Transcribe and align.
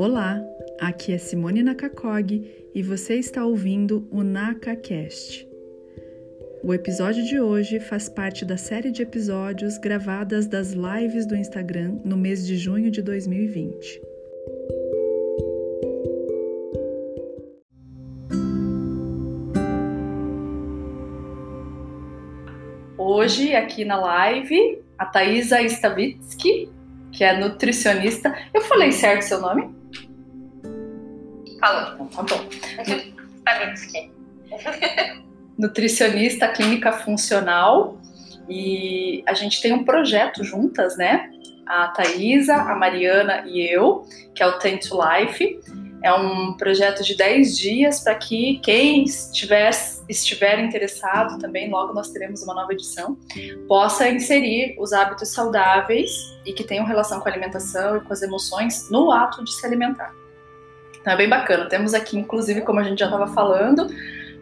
Olá, 0.00 0.40
aqui 0.80 1.12
é 1.12 1.18
Simone 1.18 1.60
Nakakog 1.60 2.70
e 2.72 2.82
você 2.84 3.16
está 3.16 3.44
ouvindo 3.44 4.06
o 4.12 4.22
NakaCast. 4.22 5.44
O 6.62 6.72
episódio 6.72 7.24
de 7.24 7.40
hoje 7.40 7.80
faz 7.80 8.08
parte 8.08 8.44
da 8.44 8.56
série 8.56 8.92
de 8.92 9.02
episódios 9.02 9.76
gravadas 9.76 10.46
das 10.46 10.70
lives 10.70 11.26
do 11.26 11.34
Instagram 11.34 11.98
no 12.04 12.16
mês 12.16 12.46
de 12.46 12.56
junho 12.56 12.92
de 12.92 13.02
2020. 13.02 14.00
Hoje, 22.96 23.52
aqui 23.56 23.84
na 23.84 23.96
live, 23.96 24.80
a 24.96 25.06
Thaisa 25.06 25.60
Stavitsky, 25.62 26.70
que 27.10 27.24
é 27.24 27.36
nutricionista. 27.36 28.32
Eu 28.54 28.60
falei 28.60 28.92
certo 28.92 29.22
seu 29.22 29.40
nome? 29.40 29.76
Falou. 31.68 32.06
Então, 32.06 32.06
tá 32.06 32.22
bom. 32.22 32.48
Stavitsky. 33.38 34.10
nutricionista 35.58 36.46
clínica 36.48 36.92
funcional 36.92 37.98
e 38.48 39.22
a 39.26 39.34
gente 39.34 39.60
tem 39.60 39.72
um 39.72 39.84
projeto 39.84 40.42
juntas, 40.44 40.96
né? 40.96 41.28
A 41.66 41.88
Thaisa, 41.88 42.54
a 42.54 42.74
Mariana 42.74 43.44
e 43.46 43.60
eu, 43.60 44.06
que 44.34 44.42
é 44.42 44.46
o 44.46 44.58
Tend 44.58 44.88
to 44.88 44.96
Life. 44.96 45.60
É 46.02 46.12
um 46.14 46.56
projeto 46.56 47.02
de 47.02 47.16
10 47.16 47.58
dias 47.58 48.00
para 48.00 48.14
que 48.14 48.60
quem 48.60 49.02
estiver, 49.02 49.70
estiver 50.08 50.60
interessado 50.60 51.38
também, 51.38 51.68
logo 51.68 51.92
nós 51.92 52.10
teremos 52.10 52.40
uma 52.44 52.54
nova 52.54 52.72
edição, 52.72 53.18
possa 53.66 54.08
inserir 54.08 54.76
os 54.78 54.92
hábitos 54.92 55.30
saudáveis 55.30 56.10
e 56.46 56.52
que 56.52 56.62
tenham 56.62 56.86
relação 56.86 57.20
com 57.20 57.28
a 57.28 57.32
alimentação 57.32 57.96
e 57.96 58.00
com 58.00 58.12
as 58.12 58.22
emoções 58.22 58.88
no 58.90 59.10
ato 59.10 59.44
de 59.44 59.52
se 59.52 59.66
alimentar. 59.66 60.14
Então 61.08 61.14
é 61.14 61.16
bem 61.16 61.28
bacana. 61.30 61.66
Temos 61.70 61.94
aqui, 61.94 62.18
inclusive, 62.18 62.60
como 62.60 62.80
a 62.80 62.82
gente 62.82 62.98
já 62.98 63.06
estava 63.06 63.26
falando, 63.28 63.86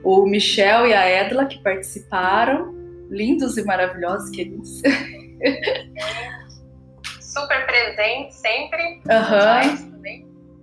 o 0.02 0.26
Michel 0.26 0.88
e 0.88 0.92
a 0.92 1.08
Edla 1.08 1.46
que 1.46 1.62
participaram, 1.62 2.74
lindos 3.08 3.56
e 3.56 3.64
maravilhosos, 3.64 4.30
queridos. 4.30 4.82
Super 7.22 7.64
presente 7.66 8.34
sempre. 8.34 9.00
Aham. 9.08 9.60
Uhum 9.62 9.96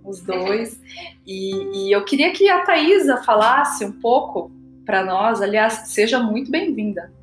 os 0.04 0.20
dois. 0.20 0.81
E, 1.26 1.88
e, 1.88 1.92
eu 1.94 2.04
queria 2.04 2.34
que 2.34 2.50
a 2.50 2.66
Thaisa 2.66 3.24
falasse 3.24 3.86
um 3.86 3.94
pouco 3.94 4.52
para 4.86 5.06
nós. 5.06 5.42
Aliás, 5.42 5.84
seja 5.86 6.20
muito 6.20 6.52
bem-vinda. 6.52 7.14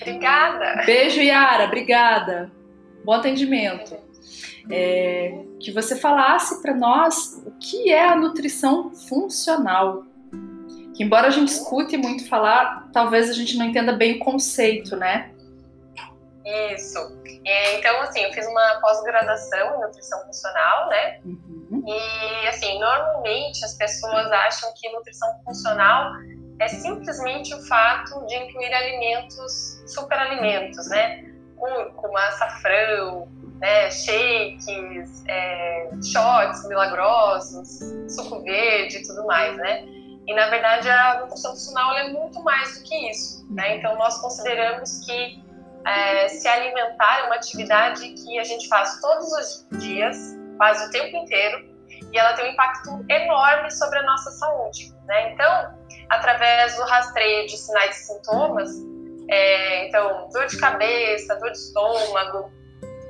Obrigada. 0.00 0.84
Beijo, 0.86 1.20
Yara. 1.20 1.64
Obrigada. 1.64 2.52
Bom 3.04 3.14
atendimento. 3.14 3.96
É, 4.70 5.44
que 5.60 5.72
você 5.72 5.96
falasse 5.96 6.62
para 6.62 6.74
nós 6.74 7.42
o 7.44 7.50
que 7.52 7.90
é 7.90 8.08
a 8.08 8.16
nutrição 8.16 8.90
funcional. 8.94 10.04
Que 10.94 11.02
embora 11.02 11.28
a 11.28 11.30
gente 11.30 11.48
escute 11.48 11.96
muito 11.96 12.28
falar, 12.28 12.88
talvez 12.92 13.30
a 13.30 13.32
gente 13.32 13.56
não 13.56 13.66
entenda 13.66 13.92
bem 13.92 14.16
o 14.16 14.18
conceito, 14.18 14.96
né? 14.96 15.32
Isso. 16.74 16.98
É, 17.44 17.78
então, 17.78 18.00
assim, 18.02 18.20
eu 18.20 18.32
fiz 18.32 18.46
uma 18.46 18.80
pós-graduação 18.80 19.76
em 19.76 19.80
nutrição 19.80 20.20
funcional, 20.26 20.88
né? 20.88 21.20
Uhum. 21.24 21.84
E, 21.86 22.48
assim, 22.48 22.78
normalmente 22.78 23.64
as 23.64 23.74
pessoas 23.74 24.30
acham 24.30 24.72
que 24.76 24.88
nutrição 24.90 25.28
funcional 25.44 26.12
é 26.60 26.68
simplesmente 26.68 27.54
o 27.54 27.62
fato 27.66 28.24
de 28.26 28.36
incluir 28.36 28.72
alimentos, 28.72 29.82
superalimentos, 29.86 30.88
né? 30.88 31.24
Cúrcuma, 31.56 32.20
açafrão, 32.26 33.28
né? 33.62 33.90
shakes, 33.90 35.24
é, 35.28 35.88
shots 36.12 36.68
milagrosos, 36.68 37.78
suco 38.08 38.42
verde 38.42 38.98
e 38.98 39.02
tudo 39.04 39.24
mais, 39.24 39.56
né? 39.56 39.84
E, 40.26 40.34
na 40.34 40.48
verdade, 40.48 40.90
a 40.90 41.20
nutrição 41.20 41.52
funcional 41.52 41.96
é 41.96 42.10
muito 42.10 42.42
mais 42.42 42.78
do 42.78 42.84
que 42.84 43.10
isso, 43.10 43.46
né? 43.50 43.68
Uhum. 43.70 43.76
Então, 43.76 43.96
nós 43.96 44.20
consideramos 44.20 45.04
que 45.06 45.42
é, 45.86 46.28
se 46.28 46.46
alimentar 46.46 47.20
é 47.20 47.22
uma 47.26 47.36
atividade 47.36 48.08
que 48.10 48.38
a 48.38 48.44
gente 48.44 48.68
faz 48.68 49.00
todos 49.00 49.32
os 49.32 49.78
dias, 49.78 50.16
quase 50.56 50.88
o 50.88 50.90
tempo 50.90 51.16
inteiro, 51.16 51.72
e 52.12 52.18
ela 52.18 52.34
tem 52.34 52.46
um 52.46 52.52
impacto 52.52 53.04
enorme 53.08 53.70
sobre 53.70 53.98
a 53.98 54.02
nossa 54.02 54.30
saúde. 54.32 54.92
Né? 55.06 55.32
Então, 55.32 55.78
através 56.08 56.76
do 56.76 56.82
rastreio 56.82 57.46
de 57.46 57.56
sinais 57.56 57.96
e 57.96 58.06
sintomas, 58.06 58.70
é, 59.28 59.88
então, 59.88 60.28
dor 60.32 60.46
de 60.46 60.58
cabeça, 60.58 61.36
dor 61.36 61.50
de 61.50 61.58
estômago, 61.58 62.52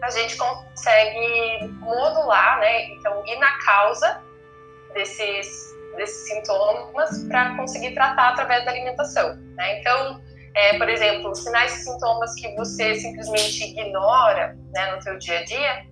a 0.02 0.10
gente 0.10 0.36
consegue 0.36 1.68
modular, 1.78 2.58
né? 2.58 2.86
Então, 2.86 3.24
ir 3.24 3.38
na 3.38 3.56
causa 3.58 4.20
desses, 4.92 5.74
desses 5.96 6.28
sintomas 6.28 7.24
para 7.28 7.56
conseguir 7.56 7.94
tratar 7.94 8.30
através 8.30 8.64
da 8.64 8.72
alimentação. 8.72 9.36
Né? 9.54 9.78
Então, 9.78 10.20
é, 10.54 10.76
por 10.76 10.88
exemplo, 10.88 11.34
sinais 11.34 11.78
e 11.78 11.84
sintomas 11.84 12.34
que 12.34 12.52
você 12.56 12.96
simplesmente 12.96 13.64
ignora 13.64 14.58
né, 14.72 14.94
no 14.94 15.00
seu 15.00 15.16
dia 15.18 15.38
a 15.38 15.44
dia 15.44 15.86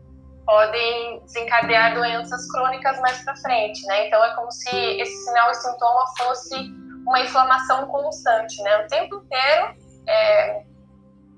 podem 0.44 1.20
desencadear 1.20 1.94
doenças 1.94 2.50
crônicas 2.50 2.98
mais 3.00 3.22
para 3.22 3.36
frente, 3.36 3.86
né? 3.86 4.08
Então 4.08 4.22
é 4.24 4.34
como 4.34 4.50
se 4.50 4.74
esse 4.74 5.24
sinal 5.24 5.50
e 5.50 5.54
sintoma 5.54 6.04
fosse 6.18 6.56
uma 7.06 7.20
inflamação 7.20 7.86
constante, 7.86 8.60
né? 8.62 8.78
O 8.78 8.88
tempo 8.88 9.16
inteiro 9.16 9.76
é, 10.08 10.62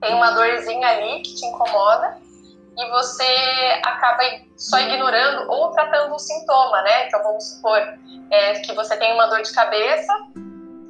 tem 0.00 0.14
uma 0.14 0.30
dorzinha 0.30 0.88
ali 0.88 1.20
que 1.20 1.34
te 1.34 1.44
incomoda 1.44 2.16
e 2.76 2.90
você 2.90 3.80
acaba 3.84 4.22
só 4.56 4.78
ignorando 4.78 5.50
ou 5.50 5.70
tratando 5.70 6.14
o 6.14 6.18
sintoma, 6.18 6.82
né? 6.82 7.06
Então 7.06 7.22
vamos 7.22 7.44
supor 7.44 7.78
é, 8.30 8.54
que 8.60 8.72
você 8.74 8.96
tem 8.96 9.12
uma 9.12 9.26
dor 9.26 9.42
de 9.42 9.52
cabeça 9.52 10.12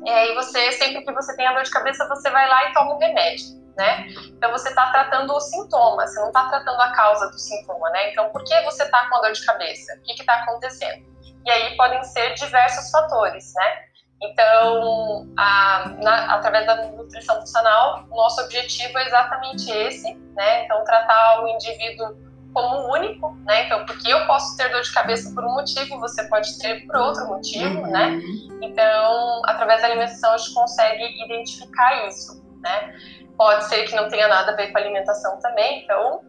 e 0.04 0.10
aí 0.10 0.34
você, 0.34 0.72
sempre 0.72 1.04
que 1.04 1.12
você 1.12 1.34
tem 1.36 1.46
a 1.46 1.52
dor 1.52 1.62
de 1.62 1.70
cabeça, 1.70 2.08
você 2.08 2.30
vai 2.30 2.48
lá 2.48 2.70
e 2.70 2.72
toma 2.72 2.94
um 2.94 2.98
remédio, 2.98 3.46
né? 3.76 4.06
Então 4.28 4.50
você 4.50 4.68
está 4.68 4.90
tratando 4.90 5.32
o 5.32 5.40
sintoma, 5.40 6.06
você 6.06 6.20
não 6.20 6.28
está 6.28 6.48
tratando 6.48 6.80
a 6.80 6.92
causa 6.92 7.28
do 7.28 7.38
sintoma, 7.38 7.90
né? 7.90 8.10
Então 8.10 8.28
por 8.30 8.44
que 8.44 8.60
você 8.62 8.84
está 8.84 9.08
com 9.08 9.16
a 9.16 9.20
dor 9.22 9.32
de 9.32 9.44
cabeça? 9.44 9.94
O 9.94 10.02
que 10.02 10.12
está 10.12 10.34
acontecendo? 10.34 11.12
E 11.44 11.50
aí 11.50 11.76
podem 11.76 12.02
ser 12.04 12.34
diversos 12.34 12.90
fatores, 12.90 13.52
né? 13.54 13.91
Então, 14.22 15.26
a, 15.36 15.94
na, 16.00 16.34
através 16.36 16.64
da 16.64 16.76
nutrição 16.92 17.40
funcional, 17.40 18.06
nosso 18.10 18.40
objetivo 18.42 18.96
é 18.98 19.06
exatamente 19.06 19.70
esse, 19.70 20.14
né? 20.36 20.64
Então, 20.64 20.84
tratar 20.84 21.42
o 21.42 21.48
indivíduo 21.48 22.16
como 22.52 22.92
único, 22.92 23.34
né? 23.44 23.66
Então, 23.66 23.84
porque 23.84 24.12
eu 24.12 24.24
posso 24.26 24.56
ter 24.56 24.68
dor 24.70 24.82
de 24.82 24.92
cabeça 24.92 25.34
por 25.34 25.44
um 25.44 25.54
motivo, 25.54 25.98
você 25.98 26.22
pode 26.28 26.56
ter 26.58 26.86
por 26.86 26.96
outro 26.96 27.26
motivo, 27.26 27.80
uhum. 27.80 27.90
né? 27.90 28.20
Então, 28.60 29.42
através 29.46 29.80
da 29.80 29.88
alimentação 29.88 30.32
a 30.32 30.38
gente 30.38 30.54
consegue 30.54 31.24
identificar 31.24 32.06
isso, 32.06 32.44
né? 32.60 32.94
Pode 33.36 33.64
ser 33.64 33.84
que 33.84 33.96
não 33.96 34.08
tenha 34.08 34.28
nada 34.28 34.52
a 34.52 34.54
ver 34.54 34.70
com 34.70 34.78
a 34.78 34.80
alimentação 34.80 35.40
também, 35.40 35.82
então 35.82 36.20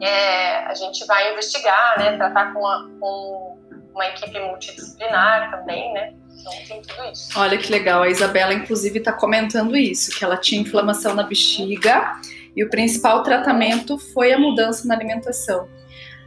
é, 0.00 0.58
a 0.66 0.74
gente 0.74 1.04
vai 1.06 1.32
investigar, 1.32 1.98
né? 1.98 2.16
Tratar 2.16 2.52
com 2.52 2.60
uma, 2.60 2.90
com 3.00 3.53
uma 3.94 4.06
equipe 4.06 4.38
multidisciplinar 4.40 5.50
também, 5.50 5.92
né? 5.92 6.12
Então 6.38 6.52
tem 6.66 6.82
tudo 6.82 7.10
isso. 7.10 7.38
Olha 7.38 7.56
que 7.56 7.70
legal, 7.70 8.02
a 8.02 8.08
Isabela 8.08 8.52
inclusive 8.52 8.98
está 8.98 9.12
comentando 9.12 9.76
isso, 9.76 10.16
que 10.16 10.24
ela 10.24 10.36
tinha 10.36 10.60
inflamação 10.60 11.14
na 11.14 11.22
bexiga 11.22 12.12
e 12.56 12.64
o 12.64 12.68
principal 12.68 13.22
tratamento 13.22 13.96
foi 13.98 14.32
a 14.32 14.38
mudança 14.38 14.86
na 14.86 14.94
alimentação. 14.94 15.68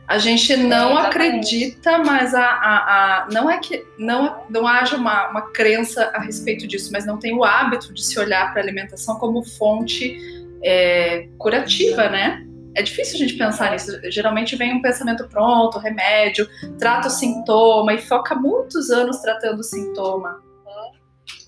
A 0.07 0.17
gente 0.17 0.55
não 0.55 0.97
acredita, 0.97 1.97
mas 1.97 2.33
a, 2.33 2.41
a, 2.41 2.77
a, 3.25 3.27
não 3.29 3.51
é 3.51 3.57
que 3.57 3.85
não, 3.99 4.41
não 4.49 4.65
haja 4.65 4.95
uma, 4.95 5.29
uma 5.29 5.41
crença 5.51 6.09
a 6.13 6.21
respeito 6.21 6.65
disso, 6.65 6.91
mas 6.93 7.05
não 7.05 7.19
tem 7.19 7.35
o 7.35 7.43
hábito 7.43 7.93
de 7.93 8.01
se 8.05 8.17
olhar 8.17 8.53
para 8.53 8.61
a 8.61 8.63
alimentação 8.63 9.19
como 9.19 9.43
fonte 9.43 10.17
é, 10.63 11.27
curativa, 11.37 12.07
né? 12.07 12.46
É 12.77 12.83
difícil 12.83 13.15
a 13.15 13.17
gente 13.17 13.33
pensar 13.33 13.71
nisso. 13.71 13.91
Geralmente 14.11 14.55
vem 14.55 14.75
um 14.75 14.81
pensamento 14.83 15.27
pronto, 15.27 15.79
remédio, 15.79 16.47
trata 16.77 17.07
o 17.07 17.09
sintoma 17.09 17.91
e 17.93 17.97
foca 17.97 18.35
muitos 18.35 18.91
anos 18.91 19.17
tratando 19.17 19.61
o 19.61 19.63
sintoma. 19.63 20.43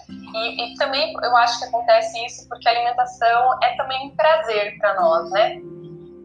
E, 0.10 0.74
e, 0.74 0.76
também 0.76 1.14
eu 1.14 1.38
acho 1.38 1.60
que 1.60 1.66
acontece 1.66 2.26
isso 2.26 2.50
porque 2.50 2.68
a 2.68 2.72
alimentação 2.72 3.60
é 3.62 3.76
também 3.78 4.08
um 4.08 4.16
prazer 4.16 4.76
para 4.80 5.00
nós, 5.00 5.30
né? 5.30 5.62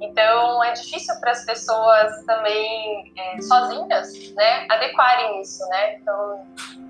Então 0.01 0.65
é 0.65 0.73
difícil 0.73 1.15
para 1.21 1.33
as 1.33 1.45
pessoas 1.45 2.25
também 2.25 3.13
é, 3.15 3.43
sozinhas, 3.43 4.33
né, 4.35 4.67
adequarem 4.71 5.41
isso, 5.43 5.67
né? 5.69 5.97
Então, 5.97 6.47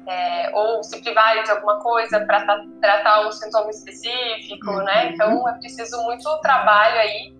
é, 0.06 0.50
ou 0.54 0.84
se 0.84 1.00
privarem 1.02 1.42
de 1.42 1.50
alguma 1.50 1.80
coisa 1.80 2.20
para 2.26 2.44
tra 2.44 2.64
tratar 2.80 3.26
um 3.26 3.32
sintoma 3.32 3.70
específico, 3.70 4.70
né? 4.82 5.06
Uhum. 5.06 5.10
Então 5.10 5.48
é 5.48 5.52
preciso 5.54 6.00
muito 6.04 6.40
trabalho 6.42 6.98
aí 6.98 7.33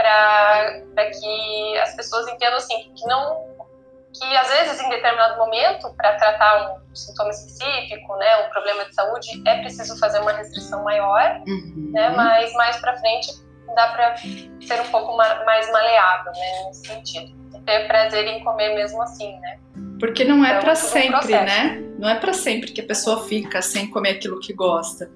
para 0.00 1.10
que 1.10 1.78
as 1.78 1.94
pessoas 1.94 2.26
entendam 2.28 2.56
assim 2.56 2.92
que 2.94 3.06
não 3.06 3.50
que 4.12 4.36
às 4.36 4.48
vezes 4.48 4.80
em 4.80 4.88
determinado 4.88 5.38
momento 5.38 5.94
para 5.96 6.16
tratar 6.16 6.80
um 6.90 6.94
sintoma 6.94 7.30
específico, 7.30 8.16
né, 8.16 8.44
um 8.44 8.50
problema 8.50 8.84
de 8.84 8.94
saúde, 8.94 9.42
é 9.46 9.58
preciso 9.60 9.96
fazer 10.00 10.18
uma 10.18 10.32
restrição 10.32 10.82
maior, 10.82 11.40
uhum. 11.46 11.90
né, 11.92 12.08
mas 12.10 12.52
mais 12.54 12.76
para 12.78 12.96
frente 12.98 13.30
dá 13.76 13.86
para 13.88 14.16
ser 14.16 14.80
um 14.80 14.90
pouco 14.90 15.16
mais 15.16 15.70
maleável, 15.70 16.32
né, 16.32 16.64
nesse 16.66 16.86
sentido. 16.88 17.40
ter 17.64 17.86
prazer 17.86 18.26
em 18.26 18.42
comer 18.42 18.74
mesmo 18.74 19.00
assim, 19.00 19.38
né? 19.38 19.60
Porque 20.00 20.24
não 20.24 20.44
é 20.44 20.50
então, 20.50 20.62
para 20.62 20.74
sempre, 20.74 21.34
um 21.34 21.44
né? 21.44 21.84
Não 21.98 22.08
é 22.08 22.14
para 22.16 22.32
sempre 22.32 22.72
que 22.72 22.80
a 22.80 22.86
pessoa 22.86 23.28
fica 23.28 23.62
sem 23.62 23.88
comer 23.90 24.12
aquilo 24.12 24.40
que 24.40 24.52
gosta. 24.52 25.08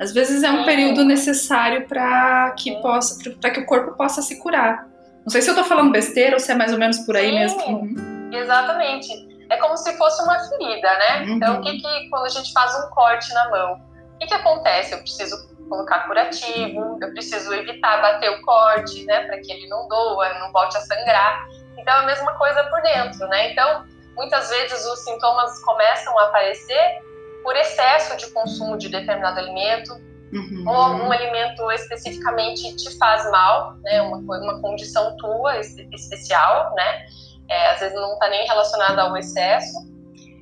Às 0.00 0.12
vezes 0.12 0.42
é 0.42 0.50
um 0.50 0.60
Sim. 0.60 0.64
período 0.64 1.04
necessário 1.04 1.86
para 1.86 2.52
que 2.52 2.70
Sim. 2.70 2.80
possa, 2.80 3.18
para 3.38 3.50
que 3.50 3.60
o 3.60 3.66
corpo 3.66 3.94
possa 3.98 4.22
se 4.22 4.40
curar. 4.40 4.88
Não 5.22 5.28
sei 5.30 5.42
se 5.42 5.50
eu 5.50 5.54
tô 5.54 5.62
falando 5.62 5.92
besteira 5.92 6.34
ou 6.34 6.40
se 6.40 6.50
é 6.50 6.54
mais 6.54 6.72
ou 6.72 6.78
menos 6.78 7.00
por 7.00 7.14
aí 7.14 7.28
Sim, 7.28 7.38
mesmo. 7.38 7.66
Uhum. 7.66 8.30
Exatamente. 8.32 9.28
É 9.50 9.58
como 9.58 9.76
se 9.76 9.92
fosse 9.98 10.22
uma 10.22 10.38
ferida, 10.38 10.88
né? 10.88 11.22
Uhum. 11.22 11.36
Então, 11.36 11.58
o 11.58 11.60
que 11.60 11.76
que 11.76 12.08
quando 12.08 12.24
a 12.24 12.28
gente 12.30 12.50
faz 12.50 12.74
um 12.82 12.88
corte 12.88 13.30
na 13.34 13.50
mão, 13.50 13.74
o 14.14 14.18
que 14.18 14.26
que 14.26 14.32
acontece? 14.34 14.94
Eu 14.94 15.00
preciso 15.00 15.36
colocar 15.68 16.06
curativo, 16.06 16.98
eu 17.02 17.12
preciso 17.12 17.52
evitar 17.52 18.00
bater 18.00 18.30
o 18.30 18.42
corte, 18.42 19.04
né, 19.04 19.24
para 19.26 19.38
que 19.40 19.52
ele 19.52 19.68
não 19.68 19.86
doa, 19.86 20.34
não 20.40 20.50
volte 20.50 20.76
a 20.76 20.80
sangrar. 20.80 21.46
Então, 21.78 21.94
é 21.94 21.98
a 21.98 22.06
mesma 22.06 22.32
coisa 22.38 22.64
por 22.64 22.80
dentro, 22.82 23.28
né? 23.28 23.52
Então, 23.52 23.84
muitas 24.16 24.48
vezes 24.48 24.84
os 24.84 25.04
sintomas 25.04 25.62
começam 25.62 26.18
a 26.18 26.24
aparecer 26.24 27.02
por 27.42 27.56
excesso 27.56 28.16
de 28.16 28.30
consumo 28.32 28.76
de 28.76 28.88
determinado 28.88 29.38
alimento, 29.38 29.92
uhum. 30.32 30.64
ou 30.66 30.74
algum 30.74 31.12
alimento 31.12 31.70
especificamente 31.72 32.76
te 32.76 32.96
faz 32.98 33.28
mal, 33.30 33.74
né, 33.82 34.02
uma, 34.02 34.18
uma 34.18 34.60
condição 34.60 35.16
tua 35.16 35.58
especial, 35.58 36.74
né, 36.74 37.06
é, 37.48 37.70
às 37.70 37.80
vezes 37.80 37.94
não 37.94 38.12
está 38.12 38.28
nem 38.28 38.46
relacionada 38.46 39.02
ao 39.02 39.16
excesso. 39.16 39.90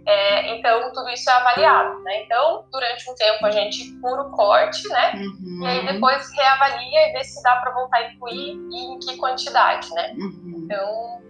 É, 0.07 0.57
então, 0.57 0.91
tudo 0.95 1.11
isso 1.11 1.29
é 1.29 1.33
avaliado, 1.35 2.03
né? 2.03 2.23
Então, 2.23 2.65
durante 2.73 3.11
um 3.11 3.15
tempo 3.15 3.45
a 3.45 3.51
gente 3.51 3.93
cura 4.01 4.23
o 4.23 4.31
corte, 4.31 4.89
né? 4.89 5.13
Uhum. 5.17 5.61
E 5.63 5.67
aí 5.67 5.87
depois 5.87 6.27
reavalia 6.35 7.09
e 7.09 7.13
vê 7.13 7.25
se 7.25 7.43
dá 7.43 7.57
para 7.57 7.73
voltar 7.73 7.99
a 7.99 8.13
incluir 8.13 8.57
e 8.71 8.95
em 8.95 8.99
que 9.01 9.19
quantidade, 9.19 9.93
né? 9.93 10.15
Uhum. 10.17 10.63
Então, 10.65 11.23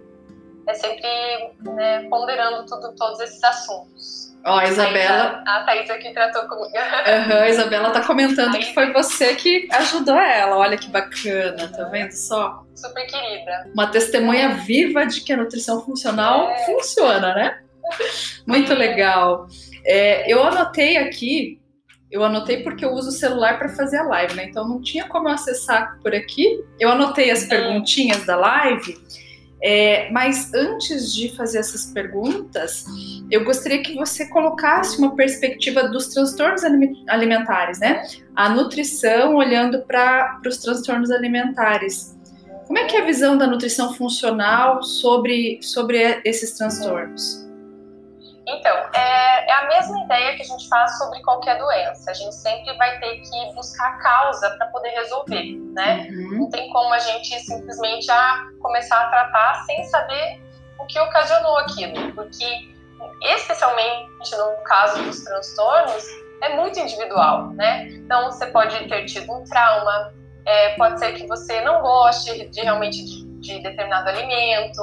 é 0.69 0.75
sempre 0.75 1.09
né, 1.75 2.09
ponderando 2.09 2.67
tudo, 2.67 2.95
todos 2.95 3.19
esses 3.19 3.43
assuntos. 3.43 4.38
Ó, 4.49 4.59
a 4.59 4.65
Isabela. 4.67 5.43
A 5.47 5.63
Thaís 5.65 5.91
aqui 5.91 6.13
tratou 6.13 6.43
comigo. 6.49 6.67
Uhum, 6.67 7.37
a 7.39 7.49
Isabela 7.49 7.91
tá 7.91 8.01
comentando 8.01 8.59
que 8.59 8.73
foi 8.73 8.93
você 8.93 9.35
que 9.35 9.69
ajudou 9.73 10.17
ela. 10.17 10.57
Olha 10.57 10.77
que 10.77 10.89
bacana, 10.89 11.69
tá 11.69 11.85
vendo 11.85 12.13
só? 12.13 12.65
Super 12.75 13.07
querida. 13.07 13.71
Uma 13.75 13.89
testemunha 13.89 14.51
viva 14.51 15.05
de 15.07 15.21
que 15.21 15.33
a 15.33 15.37
nutrição 15.37 15.85
funcional 15.85 16.49
é. 16.49 16.65
funciona, 16.65 17.35
né? 17.35 17.59
Muito 18.47 18.73
legal. 18.75 19.47
É, 19.85 20.31
eu 20.33 20.43
anotei 20.43 20.97
aqui, 20.97 21.61
eu 22.11 22.25
anotei 22.25 22.63
porque 22.63 22.85
eu 22.85 22.93
uso 22.93 23.09
o 23.09 23.13
celular 23.13 23.59
para 23.59 23.69
fazer 23.69 23.99
a 23.99 24.05
live, 24.05 24.35
né? 24.35 24.45
Então 24.45 24.67
não 24.67 24.81
tinha 24.81 25.07
como 25.07 25.29
acessar 25.29 25.99
por 26.03 26.15
aqui. 26.15 26.65
Eu 26.81 26.91
anotei 26.91 27.31
as 27.31 27.45
perguntinhas 27.45 28.25
da 28.25 28.37
live. 28.37 28.97
É, 29.61 30.11
mas 30.13 30.53
antes 30.55 31.13
de 31.13 31.35
fazer 31.37 31.59
essas 31.59 31.87
perguntas, 31.87 32.85
eu 33.31 33.45
gostaria 33.45 33.83
que 33.83 33.95
você 33.95 34.29
colocasse 34.29 34.99
uma 34.99 35.17
perspectiva 35.17 35.89
dos 35.89 36.09
transtornos 36.09 36.63
alimentares, 37.09 37.81
né? 37.81 38.03
A 38.37 38.49
nutrição 38.49 39.35
olhando 39.35 39.83
para 39.83 40.41
os 40.47 40.59
transtornos 40.59 41.11
alimentares. 41.11 42.17
Como 42.67 42.79
é 42.79 42.85
que 42.85 42.97
é 42.97 43.03
a 43.03 43.05
visão 43.05 43.37
da 43.37 43.47
nutrição 43.47 43.95
funcional 43.95 44.83
sobre, 44.83 45.59
sobre 45.63 46.21
esses 46.25 46.53
transtornos? 46.53 47.48
Então, 48.49 48.75
é, 48.95 49.51
é, 49.51 49.53
a 49.53 49.69
mesma 49.69 50.01
ideia 50.05 50.35
que 50.35 50.43
a 50.43 50.45
gente 50.47 50.69
faz 50.69 50.97
sobre 50.97 51.21
qualquer 51.23 51.59
doença. 51.59 52.11
A 52.11 52.15
gente 52.15 52.35
sempre 52.35 52.75
vai 52.79 52.99
ter 52.99 53.21
que 53.21 53.55
buscar 53.55 53.89
a 53.89 53.99
causa 53.99 54.51
para 54.57 54.67
poder 54.69 54.89
resolver, 54.91 55.53
né? 55.75 56.09
Uhum. 56.11 56.39
Não 56.39 56.51
tem 56.51 56.71
como 56.73 56.93
a 56.95 56.99
gente 56.99 57.39
simplesmente 57.41 58.11
ah, 58.11 58.49
começar 58.61 59.03
a 59.03 59.09
tratar 59.11 59.55
sem 59.67 59.85
saber 59.85 60.41
o 60.79 60.87
que 60.87 60.99
ocasionou 60.99 61.59
aquilo, 61.59 62.13
porque 62.15 62.47
especialmente 63.23 64.37
no 64.37 64.65
caso 64.65 65.03
dos 65.03 65.23
transtornos 65.25 66.05
é 66.41 66.57
muito 66.57 66.79
individual, 66.79 67.49
né? 67.51 67.89
Então 67.89 68.31
você 68.31 68.47
pode 68.47 68.89
ter 68.89 69.05
tido 69.05 69.31
um 69.31 69.45
trauma, 69.45 70.15
é, 70.47 70.71
pode 70.71 70.99
ser 70.99 71.13
que 71.13 71.27
você 71.27 71.61
não 71.61 71.83
goste 71.83 72.49
de 72.49 72.61
realmente 72.63 73.05
de, 73.05 73.25
de 73.41 73.63
determinado 73.63 74.09
alimento, 74.09 74.81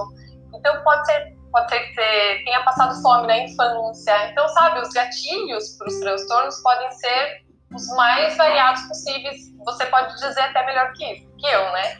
então 0.53 0.83
pode 0.83 1.05
ser 1.07 1.34
pode 1.55 1.69
ser 1.69 1.79
que 1.79 1.93
você 1.93 2.41
tenha 2.43 2.63
passado 2.63 3.01
fome 3.01 3.27
na 3.27 3.37
infância. 3.37 4.27
Então, 4.29 4.45
sabe, 4.49 4.81
os 4.81 4.89
gatilhos 4.89 5.77
para 5.77 5.87
os 5.87 5.99
transtornos 6.01 6.61
podem 6.61 6.91
ser 6.91 7.45
os 7.73 7.87
mais 7.95 8.35
variados 8.35 8.81
possíveis. 8.83 9.55
Você 9.63 9.85
pode 9.85 10.13
dizer 10.15 10.41
até 10.41 10.65
melhor 10.65 10.91
que, 10.93 11.15
que 11.15 11.47
eu, 11.47 11.71
né? 11.71 11.97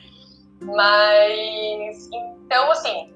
Mas, 0.62 2.10
então, 2.12 2.70
assim, 2.70 3.14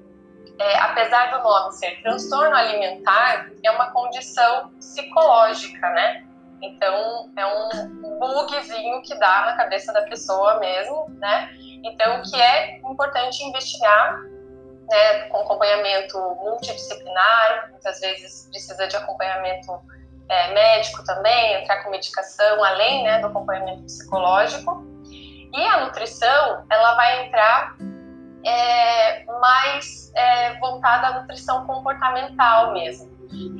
é, 0.58 0.78
apesar 0.78 1.30
do 1.36 1.44
nome 1.44 1.72
ser 1.72 2.00
transtorno 2.02 2.56
alimentar, 2.56 3.50
é 3.62 3.70
uma 3.72 3.90
condição 3.90 4.70
psicológica, 4.78 5.90
né? 5.90 6.26
Então, 6.62 7.30
é 7.36 7.46
um 7.46 8.18
bugzinho 8.18 9.02
que 9.02 9.14
dá 9.18 9.46
na 9.46 9.56
cabeça 9.58 9.92
da 9.92 10.02
pessoa 10.02 10.58
mesmo, 10.58 11.06
né? 11.18 11.50
Então, 11.84 12.22
que 12.22 12.40
é 12.40 12.78
importante 12.78 13.44
investigar 13.44 14.20
né, 14.90 15.28
com 15.28 15.38
acompanhamento 15.38 16.18
multidisciplinar, 16.42 17.70
muitas 17.70 18.00
vezes 18.00 18.48
precisa 18.50 18.88
de 18.88 18.96
acompanhamento 18.96 19.80
é, 20.28 20.52
médico 20.52 21.04
também, 21.04 21.62
entrar 21.62 21.82
com 21.82 21.90
medicação, 21.90 22.62
além 22.62 23.04
né, 23.04 23.20
do 23.20 23.28
acompanhamento 23.28 23.84
psicológico. 23.84 24.84
E 25.52 25.64
a 25.64 25.86
nutrição, 25.86 26.64
ela 26.70 26.94
vai 26.94 27.26
entrar 27.26 27.76
é, 28.44 29.24
mais 29.24 30.12
é, 30.14 30.58
voltada 30.58 31.06
à 31.08 31.20
nutrição 31.20 31.66
comportamental 31.66 32.72
mesmo, 32.72 33.10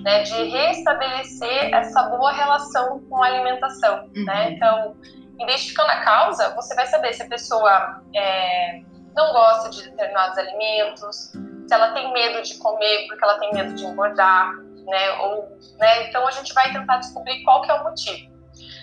né, 0.03 0.23
de 0.23 0.45
restabelecer 0.51 1.73
essa 1.75 2.03
boa 2.05 2.33
relação 2.33 3.01
com 3.09 3.23
a 3.23 3.27
alimentação. 3.27 4.09
Né? 4.15 4.47
Uhum. 4.47 4.53
Então, 4.53 4.97
identificando 5.41 5.91
a 5.91 6.05
causa, 6.05 6.55
você 6.55 6.75
vai 6.75 6.87
saber 6.87 7.13
se 7.15 7.23
a 7.23 7.29
pessoa 7.29 8.03
é, 8.15 8.83
não 9.15 9.33
gosta 9.33 9.71
de 9.71 9.83
determinados 9.83 10.39
alimentos, 10.39 11.17
se 11.17 11.75
ela 11.75 11.93
tem 11.93 12.13
medo 12.13 12.43
de 12.43 12.57
comer 12.59 13.07
porque 13.09 13.25
ela 13.25 13.39
tem 13.39 13.53
medo 13.53 13.75
de 13.75 13.85
engordar, 13.85 14.57
né? 14.87 15.13
Ou, 15.21 15.59
né? 15.79 16.09
Então 16.09 16.27
a 16.27 16.31
gente 16.31 16.53
vai 16.53 16.73
tentar 16.73 16.99
descobrir 16.99 17.43
qual 17.45 17.63
que 17.63 17.71
é 17.71 17.75
o 17.75 17.85
motivo. 17.85 18.31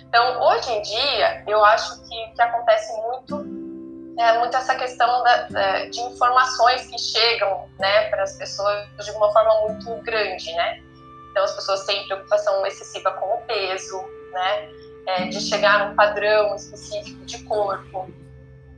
Então 0.08 0.42
hoje 0.42 0.72
em 0.72 0.82
dia 0.82 1.44
eu 1.48 1.64
acho 1.66 2.02
que, 2.04 2.28
que 2.34 2.42
acontece 2.42 2.94
muito 3.02 3.58
é 4.20 4.40
muito 4.40 4.58
essa 4.58 4.76
questão 4.76 5.24
da, 5.24 5.44
de 5.86 6.00
informações 6.00 6.88
que 6.88 6.98
chegam 6.98 7.70
né, 7.78 8.10
para 8.10 8.24
as 8.24 8.36
pessoas 8.36 8.88
de 8.98 9.12
uma 9.12 9.32
forma 9.32 9.68
muito 9.68 9.96
grande, 10.02 10.52
né? 10.54 10.82
Então 11.30 11.44
as 11.44 11.54
pessoas 11.54 11.86
têm 11.86 12.04
preocupação 12.08 12.66
excessiva 12.66 13.12
com 13.12 13.26
o 13.28 13.42
peso, 13.42 14.02
né? 14.32 14.70
É, 15.06 15.26
de 15.26 15.40
chegar 15.40 15.88
num 15.88 15.96
padrão 15.96 16.56
específico 16.56 17.24
de 17.26 17.44
corpo. 17.44 18.12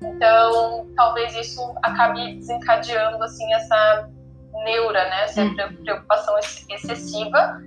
Então, 0.02 0.88
talvez 0.96 1.36
isso 1.36 1.62
acabe 1.84 2.36
desencadeando 2.36 3.24
assim 3.24 3.54
essa 3.54 4.10
neura, 4.64 5.04
né, 5.10 5.24
essa 5.24 5.42
hum. 5.44 5.56
preocupação 5.84 6.38
excessiva 6.70 7.62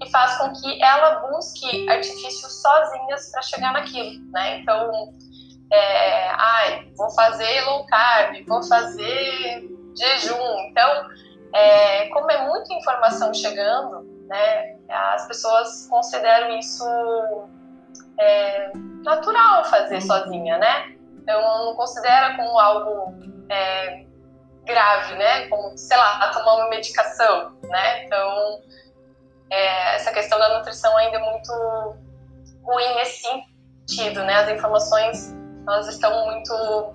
que 0.00 0.10
faz 0.10 0.38
com 0.38 0.52
que 0.52 0.82
ela 0.82 1.28
busque 1.28 1.88
artifícios 1.88 2.62
sozinhas 2.62 3.30
para 3.32 3.42
chegar 3.42 3.72
naquilo, 3.72 4.20
né? 4.30 4.58
Então, 4.58 5.12
é, 5.72 6.28
ai, 6.30 6.88
vou 6.96 7.10
fazer 7.10 7.62
low 7.62 7.84
carb, 7.86 8.44
vou 8.46 8.62
fazer 8.62 9.68
jejum. 9.96 10.68
Então, 10.70 11.08
é, 11.52 12.06
como 12.10 12.30
é 12.30 12.46
muita 12.46 12.72
informação 12.74 13.34
chegando, 13.34 14.02
né, 14.28 14.76
as 14.88 15.26
pessoas 15.26 15.88
consideram 15.88 16.56
isso 16.58 16.84
é, 18.18 18.70
natural 19.02 19.64
fazer 19.64 19.96
hum. 19.96 20.00
sozinha, 20.02 20.58
né? 20.58 20.97
Então, 21.28 21.66
não 21.66 21.74
considera 21.74 22.34
como 22.36 22.58
algo 22.58 23.14
é, 23.50 24.06
grave, 24.64 25.14
né? 25.16 25.46
Como, 25.48 25.76
sei 25.76 25.94
lá, 25.94 26.30
tomar 26.32 26.54
uma 26.54 26.70
medicação, 26.70 27.52
né? 27.64 28.04
Então, 28.06 28.62
é, 29.50 29.96
essa 29.96 30.10
questão 30.10 30.38
da 30.38 30.56
nutrição 30.56 30.96
ainda 30.96 31.18
é 31.18 31.20
muito 31.20 31.52
ruim 32.62 32.94
nesse 32.94 33.28
sentido, 33.86 34.24
né? 34.24 34.36
As 34.36 34.48
informações, 34.48 35.36
elas 35.66 35.88
estão 35.88 36.24
muito 36.24 36.94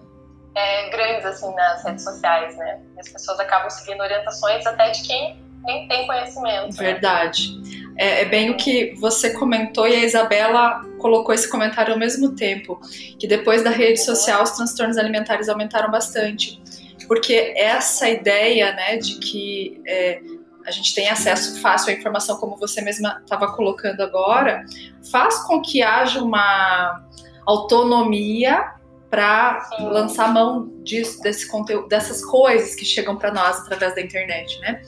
é, 0.55 0.89
grandes, 0.89 1.27
assim, 1.27 1.53
nas 1.53 1.83
redes 1.83 2.03
sociais, 2.03 2.57
né? 2.57 2.81
As 2.97 3.09
pessoas 3.09 3.39
acabam 3.39 3.69
seguindo 3.69 4.01
orientações 4.01 4.65
até 4.65 4.89
de 4.89 5.03
quem 5.03 5.43
nem 5.63 5.87
tem 5.87 6.07
conhecimento. 6.07 6.75
Né? 6.75 6.93
Verdade. 6.93 7.59
Né? 7.59 7.82
É, 7.95 8.21
é, 8.21 8.25
bem 8.25 8.49
o 8.49 8.57
que 8.57 8.95
você 8.95 9.31
comentou 9.31 9.87
e 9.87 9.95
a 9.95 10.03
Isabela 10.03 10.81
colocou 10.97 11.33
esse 11.33 11.49
comentário 11.49 11.93
ao 11.93 11.99
mesmo 11.99 12.35
tempo, 12.35 12.79
que 13.19 13.27
depois 13.27 13.63
da 13.63 13.69
rede 13.69 14.03
social 14.03 14.43
os 14.43 14.51
transtornos 14.51 14.97
alimentares 14.97 15.47
aumentaram 15.47 15.91
bastante, 15.91 16.61
porque 17.07 17.53
essa 17.55 18.09
ideia, 18.09 18.73
né, 18.73 18.97
de 18.97 19.19
que 19.19 19.81
é, 19.85 20.21
a 20.65 20.71
gente 20.71 20.95
tem 20.95 21.09
acesso 21.09 21.59
fácil 21.61 21.93
à 21.93 21.97
informação, 21.97 22.37
como 22.37 22.57
você 22.57 22.81
mesma 22.81 23.21
estava 23.23 23.53
colocando 23.53 24.01
agora, 24.01 24.65
faz 25.11 25.39
com 25.43 25.61
que 25.61 25.83
haja 25.83 26.21
uma 26.21 27.03
autonomia 27.45 28.73
para 29.09 29.69
lançar 29.79 30.33
mão 30.33 30.71
disso, 30.83 31.21
desse 31.21 31.47
conteúdo, 31.47 31.87
dessas 31.87 32.25
coisas 32.25 32.73
que 32.73 32.83
chegam 32.83 33.15
para 33.15 33.31
nós 33.31 33.59
através 33.59 33.93
da 33.93 34.01
internet, 34.01 34.59
né? 34.59 34.81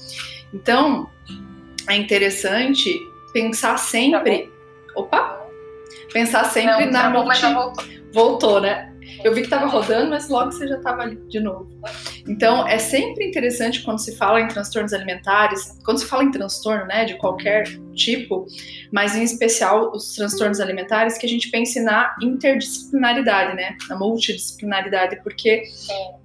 Então, 0.52 1.08
é 1.89 1.96
interessante 1.96 3.12
pensar 3.34 3.77
sempre. 3.77 4.51
Tá 4.94 5.00
opa! 5.01 5.48
Pensar 6.13 6.46
sempre 6.46 6.86
Não, 6.86 6.92
na 6.92 7.04
tá 7.04 7.10
multi... 7.10 7.42
voltou. 7.54 7.86
voltou, 8.12 8.62
né? 8.62 8.95
Eu 9.25 9.34
vi 9.34 9.41
que 9.41 9.48
estava 9.48 9.65
rodando, 9.65 10.12
mas 10.12 10.29
logo 10.29 10.51
você 10.51 10.67
já 10.67 10.77
estava 10.77 11.01
ali 11.01 11.15
de 11.27 11.39
novo. 11.39 11.67
Então, 12.27 12.67
é 12.67 12.77
sempre 12.77 13.25
interessante 13.25 13.82
quando 13.82 13.98
se 13.98 14.15
fala 14.15 14.39
em 14.39 14.48
transtornos 14.48 14.94
alimentares, 14.94 15.79
quando 15.84 15.98
se 15.98 16.05
fala 16.05 16.24
em 16.24 16.29
transtorno, 16.29 16.86
né, 16.86 17.05
de 17.05 17.15
qualquer 17.15 17.63
tipo, 17.96 18.46
mas 18.94 19.15
em 19.15 19.24
especial 19.24 19.91
os 19.91 20.13
transtornos 20.13 20.60
alimentares, 20.60 21.17
que 21.17 21.25
a 21.25 21.29
gente 21.29 21.50
pense 21.50 21.82
na 21.82 22.15
interdisciplinaridade, 22.22 23.55
né, 23.55 23.75
na 23.89 23.98
multidisciplinaridade, 23.98 25.20
porque 25.24 25.63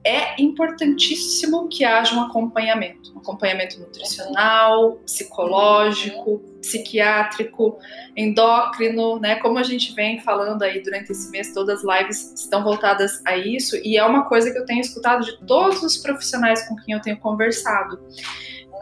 é 0.04 0.38
importantíssimo 0.38 1.70
que 1.70 1.86
haja 1.86 2.14
um 2.14 2.20
acompanhamento, 2.24 3.14
um 3.16 3.20
acompanhamento 3.20 3.80
nutricional, 3.80 4.96
psicológico, 5.06 6.42
psiquiátrico, 6.60 7.78
endócrino, 8.16 9.18
né? 9.18 9.36
Como 9.36 9.58
a 9.58 9.62
gente 9.62 9.94
vem 9.94 10.20
falando 10.20 10.62
aí 10.62 10.82
durante 10.82 11.10
esse 11.12 11.30
mês, 11.30 11.52
todas 11.52 11.84
as 11.84 12.00
lives 12.00 12.32
estão 12.34 12.62
voltadas 12.62 13.20
a 13.26 13.36
isso 13.36 13.76
e 13.76 13.96
é 13.96 14.04
uma 14.04 14.24
coisa 14.24 14.50
que 14.50 14.58
eu 14.58 14.64
tenho 14.64 14.80
escutado 14.80 15.24
de 15.24 15.38
todos 15.46 15.82
os 15.82 15.96
profissionais 15.96 16.68
com 16.68 16.76
quem 16.76 16.94
eu 16.94 17.00
tenho 17.00 17.18
conversado. 17.18 17.98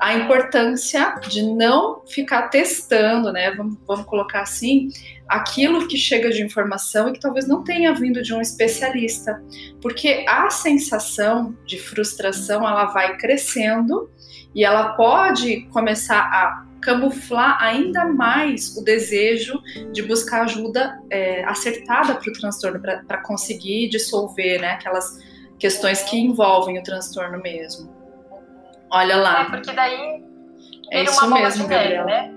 A 0.01 0.15
importância 0.15 1.17
de 1.29 1.43
não 1.43 2.03
ficar 2.07 2.49
testando, 2.49 3.33
né? 3.33 3.51
Vamos, 3.51 3.77
vamos 3.85 4.07
colocar 4.07 4.43
assim, 4.43 4.91
aquilo 5.29 5.89
que 5.89 5.97
chega 5.97 6.31
de 6.31 6.43
informação 6.43 7.09
e 7.09 7.13
que 7.13 7.21
talvez 7.21 7.49
não 7.49 7.65
tenha 7.65 7.93
vindo 7.93 8.23
de 8.23 8.33
um 8.33 8.41
especialista, 8.41 9.43
porque 9.83 10.25
a 10.29 10.51
sensação 10.51 11.57
de 11.67 11.79
frustração 11.79 12.67
ela 12.67 12.87
vai 12.87 13.17
crescendo 13.17 14.09
e 14.55 14.65
ela 14.65 14.91
pode 14.93 15.63
começar 15.73 16.21
a 16.21 16.68
camuflar 16.81 17.63
ainda 17.63 18.05
mais 18.07 18.77
o 18.77 18.85
desejo 18.85 19.61
de 19.93 20.03
buscar 20.03 20.43
ajuda 20.43 21.01
é, 21.11 21.45
acertada 21.45 22.15
para 22.15 22.31
o 22.31 22.33
transtorno, 22.33 22.81
para 22.81 23.23
conseguir 23.23 23.89
dissolver 23.89 24.61
né, 24.61 24.73
aquelas 24.73 25.19
questões 25.59 26.03
que 26.03 26.19
envolvem 26.19 26.79
o 26.79 26.83
transtorno 26.83 27.41
mesmo. 27.41 27.93
Olha 28.91 29.17
lá. 29.17 29.43
É, 29.43 29.45
porque 29.47 29.73
daí 29.73 30.25
é 30.91 31.03
isso 31.03 31.25
uma 31.27 31.39
mesmo, 31.39 31.69
neve, 31.69 32.05
né? 32.05 32.35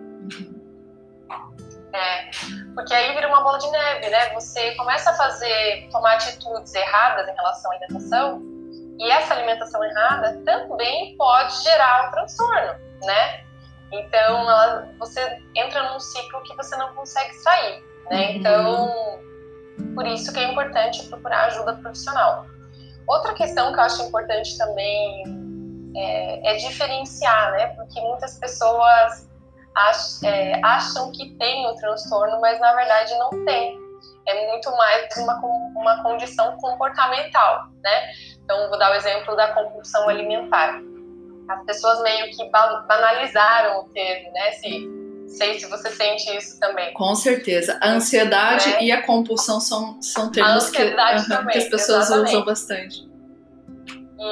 É, 1.93 2.29
porque 2.73 2.93
aí 2.93 3.13
vira 3.13 3.27
uma 3.27 3.43
bola 3.43 3.57
de 3.59 3.69
neve, 3.69 4.09
né? 4.09 4.33
Você 4.33 4.75
começa 4.75 5.11
a 5.11 5.13
fazer, 5.13 5.87
tomar 5.91 6.13
atitudes 6.13 6.73
erradas 6.73 7.27
em 7.27 7.35
relação 7.35 7.71
à 7.71 7.75
alimentação, 7.75 8.41
e 8.97 9.11
essa 9.11 9.33
alimentação 9.33 9.83
errada 9.83 10.41
também 10.45 11.15
pode 11.17 11.63
gerar 11.63 12.07
um 12.07 12.11
transtorno, 12.11 12.75
né? 13.03 13.50
Então, 13.91 14.49
ela, 14.49 14.89
você 14.97 15.41
entra 15.55 15.91
num 15.91 15.99
ciclo 15.99 16.41
que 16.43 16.55
você 16.55 16.75
não 16.77 16.93
consegue 16.93 17.33
sair, 17.35 17.83
né? 18.09 18.27
Uhum. 18.27 18.35
Então, 18.35 19.19
por 19.93 20.07
isso 20.07 20.31
que 20.31 20.39
é 20.39 20.51
importante 20.51 21.07
procurar 21.07 21.45
ajuda 21.45 21.73
profissional. 21.75 22.45
Outra 23.07 23.33
questão 23.33 23.73
que 23.73 23.79
eu 23.79 23.83
acho 23.83 24.03
importante 24.03 24.57
também 24.57 25.23
é, 25.95 26.53
é 26.53 26.55
diferenciar, 26.55 27.51
né? 27.51 27.67
Porque 27.75 27.99
muitas 27.99 28.37
pessoas 28.39 29.29
ach, 29.75 30.23
é, 30.23 30.61
acham 30.63 31.11
que 31.11 31.35
tem 31.37 31.67
o 31.67 31.75
transtorno, 31.75 32.39
mas 32.39 32.59
na 32.59 32.73
verdade 32.73 33.13
não 33.17 33.45
tem. 33.45 33.77
É 34.25 34.47
muito 34.49 34.71
mais 34.77 35.17
uma, 35.17 35.35
uma 35.75 36.03
condição 36.03 36.55
comportamental, 36.57 37.67
né? 37.83 38.11
Então, 38.43 38.69
vou 38.69 38.79
dar 38.79 38.91
o 38.91 38.95
exemplo 38.95 39.35
da 39.35 39.53
compulsão 39.53 40.07
alimentar 40.07 40.79
as 41.53 41.65
pessoas 41.65 42.01
meio 42.01 42.29
que 42.35 42.49
banalizaram 42.49 43.81
o 43.81 43.89
termo, 43.89 44.31
né? 44.31 44.51
Se, 44.53 44.89
sei 45.27 45.59
se 45.59 45.65
você 45.67 45.89
sente 45.91 46.35
isso 46.35 46.59
também. 46.59 46.93
Com 46.93 47.15
certeza. 47.15 47.77
A 47.81 47.89
ansiedade 47.89 48.69
é. 48.73 48.83
e 48.83 48.91
a 48.91 49.05
compulsão 49.05 49.59
são, 49.59 50.01
são 50.01 50.31
termos 50.31 50.69
que, 50.69 50.91
também, 50.91 51.51
que, 51.51 51.57
as 51.57 51.69
pessoas 51.69 52.05
exatamente. 52.05 52.29
usam 52.29 52.45
bastante. 52.45 53.11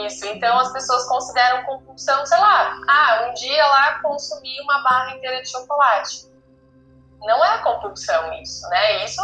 Isso, 0.05 0.25
então 0.27 0.59
as 0.59 0.71
pessoas 0.71 1.07
consideram 1.07 1.63
compulsão, 1.63 2.23
sei 2.25 2.37
lá, 2.37 2.79
ah, 2.87 3.27
um 3.27 3.33
dia 3.33 3.65
lá 3.65 3.99
consumir 4.01 4.61
uma 4.61 4.83
barra 4.83 5.15
inteira 5.15 5.41
de 5.41 5.49
chocolate. 5.49 6.29
Não 7.21 7.43
é 7.43 7.57
compulsão 7.59 8.31
isso, 8.39 8.69
né? 8.69 9.03
Isso 9.03 9.21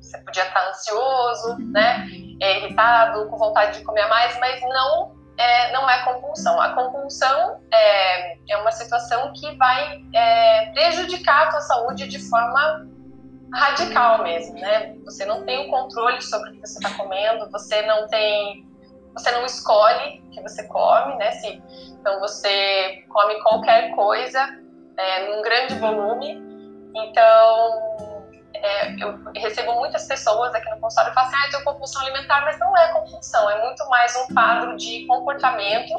você 0.00 0.18
podia 0.18 0.42
estar 0.42 0.68
ansioso, 0.70 1.56
né? 1.70 2.08
É 2.40 2.58
irritado, 2.58 3.28
com 3.28 3.36
vontade 3.36 3.78
de 3.78 3.84
comer 3.84 4.08
mais, 4.08 4.38
mas 4.40 4.60
não 4.62 5.17
é, 5.38 5.72
não 5.72 5.88
é 5.88 6.04
compulsão. 6.04 6.60
A 6.60 6.74
compulsão 6.74 7.60
é, 7.72 8.36
é 8.50 8.56
uma 8.58 8.72
situação 8.72 9.32
que 9.32 9.56
vai 9.56 10.02
é, 10.12 10.66
prejudicar 10.72 11.46
a 11.46 11.50
tua 11.50 11.60
saúde 11.60 12.08
de 12.08 12.18
forma 12.28 12.86
radical 13.54 14.22
mesmo, 14.22 14.54
né? 14.54 14.96
Você 15.04 15.24
não 15.24 15.44
tem 15.44 15.66
o 15.66 15.70
controle 15.70 16.20
sobre 16.20 16.50
o 16.50 16.52
que 16.54 16.60
você 16.60 16.78
está 16.78 16.98
comendo, 16.98 17.50
você 17.50 17.82
não 17.82 18.06
tem, 18.08 18.66
você 19.14 19.30
não 19.30 19.46
escolhe 19.46 20.20
o 20.26 20.30
que 20.30 20.42
você 20.42 20.66
come, 20.66 21.14
né? 21.14 21.30
Se, 21.32 21.62
então 21.92 22.18
você 22.20 23.04
come 23.08 23.40
qualquer 23.42 23.94
coisa 23.94 24.40
é, 24.96 25.30
num 25.30 25.40
grande 25.40 25.76
volume, 25.76 26.42
então 26.94 28.07
é, 28.62 28.96
eu 29.02 29.18
recebo 29.34 29.74
muitas 29.74 30.06
pessoas 30.06 30.54
aqui 30.54 30.68
no 30.70 30.80
consultório 30.80 31.10
que 31.10 31.14
falam 31.14 31.28
assim, 31.30 31.38
ah, 31.40 31.46
eu 31.46 31.50
tenho 31.50 31.64
compulsão 31.64 32.02
alimentar, 32.02 32.40
mas 32.42 32.58
não 32.58 32.76
é 32.76 32.88
compulsão, 32.92 33.50
é 33.50 33.64
muito 33.64 33.88
mais 33.88 34.14
um 34.16 34.34
quadro 34.34 34.76
de 34.76 35.06
comportamento 35.06 35.94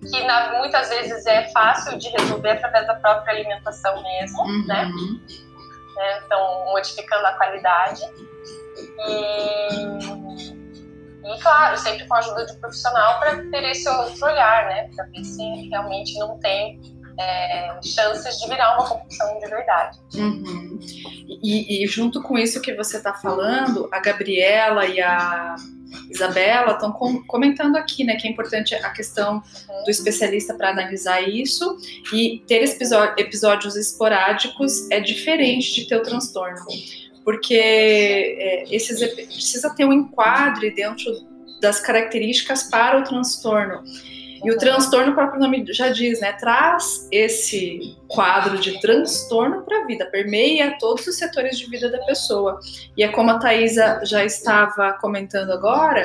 que 0.00 0.24
na, 0.24 0.58
muitas 0.58 0.88
vezes 0.88 1.26
é 1.26 1.50
fácil 1.50 1.98
de 1.98 2.08
resolver 2.08 2.50
através 2.50 2.86
da 2.86 2.94
própria 2.94 3.34
alimentação 3.34 4.02
mesmo, 4.02 4.42
uhum. 4.42 4.66
né? 4.66 4.90
É, 5.98 6.24
então, 6.24 6.64
modificando 6.66 7.26
a 7.26 7.32
qualidade. 7.32 8.00
E, 9.06 9.74
e, 11.24 11.40
claro, 11.42 11.76
sempre 11.76 12.06
com 12.06 12.14
a 12.14 12.18
ajuda 12.18 12.46
de 12.46 12.56
profissional 12.56 13.18
para 13.18 13.36
ter 13.50 13.64
esse 13.64 13.86
outro 13.88 14.26
olhar, 14.26 14.66
né? 14.66 14.88
Para 14.96 15.04
ver 15.06 15.22
se 15.22 15.68
realmente 15.68 16.18
não 16.18 16.38
tem 16.38 16.80
é, 17.20 17.78
chances 17.82 18.40
de 18.40 18.48
virar 18.48 18.78
uma 18.78 18.88
compulsão 18.88 19.38
de 19.38 19.46
verdade. 19.46 19.98
Uhum. 20.14 20.78
E, 21.42 21.84
e, 21.84 21.86
junto 21.86 22.22
com 22.22 22.38
isso 22.38 22.60
que 22.60 22.74
você 22.74 22.96
está 22.96 23.12
falando, 23.12 23.88
a 23.92 24.00
Gabriela 24.00 24.86
e 24.86 25.00
a 25.00 25.56
Isabela 26.10 26.72
estão 26.72 26.92
com, 26.92 27.22
comentando 27.24 27.76
aqui, 27.76 28.04
né, 28.04 28.16
que 28.16 28.26
é 28.26 28.30
importante 28.30 28.74
a 28.74 28.90
questão 28.90 29.42
do 29.84 29.90
especialista 29.90 30.54
para 30.54 30.70
analisar 30.70 31.20
isso 31.20 31.76
e 32.12 32.42
ter 32.46 32.64
episódios 33.18 33.76
esporádicos 33.76 34.90
é 34.90 34.98
diferente 34.98 35.74
de 35.74 35.88
ter 35.88 35.96
o 35.96 36.02
transtorno, 36.02 36.64
porque 37.24 37.54
é, 37.54 38.64
esses 38.74 38.98
precisa 39.14 39.74
ter 39.74 39.84
um 39.84 39.92
enquadre 39.92 40.70
dentro 40.70 41.12
das 41.60 41.80
características 41.80 42.62
para 42.64 42.98
o 42.98 43.04
transtorno. 43.04 43.82
E 44.42 44.50
o 44.50 44.56
transtorno, 44.56 45.12
o 45.12 45.14
próprio 45.14 45.40
nome 45.40 45.64
já 45.72 45.90
diz, 45.90 46.20
né? 46.20 46.32
Traz 46.32 47.06
esse 47.12 47.96
quadro 48.08 48.58
de 48.58 48.80
transtorno 48.80 49.62
para 49.62 49.82
a 49.82 49.86
vida, 49.86 50.06
permeia 50.06 50.76
todos 50.78 51.06
os 51.06 51.16
setores 51.16 51.58
de 51.58 51.68
vida 51.68 51.90
da 51.90 51.98
pessoa. 51.98 52.58
E 52.96 53.02
é 53.02 53.08
como 53.08 53.30
a 53.30 53.38
Thaisa 53.38 54.00
já 54.04 54.24
estava 54.24 54.94
comentando 54.94 55.52
agora, 55.52 56.04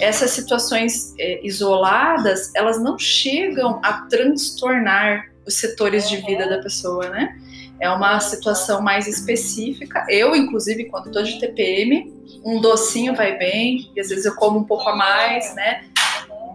essas 0.00 0.30
situações 0.30 1.14
é, 1.18 1.44
isoladas, 1.46 2.54
elas 2.54 2.82
não 2.82 2.98
chegam 2.98 3.80
a 3.82 4.06
transtornar 4.06 5.30
os 5.46 5.54
setores 5.54 6.08
de 6.08 6.16
vida 6.18 6.48
da 6.48 6.58
pessoa, 6.58 7.08
né? 7.08 7.36
É 7.80 7.90
uma 7.90 8.20
situação 8.20 8.80
mais 8.80 9.08
específica. 9.08 10.06
Eu, 10.08 10.36
inclusive, 10.36 10.84
quando 10.84 11.08
estou 11.08 11.22
de 11.22 11.40
TPM, 11.40 12.12
um 12.44 12.60
docinho 12.60 13.14
vai 13.14 13.36
bem, 13.36 13.90
e 13.94 14.00
às 14.00 14.08
vezes 14.08 14.24
eu 14.24 14.34
como 14.36 14.60
um 14.60 14.64
pouco 14.64 14.88
a 14.88 14.96
mais, 14.96 15.54
né? 15.54 15.84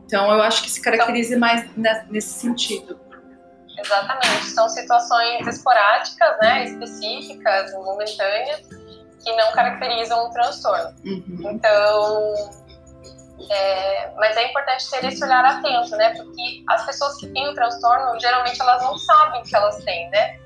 Então, 0.08 0.32
eu 0.32 0.42
acho 0.42 0.64
que 0.64 0.72
se 0.72 0.82
caracteriza 0.82 1.36
então, 1.36 1.42
mais 1.42 2.08
nesse 2.08 2.40
sentido. 2.40 2.98
Exatamente. 3.78 4.46
São 4.46 4.70
situações 4.70 5.46
esporádicas, 5.46 6.38
né, 6.42 6.64
específicas, 6.64 7.74
momentâneas, 7.74 8.62
que 9.22 9.36
não 9.36 9.52
caracterizam 9.52 10.28
um 10.28 10.32
transtorno. 10.32 10.96
Uhum. 11.06 11.52
Então, 11.52 12.34
é, 13.52 14.14
mas 14.16 14.38
é 14.38 14.48
importante 14.50 14.90
ter 14.90 15.06
esse 15.06 15.24
olhar 15.24 15.44
atento, 15.44 15.96
né? 15.98 16.14
Porque 16.16 16.64
as 16.70 16.86
pessoas 16.86 17.18
que 17.18 17.28
têm 17.28 17.50
o 17.50 17.54
transtorno, 17.54 18.18
geralmente 18.20 18.60
elas 18.62 18.82
não 18.82 18.98
sabem 18.98 19.44
que 19.44 19.56
elas 19.56 19.84
têm, 19.84 20.10
né? 20.10 20.40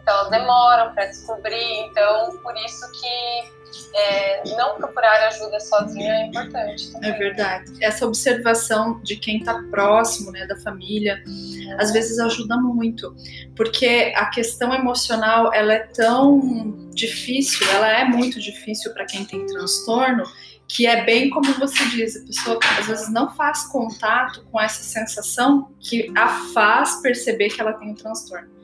Então 0.00 0.14
elas 0.14 0.30
demoram 0.30 0.94
para 0.94 1.04
descobrir, 1.06 1.80
então 1.84 2.38
por 2.38 2.56
isso 2.56 2.90
que 2.92 3.55
é, 3.94 4.42
não 4.56 4.76
procurar 4.76 5.28
ajuda 5.28 5.58
sozinha 5.60 6.12
é 6.12 6.26
importante. 6.26 6.92
Também. 6.92 7.10
É 7.10 7.18
verdade. 7.18 7.72
Essa 7.80 8.06
observação 8.06 9.00
de 9.02 9.16
quem 9.16 9.38
está 9.38 9.62
próximo, 9.70 10.30
né, 10.32 10.46
da 10.46 10.56
família, 10.58 11.22
é. 11.24 11.82
às 11.82 11.92
vezes 11.92 12.18
ajuda 12.18 12.56
muito, 12.56 13.14
porque 13.54 14.12
a 14.16 14.26
questão 14.26 14.74
emocional 14.74 15.52
ela 15.52 15.72
é 15.72 15.86
tão 15.86 16.90
difícil, 16.90 17.66
ela 17.70 17.88
é 17.88 18.04
muito 18.04 18.40
difícil 18.40 18.92
para 18.92 19.04
quem 19.04 19.24
tem 19.24 19.46
transtorno 19.46 20.24
que 20.68 20.86
é 20.86 21.04
bem 21.04 21.30
como 21.30 21.52
você 21.54 21.84
diz, 21.90 22.16
a 22.16 22.26
pessoa 22.26 22.58
às 22.78 22.86
vezes 22.86 23.08
não 23.08 23.32
faz 23.34 23.64
contato 23.64 24.44
com 24.50 24.60
essa 24.60 24.82
sensação 24.82 25.72
que 25.78 26.12
a 26.16 26.28
faz 26.52 27.00
perceber 27.00 27.50
que 27.50 27.60
ela 27.60 27.72
tem 27.74 27.90
um 27.90 27.94
transtorno. 27.94 28.55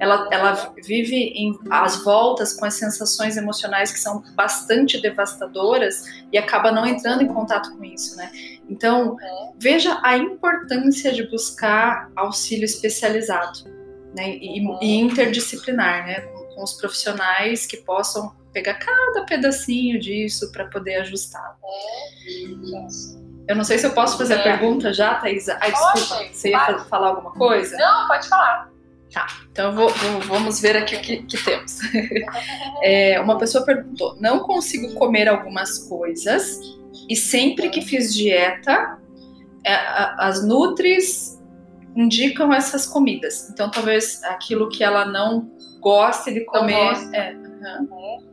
Ela, 0.00 0.28
ela 0.32 0.74
vive 0.82 1.14
em 1.14 1.56
as 1.68 2.02
voltas 2.02 2.54
com 2.54 2.64
as 2.64 2.72
sensações 2.72 3.36
emocionais 3.36 3.92
que 3.92 4.00
são 4.00 4.24
bastante 4.34 4.98
devastadoras 4.98 6.04
e 6.32 6.38
acaba 6.38 6.72
não 6.72 6.86
entrando 6.86 7.22
em 7.22 7.28
contato 7.28 7.76
com 7.76 7.84
isso, 7.84 8.16
né? 8.16 8.32
Então, 8.68 9.18
veja 9.58 10.00
a 10.02 10.16
importância 10.16 11.12
de 11.12 11.28
buscar 11.28 12.10
auxílio 12.16 12.64
especializado 12.64 13.64
né? 14.16 14.30
e, 14.30 14.58
e 14.80 14.98
interdisciplinar, 14.98 16.06
né? 16.06 16.20
Com, 16.22 16.54
com 16.54 16.64
os 16.64 16.72
profissionais 16.72 17.66
que 17.66 17.76
possam 17.76 18.34
pegar 18.54 18.74
cada 18.74 19.24
pedacinho 19.26 20.00
disso 20.00 20.50
para 20.50 20.64
poder 20.66 20.96
ajustar. 21.02 21.56
Eu 23.46 23.56
não 23.56 23.64
sei 23.64 23.78
se 23.78 23.86
eu 23.86 23.92
posso 23.92 24.16
fazer 24.16 24.34
a 24.34 24.38
é. 24.38 24.42
pergunta 24.42 24.92
já, 24.92 25.16
Thaisa. 25.16 25.58
Ai, 25.60 25.72
desculpa, 25.72 26.24
você 26.32 26.50
ia 26.50 26.78
falar 26.84 27.08
alguma 27.08 27.32
coisa? 27.32 27.76
Não, 27.76 28.06
pode 28.08 28.28
falar. 28.28 28.70
Tá, 29.12 29.26
então 29.50 29.74
vou, 29.74 29.88
vou, 29.88 30.20
vamos 30.22 30.60
ver 30.60 30.76
aqui 30.76 30.94
o 30.94 31.00
que, 31.00 31.22
que 31.24 31.44
temos. 31.44 31.78
é, 32.82 33.20
uma 33.20 33.36
pessoa 33.38 33.64
perguntou: 33.64 34.16
não 34.20 34.40
consigo 34.40 34.94
comer 34.94 35.28
algumas 35.28 35.78
coisas 35.88 36.60
e 37.08 37.16
sempre 37.16 37.70
que 37.70 37.80
fiz 37.80 38.14
dieta, 38.14 38.98
é, 39.66 39.74
as 40.18 40.46
nutris 40.46 41.40
indicam 41.96 42.52
essas 42.52 42.86
comidas. 42.86 43.50
Então 43.50 43.68
talvez 43.70 44.22
aquilo 44.22 44.68
que 44.68 44.84
ela 44.84 45.04
não 45.04 45.50
goste 45.80 46.32
de 46.32 46.44
comer. 46.44 46.94
É, 47.12 47.32
uhum. 47.32 48.29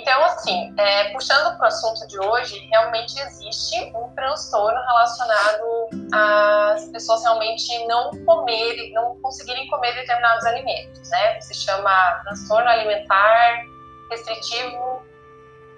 Então, 0.00 0.24
assim, 0.24 0.74
é, 0.76 1.12
puxando 1.12 1.56
para 1.56 1.64
o 1.64 1.68
assunto 1.68 2.06
de 2.08 2.18
hoje, 2.18 2.58
realmente 2.70 3.18
existe 3.20 3.92
um 3.94 4.08
transtorno 4.14 4.80
relacionado 4.80 5.88
às 6.12 6.88
pessoas 6.88 7.22
realmente 7.22 7.86
não 7.86 8.10
comerem, 8.24 8.92
não 8.92 9.16
conseguirem 9.20 9.68
comer 9.68 9.94
determinados 9.94 10.44
alimentos, 10.46 11.08
né? 11.10 11.40
Se 11.40 11.54
chama 11.54 12.20
transtorno 12.24 12.68
alimentar 12.68 13.64
restritivo, 14.10 15.02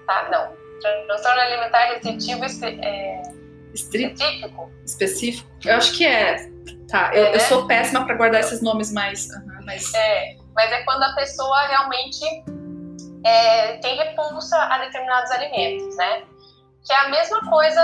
tá? 0.07 0.29
Não, 0.31 0.53
transtorno 1.05 1.39
alimentar 1.39 1.85
restritivo 1.85 2.43
é, 2.43 3.21
específico. 3.73 4.71
Específico? 4.83 5.49
Eu 5.63 5.75
acho 5.75 5.95
que 5.95 6.05
é. 6.05 6.49
Tá, 6.89 7.11
eu, 7.13 7.25
é, 7.25 7.35
eu 7.35 7.39
sou 7.41 7.67
péssima 7.67 8.05
para 8.05 8.15
guardar 8.15 8.41
esses 8.41 8.61
nomes 8.61 8.91
mais. 8.91 9.29
Uhum, 9.29 9.65
mas... 9.65 9.93
É, 9.93 10.37
mas 10.55 10.71
é 10.71 10.83
quando 10.83 11.03
a 11.03 11.13
pessoa 11.13 11.67
realmente 11.67 12.25
é, 13.27 13.77
tem 13.77 13.97
repulsa 13.97 14.57
a 14.57 14.77
determinados 14.79 15.29
alimentos, 15.31 15.95
né? 15.97 16.23
Que 16.85 16.93
é 16.93 16.97
a 16.97 17.09
mesma 17.09 17.41
coisa 17.49 17.81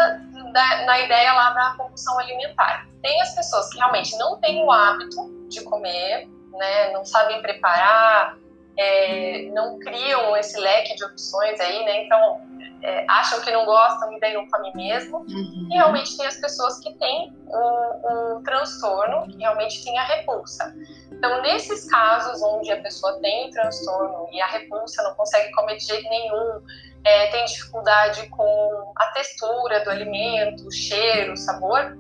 da, 0.54 0.86
na 0.86 1.00
ideia 1.00 1.34
lá 1.34 1.50
da 1.52 1.76
compulsão 1.78 2.18
alimentar. 2.20 2.88
Tem 3.02 3.22
as 3.22 3.36
pessoas 3.36 3.70
que 3.70 3.78
realmente 3.78 4.18
não 4.18 4.40
têm 4.40 4.64
o 4.64 4.72
hábito 4.72 5.48
de 5.50 5.62
comer, 5.66 6.30
né? 6.54 6.92
Não 6.94 7.04
sabem 7.04 7.42
preparar, 7.42 8.38
é, 8.78 9.44
não 9.54 9.80
criam 9.80 10.36
esse 10.38 10.60
leque 10.60 10.96
de 10.96 11.06
opções 11.06 11.60
aí, 11.60 11.86
né? 11.86 12.06
Então, 12.06 12.42
é, 12.82 13.06
acham 13.10 13.40
que 13.42 13.52
não 13.52 13.66
gostam 13.66 14.12
e 14.14 14.20
daí 14.20 14.34
não 14.34 14.48
comem 14.48 14.72
mesmo. 14.76 15.20
Uhum. 15.20 15.68
E 15.72 15.76
realmente 15.76 16.18
tem 16.18 16.26
as 16.26 16.38
pessoas 16.38 16.80
que 16.80 16.94
têm 16.96 17.34
um, 17.48 18.36
um 18.38 18.44
transtorno, 18.44 19.28
que 19.28 19.38
realmente 19.38 19.84
tem 19.84 19.98
a 19.98 20.04
repulsa. 20.04 20.76
Então, 21.12 21.42
nesses 21.42 21.90
casos 21.90 22.42
onde 22.42 22.72
a 22.72 22.82
pessoa 22.82 23.20
tem 23.22 23.50
transtorno 23.52 24.28
e 24.32 24.42
a 24.42 24.48
repulsa 24.48 25.04
não 25.04 25.14
consegue 25.16 25.52
comer 25.52 25.78
de 25.78 25.86
jeito 25.86 26.10
nenhum, 26.10 26.62
é, 27.06 27.28
tem 27.28 27.46
dificuldade 27.46 28.28
com 28.30 28.94
a 28.96 29.06
textura 29.08 29.84
do 29.84 29.90
alimento, 29.90 30.68
o 30.68 30.72
cheiro, 30.72 31.34
o 31.34 31.38
sabor, 31.38 31.98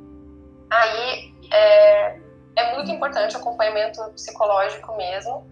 aí 0.71 1.33
é, 1.51 2.19
é 2.55 2.75
muito 2.75 2.89
importante 2.89 3.35
o 3.35 3.39
acompanhamento 3.39 4.01
psicológico 4.13 4.95
mesmo 4.97 5.45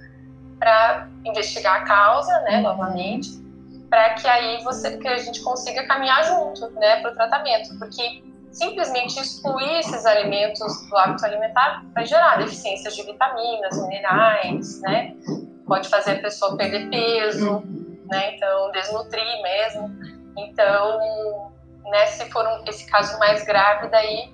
para 0.62 1.08
investigar 1.26 1.82
a 1.82 1.86
causa, 1.86 2.40
né, 2.42 2.58
uhum. 2.58 2.62
novamente, 2.62 3.30
para 3.90 4.14
que 4.14 4.28
aí 4.28 4.64
você, 4.64 4.96
que 4.98 5.08
a 5.08 5.18
gente 5.18 5.42
consiga 5.42 5.88
caminhar 5.88 6.24
junto, 6.24 6.70
né, 6.80 7.02
para 7.02 7.12
o 7.12 7.16
tratamento, 7.16 7.80
porque 7.80 8.24
simplesmente 8.52 9.20
excluir 9.20 9.80
esses 9.80 10.06
alimentos 10.06 10.88
do 10.88 10.98
hábito 10.98 11.26
alimentar 11.26 11.84
vai 11.96 12.06
gerar 12.06 12.38
deficiências 12.38 12.96
de 12.96 13.04
vitaminas, 13.04 13.88
minerais, 13.88 14.80
né, 14.82 15.16
pode 15.66 15.90
fazer 15.90 16.12
a 16.12 16.22
pessoa 16.22 16.56
perder 16.56 16.92
peso, 16.92 17.64
né, 18.06 18.36
então 18.36 18.72
desnutrir 18.72 19.42
mesmo, 19.42 19.90
então, 20.38 21.00
né, 21.86 22.06
se 22.06 22.30
for 22.30 22.46
um, 22.46 22.64
esse 22.68 22.86
caso 22.86 23.18
mais 23.18 23.44
grave, 23.44 23.88
daí 23.88 24.32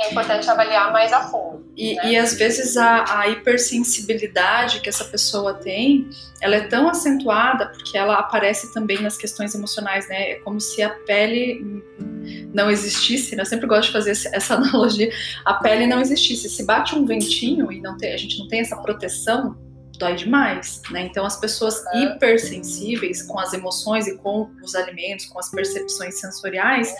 é 0.00 0.10
importante 0.10 0.48
avaliar 0.48 0.92
mais 0.92 1.12
a 1.12 1.22
fundo. 1.28 1.70
E, 1.76 1.94
né? 1.94 2.12
e 2.12 2.16
às 2.16 2.34
vezes 2.34 2.76
a, 2.76 3.20
a, 3.20 3.28
hipersensibilidade 3.28 4.80
que 4.80 4.88
essa 4.88 5.04
pessoa 5.04 5.54
tem, 5.54 6.08
ela 6.40 6.56
é 6.56 6.60
tão 6.60 6.88
acentuada 6.88 7.66
porque 7.68 7.98
ela 7.98 8.14
aparece 8.14 8.72
também 8.72 9.00
nas 9.02 9.16
questões 9.18 9.54
emocionais, 9.54 10.08
né? 10.08 10.32
É 10.32 10.34
como 10.36 10.58
se 10.58 10.82
a 10.82 10.90
pele 10.90 11.84
não 12.52 12.70
existisse, 12.70 13.36
né? 13.36 13.42
Eu 13.42 13.46
sempre 13.46 13.66
gosto 13.66 13.88
de 13.88 13.92
fazer 13.92 14.10
essa 14.10 14.54
analogia. 14.56 15.12
A 15.44 15.54
pele 15.54 15.86
não 15.86 16.00
existisse. 16.00 16.48
Se 16.48 16.64
bate 16.64 16.94
um 16.94 17.04
ventinho 17.04 17.70
e 17.70 17.80
não 17.80 17.96
tem, 17.96 18.14
a 18.14 18.16
gente 18.16 18.38
não 18.38 18.48
tem 18.48 18.60
essa 18.60 18.76
proteção, 18.76 19.56
dói 19.98 20.14
demais, 20.14 20.80
né? 20.90 21.02
Então 21.02 21.26
as 21.26 21.38
pessoas 21.38 21.84
hipersensíveis 21.94 23.22
com 23.22 23.38
as 23.38 23.52
emoções 23.52 24.06
e 24.06 24.16
com 24.16 24.50
os 24.64 24.74
alimentos, 24.74 25.26
com 25.26 25.38
as 25.38 25.50
percepções 25.50 26.18
sensoriais, 26.18 26.92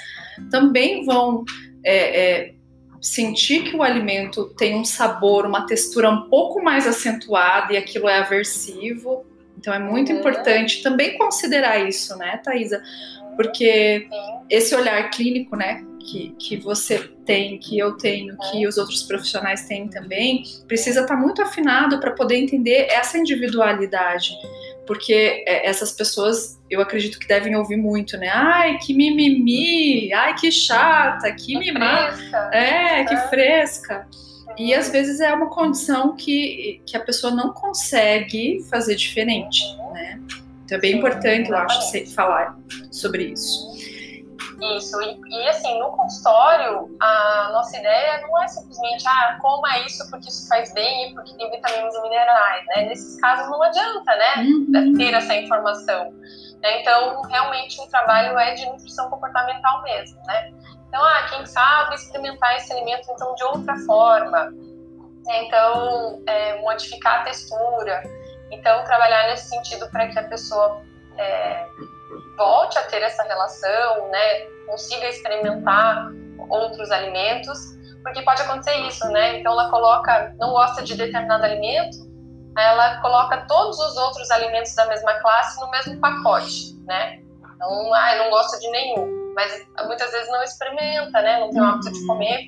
também 0.51 1.07
vão 1.07 1.45
é, 1.83 2.21
é, 2.21 2.60
sentir 3.01 3.65
que 3.65 3.77
o 3.77 3.83
alimento 3.83 4.47
tem 4.57 4.77
um 4.77 4.85
sabor, 4.85 5.47
uma 5.47 5.67
textura 5.67 6.11
um 6.11 6.29
pouco 6.29 6.63
mais 6.63 6.87
acentuada 6.87 7.73
e 7.73 7.77
aquilo 7.77 8.09
é 8.09 8.19
aversivo. 8.19 9.25
Então 9.59 9.73
é 9.73 9.79
muito 9.79 10.13
uhum. 10.13 10.19
importante 10.19 10.83
também 10.83 11.17
considerar 11.17 11.79
isso, 11.89 12.17
né, 12.17 12.41
Thaisa? 12.45 12.83
Porque 13.37 14.07
esse 14.49 14.75
olhar 14.75 15.09
clínico, 15.11 15.57
né, 15.57 15.85
que, 16.01 16.35
que 16.39 16.57
você 16.57 16.99
tem, 17.25 17.59
que 17.59 17.79
eu 17.79 17.97
tenho, 17.97 18.37
que 18.51 18.67
os 18.67 18.77
outros 18.77 19.03
profissionais 19.03 19.67
têm 19.67 19.89
também, 19.89 20.43
precisa 20.67 21.03
estar 21.03 21.17
muito 21.17 21.41
afinado 21.43 22.01
para 22.01 22.11
poder 22.11 22.37
entender 22.37 22.89
essa 22.91 23.17
individualidade 23.19 24.33
porque 24.91 25.45
é, 25.47 25.69
essas 25.69 25.93
pessoas, 25.93 26.61
eu 26.69 26.81
acredito 26.81 27.17
que 27.21 27.29
devem 27.29 27.55
ouvir 27.55 27.77
muito, 27.77 28.19
né? 28.19 28.29
Ai, 28.29 28.77
que 28.79 28.93
mimimi, 28.93 30.13
ai, 30.13 30.35
que 30.35 30.51
chata, 30.51 31.31
que 31.31 31.57
mimá, 31.57 32.13
é, 32.53 33.05
que 33.05 33.17
fresca. 33.29 34.05
E 34.59 34.75
às 34.75 34.91
vezes 34.91 35.21
é 35.21 35.33
uma 35.33 35.49
condição 35.49 36.17
que, 36.17 36.83
que 36.85 36.97
a 36.97 37.01
pessoa 37.05 37.33
não 37.33 37.53
consegue 37.53 38.65
fazer 38.69 38.97
diferente, 38.97 39.63
né? 39.93 40.21
Então 40.65 40.77
é 40.77 40.81
bem 40.81 40.97
importante, 40.97 41.51
eu 41.51 41.57
acho, 41.57 42.07
falar 42.13 42.59
sobre 42.91 43.27
isso. 43.27 43.71
Isso, 44.61 45.01
e, 45.01 45.19
e, 45.29 45.49
assim, 45.49 45.79
no 45.79 45.91
consultório, 45.93 46.95
a 47.01 47.51
nossa 47.53 47.79
ideia 47.79 48.21
não 48.21 48.43
é 48.43 48.49
simplesmente, 48.49 49.09
ah, 49.09 49.39
coma 49.41 49.79
isso 49.79 50.09
porque 50.11 50.29
isso 50.29 50.47
faz 50.49 50.73
bem 50.75 51.09
e 51.09 51.15
porque 51.15 51.33
tem 51.35 51.51
vitaminas 51.51 51.95
e 51.95 52.03
minerais, 52.03 52.67
né? 52.67 52.83
Nesses 52.83 53.19
casos 53.19 53.49
não 53.49 53.63
adianta, 53.63 54.17
né, 54.17 54.35
uhum. 54.39 54.95
ter 54.99 55.15
essa 55.15 55.35
informação. 55.35 56.13
Né? 56.61 56.81
Então, 56.81 57.23
realmente, 57.23 57.81
o 57.81 57.89
trabalho 57.89 58.39
é 58.39 58.55
de 58.55 58.67
nutrição 58.67 59.09
comportamental 59.09 59.83
mesmo, 59.83 60.21
né? 60.27 60.53
Então, 60.89 61.03
ah, 61.03 61.27
quem 61.31 61.47
sabe 61.47 61.95
experimentar 61.95 62.57
esse 62.57 62.71
alimento, 62.71 63.11
então, 63.11 63.35
de 63.35 63.45
outra 63.45 63.77
forma. 63.87 64.51
Né? 65.25 65.45
Então, 65.45 66.23
é, 66.27 66.61
modificar 66.61 67.21
a 67.21 67.25
textura. 67.25 68.03
Então, 68.51 68.85
trabalhar 68.85 69.29
nesse 69.29 69.49
sentido 69.49 69.89
para 69.91 70.09
que 70.09 70.19
a 70.19 70.25
pessoa... 70.25 70.83
É, 71.17 71.67
volte 72.37 72.79
a 72.79 72.83
ter 72.83 73.03
essa 73.03 73.23
relação, 73.23 74.09
né, 74.09 74.41
consiga 74.67 75.09
experimentar 75.09 76.11
outros 76.49 76.91
alimentos, 76.91 77.59
porque 78.03 78.23
pode 78.23 78.43
acontecer 78.43 78.77
isso, 78.87 79.07
né? 79.09 79.39
Então 79.39 79.53
ela 79.53 79.71
coloca, 79.71 80.35
não 80.39 80.51
gosta 80.51 80.83
de 80.83 80.97
determinado 80.97 81.45
alimento, 81.45 81.99
ela 82.57 83.01
coloca 83.01 83.45
todos 83.47 83.79
os 83.79 83.97
outros 83.97 84.31
alimentos 84.31 84.75
da 84.75 84.87
mesma 84.87 85.15
classe 85.21 85.61
no 85.61 85.71
mesmo 85.71 86.01
pacote, 86.01 86.75
né? 86.87 87.21
Então, 87.55 87.95
ah, 87.95 88.17
não 88.17 88.31
gosta 88.31 88.59
de 88.59 88.71
nenhum, 88.71 89.33
mas 89.35 89.67
muitas 89.87 90.11
vezes 90.11 90.31
não 90.31 90.43
experimenta, 90.43 91.21
né? 91.21 91.41
Não 91.41 91.51
tem 91.51 91.61
o 91.61 91.65
hábito 91.65 91.93
de 91.93 92.01
uhum. 92.01 92.07
comer. 92.07 92.41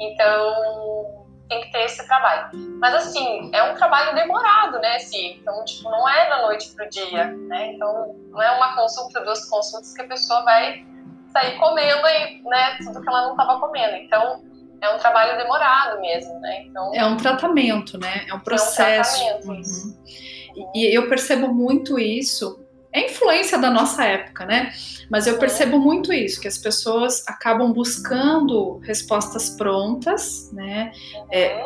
Então, 0.00 1.21
tem 1.52 1.60
que 1.60 1.72
ter 1.72 1.84
esse 1.84 2.06
trabalho. 2.06 2.50
Mas 2.80 2.94
assim, 2.94 3.50
é 3.52 3.62
um 3.62 3.74
trabalho 3.74 4.14
demorado, 4.14 4.78
né, 4.78 4.96
assim, 4.96 5.36
então, 5.40 5.64
tipo, 5.64 5.90
não 5.90 6.08
é 6.08 6.28
da 6.28 6.42
noite 6.42 6.70
pro 6.74 6.88
dia, 6.88 7.26
né, 7.26 7.72
então 7.74 8.16
não 8.30 8.42
é 8.42 8.50
uma 8.52 8.74
consulta, 8.74 9.20
duas 9.20 9.48
consultas 9.48 9.94
que 9.94 10.02
a 10.02 10.08
pessoa 10.08 10.42
vai 10.44 10.84
sair 11.32 11.58
comendo 11.58 12.04
aí, 12.06 12.42
né, 12.44 12.78
tudo 12.82 13.00
que 13.02 13.08
ela 13.08 13.22
não 13.22 13.32
estava 13.32 13.60
comendo, 13.60 13.96
então 13.96 14.42
é 14.80 14.88
um 14.94 14.98
trabalho 14.98 15.36
demorado 15.36 16.00
mesmo, 16.00 16.38
né, 16.40 16.64
então... 16.64 16.94
É 16.94 17.04
um 17.04 17.16
tratamento, 17.16 17.98
né, 17.98 18.26
é 18.28 18.34
um 18.34 18.40
processo. 18.40 19.22
É 19.22 19.34
um 19.34 19.40
tratamento, 19.40 19.68
uhum. 19.68 20.72
E 20.74 20.94
eu 20.94 21.08
percebo 21.08 21.48
muito 21.48 21.98
isso 21.98 22.61
é 22.92 23.06
influência 23.06 23.58
da 23.58 23.70
nossa 23.70 24.04
época, 24.04 24.44
né? 24.44 24.72
Mas 25.10 25.26
eu 25.26 25.38
percebo 25.38 25.78
muito 25.78 26.12
isso, 26.12 26.40
que 26.40 26.48
as 26.48 26.58
pessoas 26.58 27.26
acabam 27.26 27.72
buscando 27.72 28.78
respostas 28.78 29.50
prontas, 29.50 30.50
né? 30.52 30.92
É, 31.30 31.64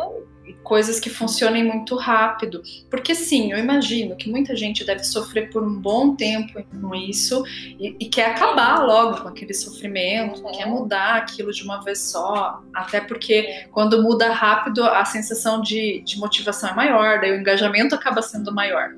coisas 0.63 0.99
que 1.01 1.11
funcionem 1.11 1.65
muito 1.65 1.97
rápido. 1.97 2.63
Porque 2.91 3.15
sim, 3.15 3.53
eu 3.53 3.59
imagino 3.59 4.17
que 4.17 4.29
muita 4.31 4.55
gente 4.55 4.85
deve 4.85 5.05
sofrer 5.05 5.51
por 5.51 5.63
um 5.63 5.81
bom 5.81 6.15
tempo 6.15 6.63
com 6.81 6.95
isso 6.95 7.45
e, 7.79 7.97
e 8.01 8.07
quer 8.07 8.31
acabar 8.31 8.85
logo 8.85 9.23
com 9.23 9.29
aquele 9.29 9.55
sofrimento, 9.55 10.43
uhum. 10.43 10.53
quer 10.53 10.67
mudar 10.67 11.17
aquilo 11.17 11.53
de 11.53 11.63
uma 11.63 11.83
vez 11.83 12.01
só. 12.01 12.61
Até 12.75 13.01
porque 13.01 13.67
quando 13.73 14.03
muda 14.03 14.33
rápido, 14.33 14.85
a 14.85 15.05
sensação 15.05 15.61
de, 15.61 16.03
de 16.03 16.19
motivação 16.19 16.71
é 16.71 16.75
maior, 16.75 17.21
daí 17.21 17.33
o 17.33 17.41
engajamento 17.41 17.95
acaba 17.95 18.23
sendo 18.23 18.53
maior. 18.53 18.91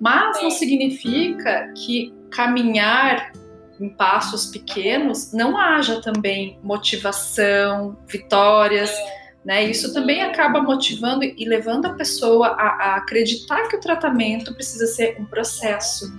Mas 0.00 0.42
não 0.42 0.50
significa 0.50 1.72
que 1.74 2.14
caminhar 2.30 3.32
em 3.80 3.88
passos 3.88 4.46
pequenos 4.46 5.32
não 5.32 5.56
haja 5.56 6.00
também 6.00 6.58
motivação, 6.62 7.96
vitórias 8.06 8.90
né? 9.48 9.64
Isso 9.64 9.94
também 9.94 10.20
acaba 10.20 10.60
motivando 10.60 11.24
e 11.24 11.42
levando 11.46 11.86
a 11.86 11.94
pessoa 11.94 12.48
a, 12.48 12.66
a 12.66 12.96
acreditar 12.96 13.66
que 13.66 13.76
o 13.76 13.80
tratamento 13.80 14.52
precisa 14.52 14.86
ser 14.86 15.16
um 15.18 15.24
processo. 15.24 16.12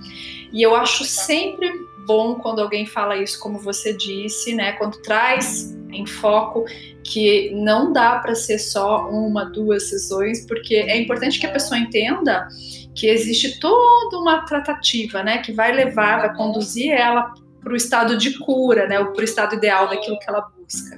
E 0.52 0.60
eu 0.60 0.74
acho 0.74 1.04
sempre 1.04 1.70
bom 2.04 2.34
quando 2.34 2.60
alguém 2.60 2.86
fala 2.86 3.16
isso, 3.16 3.38
como 3.38 3.60
você 3.60 3.96
disse, 3.96 4.52
né? 4.52 4.72
Quando 4.72 5.00
traz 5.02 5.72
em 5.92 6.04
foco 6.06 6.64
que 7.04 7.54
não 7.54 7.92
dá 7.92 8.18
para 8.18 8.34
ser 8.34 8.58
só 8.58 9.08
uma, 9.08 9.44
duas 9.44 9.90
sessões, 9.90 10.44
porque 10.44 10.74
é 10.74 11.00
importante 11.00 11.38
que 11.38 11.46
a 11.46 11.52
pessoa 11.52 11.78
entenda 11.78 12.48
que 12.96 13.06
existe 13.06 13.60
toda 13.60 14.18
uma 14.18 14.44
tratativa, 14.44 15.22
né? 15.22 15.38
Que 15.38 15.52
vai 15.52 15.70
levar, 15.70 16.18
vai 16.18 16.34
conduzir 16.34 16.90
ela 16.90 17.32
para 17.60 17.72
o 17.72 17.76
estado 17.76 18.18
de 18.18 18.36
cura, 18.40 18.88
né? 18.88 18.98
Para 19.04 19.20
o 19.20 19.24
estado 19.24 19.54
ideal 19.54 19.88
daquilo 19.88 20.18
que 20.18 20.28
ela 20.28 20.40
busca. 20.40 20.96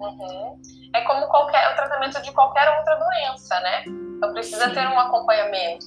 Uhum 0.00 0.72
é 0.94 1.00
como 1.02 1.26
qualquer 1.28 1.72
o 1.72 1.76
tratamento 1.76 2.20
de 2.22 2.32
qualquer 2.32 2.68
outra 2.78 2.96
doença, 2.96 3.58
né? 3.60 3.84
Então 3.86 4.32
precisa 4.32 4.68
Sim. 4.68 4.74
ter 4.74 4.86
um 4.86 4.98
acompanhamento. 4.98 5.86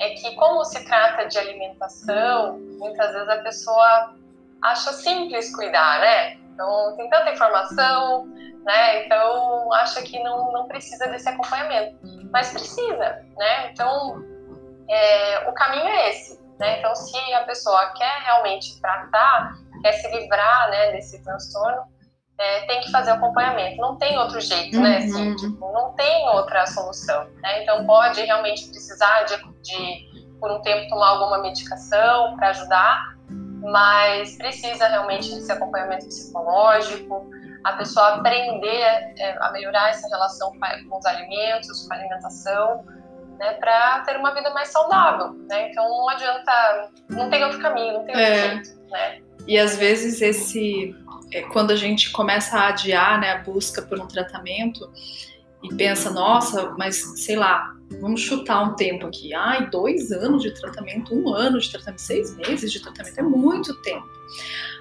É 0.00 0.10
que 0.10 0.34
como 0.34 0.64
se 0.64 0.84
trata 0.84 1.26
de 1.26 1.38
alimentação, 1.38 2.58
muitas 2.78 3.12
vezes 3.12 3.28
a 3.28 3.42
pessoa 3.42 4.14
acha 4.62 4.92
simples 4.92 5.54
cuidar, 5.54 6.00
né? 6.00 6.34
Então 6.52 6.96
tem 6.96 7.08
tanta 7.08 7.30
informação, 7.30 8.26
né? 8.64 9.04
Então 9.04 9.72
acha 9.74 10.02
que 10.02 10.22
não, 10.22 10.52
não 10.52 10.66
precisa 10.66 11.06
desse 11.08 11.28
acompanhamento, 11.28 11.98
mas 12.32 12.50
precisa, 12.50 13.24
né? 13.36 13.70
Então 13.70 14.22
é, 14.88 15.48
o 15.48 15.52
caminho 15.52 15.86
é 15.86 16.10
esse, 16.10 16.40
né? 16.58 16.80
Então 16.80 16.94
se 16.96 17.34
a 17.34 17.44
pessoa 17.44 17.92
quer 17.96 18.22
realmente 18.24 18.80
tratar, 18.80 19.52
quer 19.80 19.92
se 19.92 20.10
livrar, 20.10 20.70
né, 20.70 20.92
desse 20.92 21.22
transtorno 21.22 21.99
é, 22.40 22.60
tem 22.60 22.80
que 22.80 22.90
fazer 22.90 23.10
acompanhamento. 23.10 23.76
Não 23.76 23.96
tem 23.96 24.18
outro 24.18 24.40
jeito, 24.40 24.80
né? 24.80 24.96
Assim, 24.96 25.28
uhum. 25.28 25.36
tipo, 25.36 25.72
não 25.72 25.92
tem 25.92 26.26
outra 26.30 26.66
solução. 26.66 27.26
Né? 27.42 27.62
Então, 27.62 27.84
pode 27.84 28.22
realmente 28.22 28.66
precisar 28.68 29.24
de, 29.24 29.36
de, 29.62 30.38
por 30.40 30.50
um 30.50 30.62
tempo, 30.62 30.88
tomar 30.88 31.10
alguma 31.10 31.42
medicação 31.42 32.34
para 32.36 32.48
ajudar, 32.48 33.14
mas 33.60 34.36
precisa 34.38 34.88
realmente 34.88 35.34
desse 35.34 35.52
acompanhamento 35.52 36.06
psicológico, 36.06 37.28
a 37.62 37.74
pessoa 37.74 38.14
aprender 38.14 38.80
é, 39.18 39.36
a 39.38 39.52
melhorar 39.52 39.90
essa 39.90 40.08
relação 40.08 40.50
com 40.88 40.96
os 40.98 41.04
alimentos, 41.04 41.86
com 41.86 41.92
a 41.92 41.96
alimentação, 41.98 42.86
né, 43.38 43.52
para 43.54 44.00
ter 44.00 44.16
uma 44.16 44.32
vida 44.32 44.48
mais 44.54 44.68
saudável, 44.68 45.34
né? 45.46 45.70
Então 45.70 45.86
não 45.86 46.08
adianta, 46.08 46.90
não 47.10 47.28
tem 47.28 47.44
outro 47.44 47.60
caminho, 47.60 47.98
não 47.98 48.04
tem 48.04 48.14
outro 48.14 48.32
é. 48.32 48.48
jeito, 48.48 48.90
né? 48.90 49.18
E 49.46 49.58
às 49.58 49.76
vezes 49.76 50.22
esse 50.22 50.94
é, 51.32 51.42
quando 51.42 51.70
a 51.70 51.76
gente 51.76 52.10
começa 52.10 52.58
a 52.58 52.68
adiar 52.68 53.20
né, 53.20 53.32
a 53.32 53.38
busca 53.38 53.82
por 53.82 53.98
um 53.98 54.06
tratamento 54.06 54.90
e 55.62 55.74
pensa, 55.74 56.10
nossa, 56.10 56.70
mas 56.78 56.96
sei 57.20 57.36
lá, 57.36 57.74
vamos 58.00 58.20
chutar 58.20 58.62
um 58.62 58.74
tempo 58.74 59.06
aqui. 59.06 59.34
Ai, 59.34 59.68
dois 59.70 60.10
anos 60.10 60.42
de 60.42 60.52
tratamento, 60.52 61.14
um 61.14 61.34
ano 61.34 61.58
de 61.58 61.70
tratamento, 61.70 62.00
seis 62.00 62.34
meses 62.36 62.72
de 62.72 62.80
tratamento, 62.80 63.18
é 63.18 63.22
muito 63.22 63.74
tempo. 63.82 64.08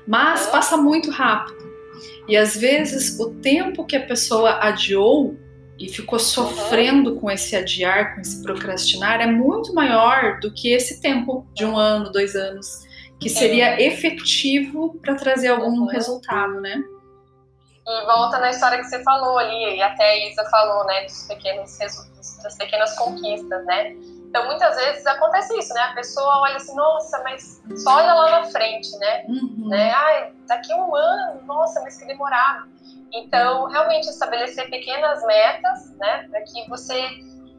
Mas 0.07 0.47
passa 0.47 0.77
muito 0.77 1.12
rápido. 1.12 1.69
E 2.27 2.38
às 2.38 2.55
vezes 2.55 3.19
o 3.19 3.31
tempo 3.35 3.85
que 3.85 3.95
a 3.95 4.05
pessoa 4.05 4.59
adiou 4.62 5.38
e 5.77 5.89
ficou 5.89 6.19
sofrendo 6.19 7.15
com 7.15 7.29
esse 7.29 7.55
adiar, 7.55 8.15
com 8.15 8.21
esse 8.21 8.41
procrastinar, 8.41 9.21
é 9.21 9.27
muito 9.27 9.73
maior 9.73 10.39
do 10.39 10.53
que 10.53 10.71
esse 10.71 11.01
tempo 11.01 11.47
de 11.53 11.65
um 11.65 11.77
ano, 11.77 12.12
dois 12.12 12.35
anos 12.35 12.88
que 13.19 13.29
seria 13.29 13.75
é. 13.75 13.82
efetivo 13.84 14.97
para 15.01 15.15
trazer 15.15 15.49
algum 15.49 15.82
uhum. 15.82 15.88
resultado, 15.88 16.62
né? 16.62 16.84
E 17.86 18.05
volta 18.05 18.38
na 18.38 18.51
história 18.51 18.77
que 18.77 18.86
você 18.86 19.03
falou 19.03 19.38
ali, 19.38 19.77
e 19.77 19.82
até 19.82 20.12
a 20.12 20.29
Isa 20.29 20.45
falou, 20.49 20.86
né, 20.86 21.05
dos 21.05 21.23
pequenos 21.23 21.77
das 22.43 22.55
pequenas 22.58 22.95
conquistas, 22.97 23.65
né? 23.65 23.95
Então, 24.29 24.45
muitas 24.45 24.75
vezes 24.75 25.05
acontece 25.08 25.58
isso, 25.58 25.73
né? 25.73 25.82
A 25.82 25.93
pessoa 25.93 26.41
olha 26.41 26.58
assim, 26.58 26.75
nossa, 26.75 27.19
mas 27.23 27.62
só 27.77 27.95
olha 27.95 28.13
lá 28.13 28.41
na 28.41 28.43
frente, 28.45 28.95
né? 28.99 29.25
Uhum. 29.27 29.67
né? 29.69 29.91
Ai, 29.91 30.32
daqui 30.47 30.71
um 30.73 30.95
ano, 30.95 31.41
nossa, 31.45 31.82
mas 31.82 31.97
que 31.97 32.05
demorado. 32.05 32.69
Então, 33.12 33.65
realmente 33.65 34.08
estabelecer 34.08 34.69
pequenas 34.69 35.25
metas, 35.25 35.97
né? 35.97 36.27
Para 36.29 36.41
que 36.41 36.69
você 36.69 37.10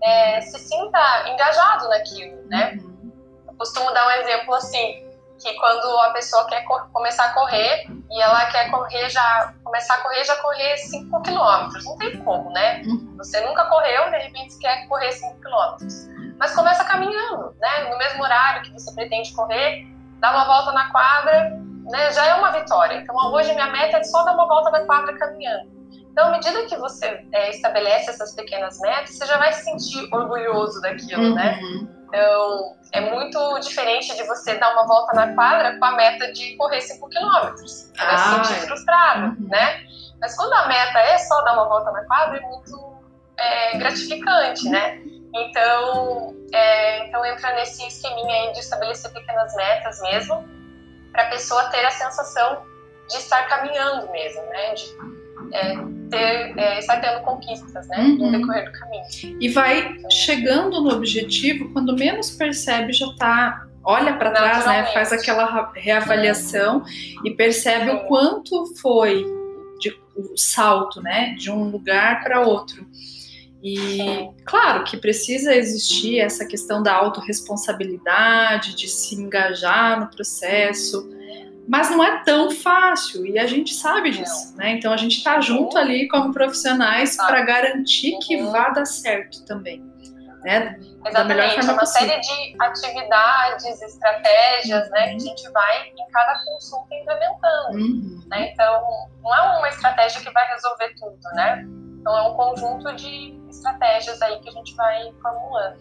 é, 0.01 0.41
se 0.43 0.61
sinta 0.61 1.29
engajado 1.29 1.89
naquilo, 1.89 2.41
né? 2.47 2.79
Uhum. 2.81 3.13
Eu 3.49 3.55
costumo 3.55 3.93
dar 3.93 4.07
um 4.07 4.11
exemplo 4.23 4.55
assim, 4.55 5.10
que 5.41 5.55
quando 5.55 5.87
a 6.01 6.11
pessoa 6.11 6.47
quer 6.47 6.65
começar 6.93 7.25
a 7.25 7.35
correr 7.35 7.87
e 8.11 8.23
ela 8.23 8.47
quer 8.47 8.71
correr 8.71 9.09
já 9.09 9.55
começar 9.65 9.95
a 9.95 9.99
correr 9.99 10.25
já 10.25 10.37
correr 10.37 10.77
5 10.77 11.23
quilômetros. 11.23 11.85
Não 11.85 11.97
tem 11.97 12.17
como 12.19 12.51
né? 12.51 12.83
Você 13.17 13.41
nunca 13.41 13.65
correu 13.67 14.11
de 14.11 14.19
repente 14.19 14.59
quer 14.59 14.87
correr 14.87 15.13
5 15.13 15.41
quilômetros. 15.41 16.09
Mas 16.39 16.55
começa 16.55 16.85
caminhando 16.85 17.55
né? 17.59 17.91
No 17.91 17.99
mesmo 17.99 18.23
horário 18.23 18.63
que 18.63 18.73
você 18.73 18.95
pretende 18.95 19.33
correr 19.33 19.87
dá 20.19 20.31
uma 20.33 20.45
volta 20.45 20.73
na 20.73 20.91
quadra 20.91 21.59
né? 21.91 22.13
Já 22.13 22.27
é 22.27 22.35
uma 22.35 22.53
vitória. 22.53 22.97
Então 22.97 23.17
hoje 23.33 23.53
minha 23.53 23.69
meta 23.69 23.97
é 23.97 24.03
só 24.05 24.23
dar 24.25 24.35
uma 24.35 24.47
volta 24.47 24.71
na 24.71 24.85
quadra 24.85 25.17
caminhando 25.19 25.80
então, 26.11 26.29
à 26.29 26.31
medida 26.33 26.67
que 26.67 26.77
você 26.77 27.25
é, 27.33 27.51
estabelece 27.51 28.11
essas 28.11 28.35
pequenas 28.35 28.79
metas, 28.81 29.17
você 29.17 29.27
já 29.27 29.39
vai 29.39 29.53
se 29.53 29.65
sentir 29.65 30.09
orgulhoso 30.13 30.81
daquilo, 30.81 31.35
né? 31.35 31.59
uhum. 31.63 31.83
né? 31.83 32.01
Então, 32.09 32.77
é 32.93 33.01
muito 33.01 33.61
diferente 33.61 34.17
de 34.17 34.25
você 34.25 34.59
dar 34.59 34.73
uma 34.73 34.87
volta 34.87 35.15
na 35.15 35.33
quadra 35.33 35.79
com 35.79 35.85
a 35.85 35.93
meta 35.93 36.33
de 36.33 36.57
correr 36.57 36.81
5 36.81 37.09
quilômetros. 37.09 37.73
Você 37.73 37.93
ah, 37.99 38.07
vai 38.07 38.19
se 38.19 38.49
sentir 38.49 38.65
é. 38.65 38.67
frustrado, 38.67 39.27
uhum. 39.27 39.49
né? 39.49 39.85
Mas 40.21 40.37
quando 40.37 40.53
a 40.53 40.67
meta 40.67 40.99
é 40.99 41.19
só 41.19 41.41
dar 41.43 41.53
uma 41.55 41.69
volta 41.69 41.93
na 41.93 42.05
quadra, 42.05 42.39
é 42.39 42.41
muito 42.41 43.01
é, 43.39 43.79
gratificante, 43.79 44.69
né? 44.69 45.01
Então, 45.33 46.35
é, 46.53 47.07
então 47.07 47.25
entra 47.25 47.55
nesse 47.55 47.87
esqueminha 47.87 48.35
aí 48.35 48.53
de 48.53 48.59
estabelecer 48.59 49.13
pequenas 49.13 49.55
metas 49.55 50.01
mesmo, 50.03 50.45
para 51.13 51.23
a 51.23 51.31
pessoa 51.31 51.65
ter 51.71 51.85
a 51.85 51.91
sensação 51.93 52.63
de 53.09 53.17
estar 53.17 53.49
caminhando 53.49 54.11
mesmo, 54.11 54.43
né? 54.47 54.75
De, 54.75 54.85
é, 55.53 56.00
ter, 56.11 56.59
é, 56.59 56.79
estar 56.79 57.01
tendo 57.01 57.23
conquistas 57.23 57.87
né, 57.89 57.99
uhum. 57.99 58.17
no 58.17 58.33
decorrer 58.33 58.65
do 58.67 58.79
caminho. 58.79 59.05
E 59.41 59.49
vai 59.49 59.97
então, 59.97 60.11
chegando 60.11 60.83
no 60.83 60.91
objetivo, 60.93 61.73
quando 61.73 61.97
menos 61.97 62.31
percebe, 62.31 62.93
já 62.93 63.07
está 63.07 63.67
olha 63.83 64.15
para 64.17 64.31
trás, 64.31 64.67
né, 64.67 64.85
faz 64.93 65.13
aquela 65.13 65.73
reavaliação 65.75 66.85
e 67.25 67.31
percebe 67.31 67.91
Sim. 67.91 67.97
o 67.97 68.01
quanto 68.01 68.67
foi 68.77 69.25
de, 69.81 69.99
o 70.15 70.37
salto, 70.37 71.01
né, 71.01 71.35
de 71.39 71.51
um 71.51 71.65
lugar 71.71 72.23
para 72.23 72.43
outro. 72.43 72.87
E 73.63 73.77
Sim. 73.77 74.35
claro 74.45 74.85
que 74.85 74.97
precisa 74.97 75.55
existir 75.55 76.19
essa 76.19 76.47
questão 76.47 76.83
da 76.83 76.95
autorresponsabilidade, 76.95 78.75
de 78.75 78.89
se 78.89 79.15
engajar 79.15 80.01
no 80.01 80.09
processo, 80.09 81.11
mas 81.71 81.89
não 81.89 82.03
é 82.03 82.21
tão 82.25 82.51
fácil 82.51 83.25
e 83.25 83.39
a 83.39 83.47
gente 83.47 83.73
sabe 83.73 84.11
disso, 84.11 84.57
né? 84.57 84.73
Então 84.73 84.93
a 84.93 84.97
gente 84.97 85.19
está 85.19 85.41
junto 85.41 85.79
ali 85.79 86.09
como 86.09 86.33
profissionais 86.33 87.17
para 87.17 87.43
garantir 87.43 88.19
que 88.19 88.43
uhum. 88.43 88.51
vá 88.51 88.71
dar 88.71 88.85
certo 88.85 89.45
também, 89.45 89.81
né? 90.43 90.77
Exatamente, 91.07 91.55
forma 91.55 91.73
uma 91.73 91.81
possível. 91.81 92.09
série 92.09 92.21
de 92.21 92.57
atividades, 92.61 93.83
estratégias, 93.83 94.91
né, 94.91 95.11
que 95.11 95.15
a 95.15 95.19
gente 95.21 95.49
vai 95.53 95.89
em 95.91 96.11
cada 96.13 96.45
consulta 96.45 96.93
implementando, 96.93 97.79
uhum. 97.79 98.21
né? 98.27 98.51
Então 98.53 98.83
não 99.23 99.33
é 99.33 99.59
uma 99.59 99.69
estratégia 99.69 100.21
que 100.23 100.31
vai 100.33 100.45
resolver 100.49 100.93
tudo, 100.99 101.21
né? 101.35 101.65
Então 102.01 102.19
é 102.19 102.23
um 102.23 102.35
conjunto 102.35 102.93
de 102.97 103.40
estratégias 103.51 104.21
aí 104.23 104.39
que 104.41 104.49
a 104.49 104.53
gente 104.53 104.75
vai 104.75 105.13
formulando. 105.21 105.77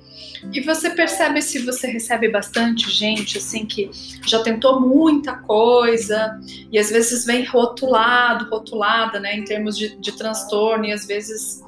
E 0.51 0.61
você 0.61 0.89
percebe 0.89 1.41
se 1.41 1.59
você 1.59 1.87
recebe 1.87 2.29
bastante 2.29 2.89
gente 2.89 3.37
assim 3.37 3.65
que 3.65 3.89
já 4.25 4.41
tentou 4.41 4.79
muita 4.79 5.37
coisa 5.37 6.39
e 6.71 6.77
às 6.77 6.89
vezes 6.89 7.25
vem 7.25 7.45
rotulado, 7.45 8.49
rotulada, 8.49 9.19
né, 9.19 9.35
em 9.35 9.43
termos 9.43 9.77
de, 9.77 9.95
de 9.97 10.11
transtorno 10.13 10.85
e 10.85 10.91
às 10.91 11.05
vezes 11.05 11.63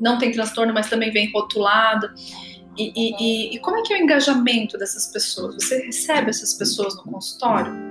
não 0.00 0.18
tem 0.18 0.32
transtorno, 0.32 0.72
mas 0.72 0.88
também 0.88 1.10
vem 1.10 1.30
rotulado. 1.32 2.10
E, 2.78 2.92
e, 2.96 3.56
e, 3.56 3.58
como 3.58 3.76
é 3.76 3.82
que 3.82 3.92
é 3.92 3.98
o 3.98 4.00
engajamento 4.00 4.78
dessas 4.78 5.06
pessoas? 5.06 5.56
Você 5.56 5.84
recebe 5.84 6.30
essas 6.30 6.54
pessoas 6.54 6.96
no 6.96 7.02
consultório? 7.02 7.89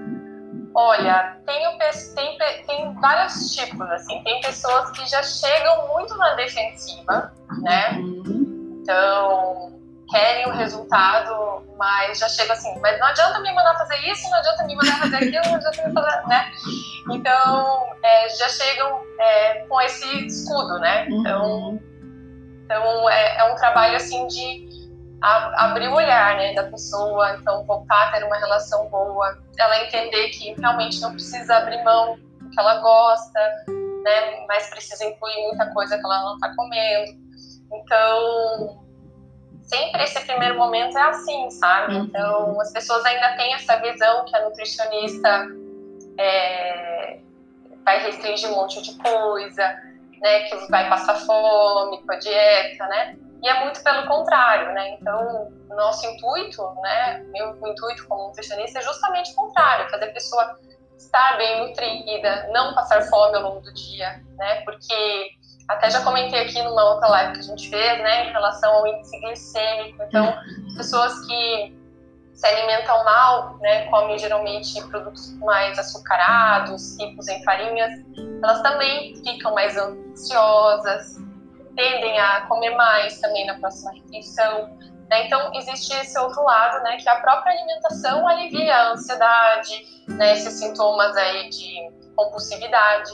Olha, 0.76 1.38
tem, 1.46 1.78
tem, 2.16 2.38
tem 2.66 2.94
vários 3.02 3.56
tipos, 3.56 3.90
assim. 3.92 4.22
Tem 4.24 4.40
pessoas 4.42 4.92
que 4.92 5.06
já 5.08 5.22
chegam 5.24 5.88
muito 5.88 6.16
na 6.16 6.36
defensiva, 6.36 7.34
né? 7.62 7.92
Então, 8.82 9.80
querem 10.10 10.48
o 10.48 10.52
resultado, 10.52 11.64
mas 11.78 12.20
já 12.20 12.28
chega 12.30 12.54
assim, 12.54 12.78
mas 12.80 13.00
não 13.00 13.08
adianta 13.08 13.40
me 13.40 13.54
mandar 13.54 13.76
fazer 13.78 13.98
isso, 14.10 14.30
não 14.30 14.38
adianta 14.38 14.64
me 14.66 14.76
mandar 14.76 15.00
fazer 15.00 15.16
aquilo, 15.16 15.46
não 15.46 15.56
adianta 15.56 15.88
me 15.88 15.94
fazer, 15.94 16.28
né? 16.28 16.52
Então, 17.12 17.86
é, 18.04 18.30
já 18.30 18.50
chegam 18.50 19.02
é, 19.20 19.66
com 19.68 19.82
esse 19.82 20.26
escudo, 20.26 20.80
né? 20.80 21.08
Então, 21.10 21.46
uhum. 21.46 21.80
então 22.66 23.10
é, 23.10 23.38
é 23.38 23.44
um 23.52 23.56
trabalho, 23.56 23.96
assim, 23.96 24.28
de 24.28 24.69
a, 25.22 25.66
abrir 25.66 25.88
o 25.88 25.96
olhar 25.96 26.38
né, 26.38 26.54
da 26.54 26.64
pessoa, 26.64 27.36
então 27.36 27.66
voltar 27.66 28.08
a 28.08 28.12
ter 28.12 28.24
uma 28.24 28.38
relação 28.38 28.88
boa, 28.90 29.38
ela 29.58 29.84
entender 29.84 30.30
que 30.30 30.54
realmente 30.60 31.02
não 31.02 31.12
precisa 31.12 31.58
abrir 31.58 31.84
mão 31.84 32.18
do 32.40 32.50
que 32.50 32.60
ela 32.60 32.80
gosta, 32.80 33.40
né, 34.04 34.46
mas 34.48 34.70
precisa 34.70 35.06
incluir 35.06 35.48
muita 35.48 35.72
coisa 35.74 35.98
que 35.98 36.06
ela 36.06 36.22
não 36.24 36.36
está 36.36 36.56
comendo. 36.56 37.12
Então, 37.72 38.84
sempre 39.64 40.04
esse 40.04 40.20
primeiro 40.22 40.58
momento 40.58 40.98
é 40.98 41.02
assim, 41.02 41.50
sabe? 41.52 41.96
Uhum. 41.96 42.06
Então, 42.06 42.62
as 42.62 42.72
pessoas 42.72 43.06
ainda 43.06 43.36
têm 43.36 43.54
essa 43.54 43.76
visão 43.78 44.26
que 44.26 44.36
a 44.36 44.46
nutricionista 44.46 45.48
é, 46.18 47.20
vai 47.84 48.04
restringir 48.04 48.50
um 48.50 48.56
monte 48.56 48.82
de 48.82 48.98
coisa, 48.98 49.64
né, 50.22 50.40
que 50.44 50.72
vai 50.72 50.90
passar 50.90 51.16
fome 51.16 52.02
com 52.02 52.12
a 52.12 52.16
dieta, 52.16 52.88
né? 52.88 53.16
E 53.42 53.48
é 53.48 53.64
muito 53.64 53.82
pelo 53.84 54.06
contrário, 54.08 54.74
né? 54.74 54.98
Então, 55.00 55.52
nosso 55.70 56.06
intuito, 56.06 56.62
né? 56.82 57.20
Meu 57.30 57.56
intuito 57.68 58.08
como 58.08 58.28
nutricionista 58.28 58.80
é 58.80 58.82
justamente 58.82 59.32
o 59.32 59.36
contrário, 59.36 59.90
fazer 59.90 60.06
a 60.06 60.14
pessoa 60.14 60.60
estar 60.98 61.38
bem 61.38 61.68
nutrida, 61.68 62.50
não 62.52 62.76
passar 62.76 63.02
fome 63.04 63.38
ao 63.38 63.44
longo 63.44 63.62
do 63.62 63.74
dia, 63.74 64.22
né? 64.38 64.62
Porque 64.66 65.32
até 65.70 65.90
já 65.90 66.04
comentei 66.04 66.42
aqui 66.42 66.62
numa 66.62 66.84
outra 66.84 67.08
live 67.08 67.34
que 67.34 67.40
a 67.40 67.44
gente 67.44 67.70
fez, 67.70 68.00
né, 68.00 68.28
em 68.28 68.32
relação 68.32 68.74
ao 68.74 68.88
índice 68.88 69.20
glicêmico. 69.20 70.04
Então, 70.04 70.36
pessoas 70.76 71.14
que 71.28 71.78
se 72.34 72.48
alimentam 72.48 73.04
mal, 73.04 73.58
né, 73.60 73.86
comem 73.86 74.18
geralmente 74.18 74.82
produtos 74.88 75.32
mais 75.40 75.78
açucarados, 75.78 76.98
ricos 76.98 77.28
em 77.28 77.44
farinhas, 77.44 77.92
elas 78.42 78.62
também 78.64 79.16
ficam 79.24 79.54
mais 79.54 79.78
ansiosas, 79.78 81.18
tendem 81.80 82.20
a 82.20 82.42
comer 82.42 82.72
mais 82.72 83.22
também 83.22 83.46
na 83.46 83.58
próxima 83.58 83.94
refeição. 83.94 84.78
Né? 85.10 85.26
Então, 85.26 85.50
existe 85.56 85.94
esse 85.94 86.20
outro 86.20 86.44
lado, 86.44 86.84
né, 86.84 86.98
que 86.98 87.08
a 87.08 87.16
própria 87.22 87.54
alimentação 87.54 88.28
alivia 88.28 88.76
a 88.76 88.92
ansiedade, 88.92 90.04
né, 90.10 90.34
esses 90.34 90.56
sintomas 90.56 91.16
aí 91.16 91.50
de 91.50 91.90
compulsividade, 92.18 93.12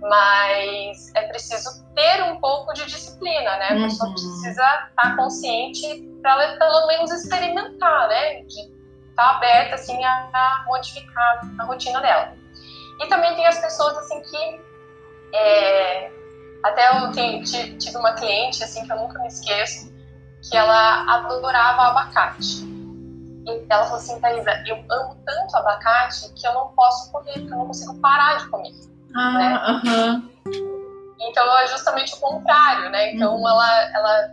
mas 0.00 1.12
é 1.14 1.26
preciso 1.26 1.84
ter 1.94 2.22
um 2.22 2.38
pouco 2.38 2.72
de 2.74 2.86
disciplina, 2.86 3.56
né? 3.56 3.68
A 3.70 3.74
pessoa 3.74 4.08
uhum. 4.08 4.14
precisa 4.14 4.88
estar 4.90 5.16
consciente 5.16 6.08
para 6.20 6.58
pelo 6.58 6.86
menos 6.86 7.10
experimentar, 7.10 8.08
né? 8.08 8.42
De 8.42 8.60
estar 8.60 8.70
tá 9.16 9.36
aberta, 9.36 9.76
assim, 9.76 10.04
a, 10.04 10.28
a, 10.32 10.64
modificar 10.66 11.40
a 11.58 11.64
rotina 11.64 12.02
dela. 12.02 12.34
E 13.00 13.06
também 13.06 13.34
tem 13.34 13.46
as 13.46 13.58
pessoas, 13.58 13.96
assim, 13.96 14.20
que 14.20 14.60
é, 15.34 16.12
até 16.64 16.98
eu 16.98 17.12
tive 17.12 17.96
uma 17.96 18.14
cliente, 18.14 18.64
assim, 18.64 18.86
que 18.86 18.92
eu 18.92 18.96
nunca 18.96 19.18
me 19.20 19.28
esqueço, 19.28 19.92
que 20.42 20.56
ela 20.56 21.04
adorava 21.14 21.82
abacate. 21.88 22.64
E 23.46 23.66
ela 23.68 23.84
falou 23.84 23.98
assim, 23.98 24.18
Thaisa, 24.18 24.64
eu 24.66 24.76
amo 24.90 25.14
tanto 25.26 25.56
abacate 25.58 26.32
que 26.32 26.46
eu 26.46 26.54
não 26.54 26.68
posso 26.68 27.12
comer, 27.12 27.34
porque 27.34 27.52
eu 27.52 27.58
não 27.58 27.66
consigo 27.66 28.00
parar 28.00 28.38
de 28.38 28.48
comer. 28.48 28.72
Ah, 29.14 29.32
né? 29.32 29.54
uh 29.54 29.82
-huh. 29.82 30.34
Então 31.20 31.58
é 31.58 31.66
justamente 31.66 32.14
o 32.14 32.20
contrário, 32.20 32.90
né? 32.90 33.12
Então 33.12 33.36
uhum. 33.36 33.46
ela, 33.46 33.82
ela, 33.94 34.30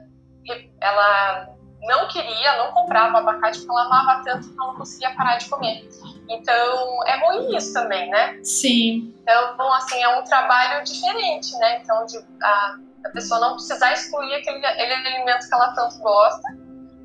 ela 0.79 1.49
não 1.81 2.07
queria, 2.07 2.57
não 2.57 2.71
comprava 2.71 3.19
abacate 3.19 3.59
porque 3.59 3.71
ela 3.71 3.85
amava 3.85 4.23
tanto 4.23 4.49
que 4.49 4.57
ela 4.57 4.67
não 4.67 4.75
conseguia 4.75 5.11
parar 5.15 5.37
de 5.37 5.49
comer. 5.49 5.87
Então, 6.29 7.03
é 7.07 7.25
ruim 7.25 7.55
isso 7.55 7.73
também, 7.73 8.09
né? 8.09 8.39
Sim. 8.43 9.13
Então, 9.21 9.73
assim, 9.73 10.01
é 10.01 10.09
um 10.19 10.23
trabalho 10.23 10.83
diferente, 10.83 11.57
né? 11.57 11.81
Então, 11.81 12.05
de, 12.05 12.17
a, 12.41 12.75
a 13.05 13.09
pessoa 13.09 13.39
não 13.39 13.55
precisar 13.55 13.93
excluir 13.93 14.35
aquele, 14.35 14.65
aquele 14.65 14.93
alimento 14.93 15.47
que 15.47 15.53
ela 15.53 15.73
tanto 15.73 15.97
gosta, 15.99 16.47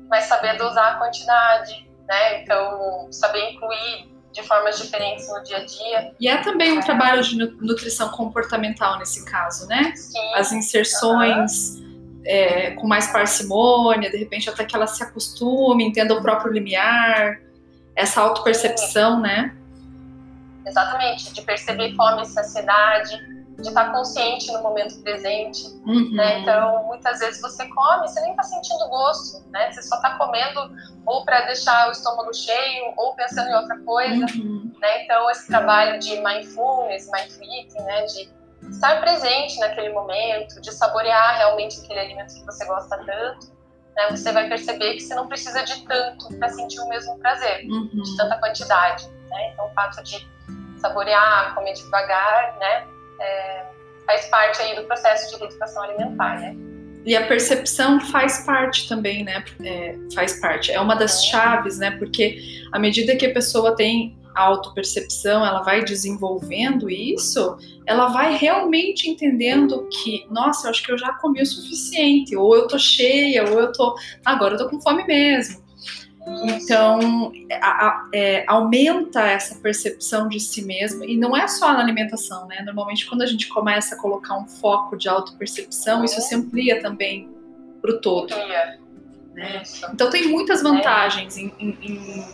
mas 0.09 0.25
saber 0.25 0.57
dosar 0.57 0.93
a 0.93 0.97
quantidade, 0.97 1.89
né? 2.07 2.41
Então, 2.41 3.11
saber 3.11 3.51
incluir 3.51 4.15
de 4.31 4.43
formas 4.43 4.77
diferentes 4.77 5.27
no 5.27 5.41
dia 5.43 5.57
a 5.57 5.65
dia. 5.65 6.15
E 6.19 6.27
é 6.27 6.37
também 6.37 6.73
um 6.73 6.79
é. 6.79 6.83
trabalho 6.83 7.23
de 7.23 7.35
nutrição 7.37 8.09
comportamental 8.09 8.99
nesse 8.99 9.25
caso, 9.25 9.67
né? 9.67 9.93
Sim. 9.95 10.33
As 10.35 10.51
inserções. 10.51 11.75
Uhum. 11.75 11.86
É, 12.29 12.71
com 12.71 12.85
mais 12.85 13.07
parcimônia, 13.07 14.09
de 14.11 14.17
repente 14.17 14.49
até 14.49 14.65
que 14.65 14.75
ela 14.75 14.85
se 14.85 15.01
acostume, 15.01 15.85
entenda 15.85 16.13
o 16.13 16.21
próprio 16.21 16.51
limiar, 16.51 17.39
essa 17.95 18.21
autopercepção, 18.21 19.19
né? 19.19 19.55
Exatamente, 20.65 21.33
de 21.33 21.41
perceber 21.41 21.95
fome 21.95 22.23
e 22.23 22.25
saciedade, 22.25 23.17
de 23.61 23.67
estar 23.67 23.91
consciente 23.91 24.51
no 24.51 24.61
momento 24.61 25.01
presente, 25.01 25.65
uhum. 25.83 26.11
né? 26.11 26.41
Então, 26.41 26.83
muitas 26.85 27.19
vezes 27.19 27.41
você 27.41 27.67
come, 27.67 28.07
você 28.07 28.21
nem 28.21 28.31
está 28.31 28.43
sentindo 28.43 28.87
gosto, 28.87 29.43
né? 29.49 29.71
Você 29.71 29.81
só 29.81 29.95
está 29.95 30.15
comendo 30.17 30.71
ou 31.05 31.25
para 31.25 31.41
deixar 31.45 31.87
o 31.87 31.91
estômago 31.91 32.33
cheio 32.33 32.93
ou 32.97 33.15
pensando 33.15 33.49
em 33.49 33.55
outra 33.55 33.79
coisa, 33.79 34.25
uhum. 34.37 34.71
né? 34.79 35.03
Então, 35.03 35.29
esse 35.31 35.47
trabalho 35.47 35.99
de 35.99 36.21
mindfulness, 36.21 37.09
mindful 37.11 37.43
eating, 37.43 37.81
né? 37.83 38.05
De 38.05 38.29
estar 38.69 38.99
presente 38.99 39.59
naquele 39.59 39.89
momento, 39.89 40.61
de 40.61 40.71
saborear 40.71 41.37
realmente 41.37 41.79
aquele 41.79 41.99
alimento 41.99 42.33
que 42.33 42.45
você 42.45 42.65
gosta 42.65 42.97
tanto, 42.97 43.55
né, 43.95 44.07
você 44.11 44.31
vai 44.31 44.47
perceber 44.47 44.93
que 44.93 45.01
você 45.01 45.15
não 45.15 45.27
precisa 45.27 45.63
de 45.63 45.85
tanto 45.85 46.33
para 46.37 46.49
sentir 46.49 46.79
o 46.79 46.87
mesmo 46.87 47.17
prazer, 47.19 47.65
uhum. 47.65 47.89
de 47.89 48.17
tanta 48.17 48.37
quantidade. 48.37 49.07
Né? 49.29 49.51
Então, 49.53 49.65
o 49.65 49.73
fato 49.73 50.03
de 50.03 50.27
saborear, 50.79 51.55
comer 51.55 51.73
devagar, 51.73 52.57
né, 52.59 52.87
é, 53.19 53.65
faz 54.05 54.25
parte 54.27 54.61
aí 54.61 54.75
do 54.75 54.83
processo 54.83 55.33
de 55.33 55.39
reeducação 55.39 55.83
alimentar, 55.83 56.39
né? 56.39 56.55
E 57.05 57.15
a 57.15 57.25
percepção 57.25 58.01
faz 58.01 58.45
parte 58.45 58.87
também, 58.89 59.23
né? 59.23 59.43
É, 59.63 59.95
faz 60.13 60.41
parte. 60.41 60.73
É 60.73 60.81
uma 60.81 60.93
das 60.93 61.23
chaves, 61.23 61.77
né? 61.77 61.91
Porque 61.91 62.37
à 62.71 62.77
medida 62.77 63.15
que 63.15 63.25
a 63.25 63.33
pessoa 63.33 63.75
tem 63.77 64.17
autopercepção, 64.37 65.45
ela 65.45 65.61
vai 65.61 65.83
desenvolvendo 65.83 66.89
isso, 66.89 67.57
ela 67.85 68.07
vai 68.07 68.35
realmente 68.35 69.09
entendendo 69.09 69.87
que, 69.89 70.25
nossa, 70.29 70.67
eu 70.67 70.71
acho 70.71 70.83
que 70.83 70.91
eu 70.91 70.97
já 70.97 71.13
comi 71.13 71.41
o 71.41 71.45
suficiente, 71.45 72.35
ou 72.35 72.55
eu 72.55 72.67
tô 72.67 72.77
cheia, 72.77 73.49
ou 73.49 73.59
eu 73.59 73.71
tô. 73.71 73.95
Agora 74.25 74.55
eu 74.55 74.57
tô 74.57 74.69
com 74.69 74.81
fome 74.81 75.05
mesmo. 75.05 75.65
Então, 76.43 77.31
a, 77.61 77.87
a, 77.87 78.09
é, 78.13 78.43
aumenta 78.47 79.21
essa 79.21 79.55
percepção 79.55 80.27
de 80.27 80.39
si 80.39 80.61
mesmo, 80.65 81.03
e 81.05 81.15
não 81.15 81.35
é 81.35 81.47
só 81.47 81.71
na 81.71 81.79
alimentação, 81.79 82.45
né? 82.47 82.61
Normalmente, 82.65 83.05
quando 83.05 83.21
a 83.21 83.25
gente 83.25 83.47
começa 83.47 83.95
a 83.95 83.97
colocar 83.97 84.37
um 84.37 84.45
foco 84.45 84.97
de 84.97 85.07
autopercepção, 85.07 86.03
isso 86.03 86.19
se 86.21 86.35
amplia 86.35 86.81
também 86.81 87.29
para 87.81 87.91
o 87.91 88.01
todo. 88.01 88.35
Né? 89.33 89.63
Então, 89.93 90.09
tem 90.09 90.27
muitas 90.27 90.61
vantagens 90.61 91.37
em, 91.37 91.53
em, 91.59 91.77
em 91.81 92.25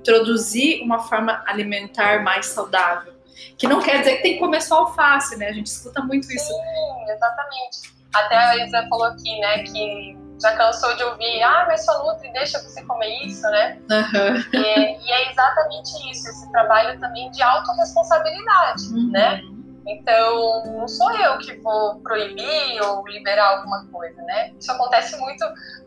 introduzir 0.00 0.82
uma 0.82 0.98
forma 0.98 1.42
alimentar 1.46 2.22
mais 2.22 2.46
saudável. 2.46 3.12
Que 3.56 3.66
não 3.66 3.80
quer 3.80 4.00
dizer 4.00 4.16
que 4.16 4.22
tem 4.22 4.32
que 4.34 4.38
comer 4.38 4.60
só 4.60 4.80
alface, 4.80 5.36
né? 5.36 5.48
A 5.48 5.52
gente 5.52 5.66
escuta 5.66 6.02
muito 6.02 6.30
isso. 6.32 6.46
Sim, 6.46 7.10
exatamente. 7.10 7.90
Até 8.14 8.36
a 8.36 8.66
Isa 8.66 8.86
falou 8.88 9.06
aqui, 9.06 9.38
né, 9.38 9.62
que 9.62 10.18
já 10.42 10.56
cansou 10.56 10.96
de 10.96 11.04
ouvir, 11.04 11.42
ah, 11.42 11.64
mas 11.68 11.84
sua 11.84 11.98
Nutri 11.98 12.32
deixa 12.32 12.58
você 12.58 12.82
comer 12.84 13.24
isso, 13.24 13.42
né? 13.42 13.78
Uhum. 13.90 14.60
E, 14.60 15.06
e, 15.06 15.12
é 15.12 15.30
exatamente 15.30 15.90
isso, 16.10 16.28
esse 16.28 16.50
trabalho 16.50 16.98
também 16.98 17.30
de 17.30 17.42
autorresponsabilidade, 17.42 18.82
uhum. 18.92 19.10
né? 19.12 19.42
Então, 19.86 20.64
não 20.66 20.86
sou 20.86 21.10
eu 21.12 21.38
que 21.38 21.56
vou 21.60 22.00
proibir 22.00 22.82
ou 22.82 23.06
liberar 23.08 23.56
alguma 23.56 23.86
coisa, 23.86 24.20
né? 24.22 24.52
Isso 24.58 24.70
acontece 24.70 25.16
muito 25.18 25.44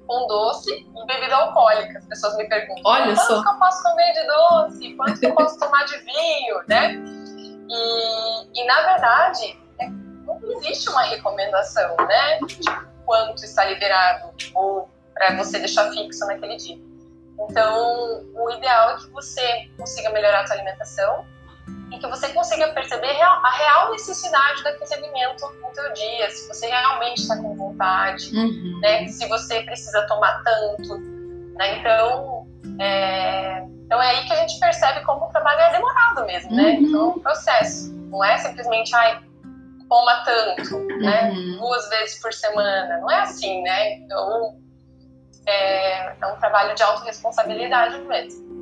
com 0.07 0.27
doce 0.27 0.71
e 0.71 1.05
bebida 1.05 1.35
alcoólica. 1.35 1.99
As 1.99 2.05
pessoas 2.05 2.35
me 2.37 2.47
perguntam: 2.47 2.83
Olha 2.85 3.15
quanto 3.15 3.27
só. 3.27 3.43
que 3.43 3.49
eu 3.49 3.59
posso 3.59 3.83
comer 3.83 4.13
de 4.13 4.27
doce? 4.27 4.93
Quanto 4.95 5.19
que 5.19 5.25
eu 5.27 5.35
posso 5.35 5.59
tomar 5.59 5.85
de 5.85 5.97
vinho, 5.99 6.61
né? 6.67 6.95
E, 7.69 8.61
e 8.61 8.67
na 8.67 8.81
verdade, 8.81 9.59
é, 9.79 9.87
não 9.87 10.39
existe 10.57 10.89
uma 10.89 11.03
recomendação, 11.03 11.95
né? 11.97 12.39
De 12.39 12.59
quanto 13.05 13.43
está 13.43 13.65
liberado 13.65 14.33
ou 14.55 14.89
para 15.13 15.35
você 15.37 15.59
deixar 15.59 15.91
fixo 15.91 16.25
naquele 16.25 16.57
dia. 16.57 16.77
Então, 17.39 18.25
o 18.33 18.51
ideal 18.51 18.91
é 18.91 18.97
que 18.97 19.09
você 19.11 19.69
consiga 19.77 20.09
melhorar 20.09 20.41
a 20.41 20.47
sua 20.47 20.55
alimentação 20.55 21.25
e 21.91 21.99
que 21.99 22.07
você 22.07 22.29
consiga 22.29 22.69
perceber 22.69 23.21
a 23.21 23.51
real 23.51 23.91
necessidade 23.91 24.63
daquele 24.63 24.93
alimento 24.93 25.45
no 25.61 25.69
teu 25.73 25.93
dia, 25.93 26.29
se 26.31 26.47
você 26.47 26.67
realmente 26.67 27.21
está 27.21 27.37
com 27.37 27.55
vontade, 27.55 28.35
uhum. 28.35 28.79
né? 28.81 29.07
Se 29.07 29.27
você 29.27 29.61
precisa 29.61 30.05
tomar 30.07 30.41
tanto, 30.43 30.97
né? 31.55 31.79
Então, 31.79 32.47
é... 32.79 33.63
então 33.85 34.01
é 34.01 34.09
aí 34.09 34.25
que 34.25 34.33
a 34.33 34.37
gente 34.37 34.59
percebe 34.59 35.01
como 35.05 35.25
o 35.25 35.29
trabalho 35.29 35.61
é 35.61 35.71
demorado 35.71 36.25
mesmo, 36.25 36.55
né? 36.55 36.63
Uhum. 36.63 36.81
Então, 36.81 37.01
é 37.01 37.07
um 37.15 37.19
processo. 37.19 37.93
Não 37.93 38.23
é 38.23 38.37
simplesmente, 38.37 38.95
ai, 38.95 39.21
coma 39.87 40.23
tanto, 40.25 40.79
né? 40.99 41.29
Uhum. 41.29 41.57
Duas 41.59 41.89
vezes 41.89 42.19
por 42.19 42.33
semana. 42.33 42.97
Não 42.99 43.11
é 43.11 43.21
assim, 43.21 43.61
né? 43.61 43.93
Então, 43.97 44.57
é, 45.45 46.07
é 46.19 46.27
um 46.27 46.39
trabalho 46.39 46.73
de 46.75 46.81
autorresponsabilidade 46.81 47.99
mesmo. 47.99 48.52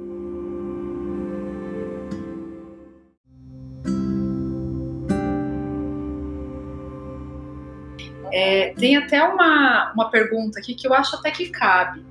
É, 8.32 8.74
tem 8.78 8.98
até 8.98 9.24
uma, 9.24 9.92
uma 9.94 10.10
pergunta 10.10 10.60
aqui 10.60 10.74
que 10.74 10.88
eu 10.88 10.94
acho 10.94 11.16
até 11.16 11.32
que 11.32 11.50
cabe. 11.50 12.06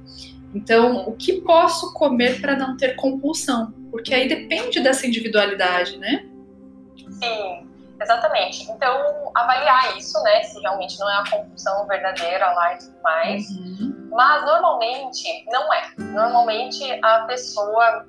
Então, 0.55 1.09
o 1.09 1.13
que 1.13 1.41
posso 1.41 1.93
comer 1.95 2.41
para 2.41 2.57
não 2.57 2.77
ter 2.77 2.97
compulsão? 2.97 3.73
Porque 3.91 4.13
aí 4.13 4.29
depende 4.29 4.81
dessa 4.81 5.07
individualidade, 5.07 5.97
né? 5.99 6.27
Sim, 6.97 7.69
exatamente. 8.01 8.71
Então, 8.71 9.31
avaliar 9.35 9.97
isso, 9.97 10.21
né? 10.23 10.43
Se 10.43 10.61
realmente 10.61 10.99
não 10.99 11.09
é 11.09 11.19
a 11.19 11.31
compulsão 11.31 11.87
verdadeira 11.87 12.51
lá 12.53 12.75
e 12.75 12.79
tudo 12.79 13.03
mais. 13.03 13.49
Uhum. 13.51 14.09
Mas, 14.11 14.45
normalmente, 14.45 15.45
não 15.47 15.73
é. 15.73 15.83
Normalmente, 15.99 16.85
a 17.03 17.21
pessoa 17.27 18.07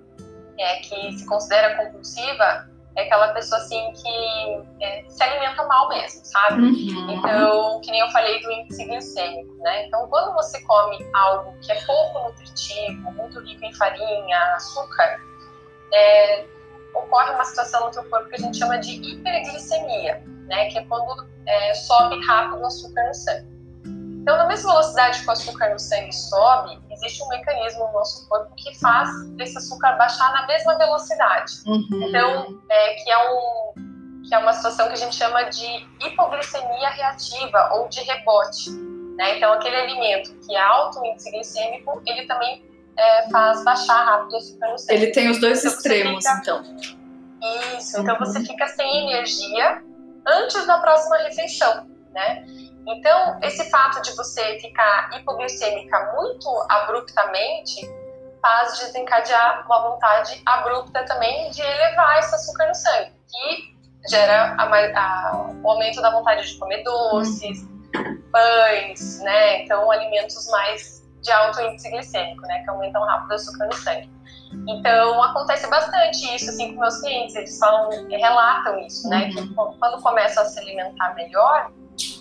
é, 0.58 0.76
que 0.78 1.18
se 1.18 1.26
considera 1.26 1.76
compulsiva 1.76 2.71
é 2.96 3.04
aquela 3.04 3.30
pessoa 3.30 3.60
assim 3.62 3.94
que 3.94 4.84
é, 4.84 5.06
se 5.08 5.24
alimenta 5.24 5.64
mal 5.66 5.88
mesmo, 5.90 6.22
sabe? 6.26 6.62
Uhum. 6.62 7.12
Então, 7.12 7.82
que 7.82 7.92
nem 7.92 8.02
eu 8.02 8.10
falei 8.10 8.42
do 8.42 8.52
índice 8.52 8.84
glicêmico, 8.86 9.56
né? 9.60 9.88
Então, 9.88 10.08
quando 10.08 10.34
você 10.34 10.62
come 10.64 10.98
algo 11.14 11.54
que 11.62 11.72
é 11.72 11.82
pouco 11.86 12.20
nutritivo, 12.28 13.12
muito 13.14 13.40
rico 13.42 13.64
em 13.64 13.74
farinha, 13.76 14.38
açúcar, 14.56 15.22
é, 15.94 16.46
ocorre 16.94 17.32
uma 17.32 17.46
situação 17.46 17.86
no 17.86 17.92
teu 17.92 18.04
corpo 18.06 18.30
que 18.30 18.36
a 18.36 18.40
gente 18.40 18.58
chama 18.58 18.78
de 18.78 18.92
hiperglicemia, 18.94 20.22
né? 20.48 20.70
Que 20.70 20.80
é 20.80 20.86
quando 20.86 21.26
é, 21.46 21.74
sobe 21.74 22.20
rápido 22.26 22.62
o 22.62 22.66
açúcar 22.66 23.08
no 23.08 23.14
sangue. 23.14 23.51
Então, 24.22 24.38
na 24.38 24.46
mesma 24.46 24.72
velocidade 24.72 25.22
que 25.22 25.28
o 25.28 25.32
açúcar 25.32 25.70
no 25.70 25.80
sangue 25.80 26.14
sobe, 26.14 26.80
existe 26.92 27.24
um 27.24 27.28
mecanismo 27.30 27.88
no 27.88 27.94
nosso 27.94 28.30
corpo 28.30 28.54
que 28.56 28.78
faz 28.80 29.10
esse 29.40 29.58
açúcar 29.58 29.94
baixar 29.94 30.32
na 30.32 30.46
mesma 30.46 30.78
velocidade. 30.78 31.54
Uhum. 31.66 32.08
Então, 32.08 32.62
é, 32.70 32.94
que, 32.96 33.10
é 33.10 33.18
um, 33.18 33.74
que 34.28 34.36
é 34.36 34.38
uma 34.38 34.54
situação 34.54 34.88
que 34.88 34.94
a 34.94 34.98
gente 34.98 35.16
chama 35.16 35.44
de 35.46 35.88
hipoglicemia 36.02 36.90
reativa 36.90 37.72
ou 37.74 37.90
de 37.90 38.02
rebote. 38.02 38.70
Né? 39.18 39.38
Então, 39.38 39.54
aquele 39.54 39.76
alimento 39.76 40.38
que 40.46 40.56
é 40.56 40.62
alto 40.62 41.04
índice 41.04 41.32
glicêmico, 41.32 42.02
ele 42.06 42.28
também 42.28 42.64
é, 42.96 43.30
faz 43.30 43.64
baixar 43.64 44.04
rápido 44.04 44.34
o 44.34 44.38
açúcar 44.38 44.72
no 44.72 44.78
sangue. 44.78 45.02
Ele 45.02 45.12
tem 45.12 45.32
os 45.32 45.40
dois 45.40 45.60
então, 45.60 45.72
extremos, 45.72 46.24
fica... 46.24 46.40
então. 46.40 46.64
Isso, 47.76 48.00
então 48.00 48.14
uhum. 48.14 48.20
você 48.20 48.40
fica 48.42 48.68
sem 48.68 49.10
energia 49.10 49.82
antes 50.28 50.68
da 50.68 50.78
próxima 50.78 51.18
refeição, 51.18 51.88
né? 52.14 52.46
Então, 52.88 53.40
esse 53.44 53.70
fato 53.70 54.02
de 54.02 54.16
você 54.16 54.60
ficar 54.60 55.12
hipoglicêmica 55.14 56.14
muito 56.16 56.50
abruptamente 56.70 57.82
faz 58.42 58.80
desencadear 58.80 59.66
uma 59.66 59.92
vontade 59.92 60.42
abrupta 60.46 61.06
também 61.06 61.52
de 61.52 61.62
elevar 61.62 62.20
esse 62.20 62.34
açúcar 62.34 62.68
no 62.68 62.76
sangue, 62.76 63.12
que 63.30 63.76
gera 64.10 64.56
a, 64.58 64.66
a, 64.66 65.52
o 65.64 65.70
aumento 65.70 66.02
da 66.02 66.10
vontade 66.10 66.48
de 66.48 66.58
comer 66.58 66.84
doces, 66.84 67.68
pães, 68.32 69.20
né? 69.22 69.64
Então, 69.64 69.92
alimentos 69.92 70.50
mais 70.50 71.02
de 71.22 71.32
alto 71.32 71.62
índice 71.62 71.90
glicêmico, 71.92 72.42
né? 72.48 72.64
Que 72.64 72.70
aumentam 72.72 73.04
rápido 73.04 73.32
o 73.32 73.36
açúcar 73.36 73.66
no 73.66 73.74
sangue. 73.74 74.10
Então, 74.68 75.24
acontece 75.24 75.70
bastante 75.70 76.36
isso, 76.36 76.50
assim, 76.50 76.74
com 76.74 76.82
meus 76.82 77.00
clientes. 77.00 77.36
Eles 77.36 77.58
falam, 77.60 77.90
relatam 78.10 78.80
isso, 78.80 79.08
né? 79.08 79.30
Que 79.30 79.40
uhum. 79.40 79.76
quando 79.80 80.02
começam 80.02 80.44
a 80.44 80.46
se 80.48 80.60
alimentar 80.60 81.14
melhor, 81.14 81.72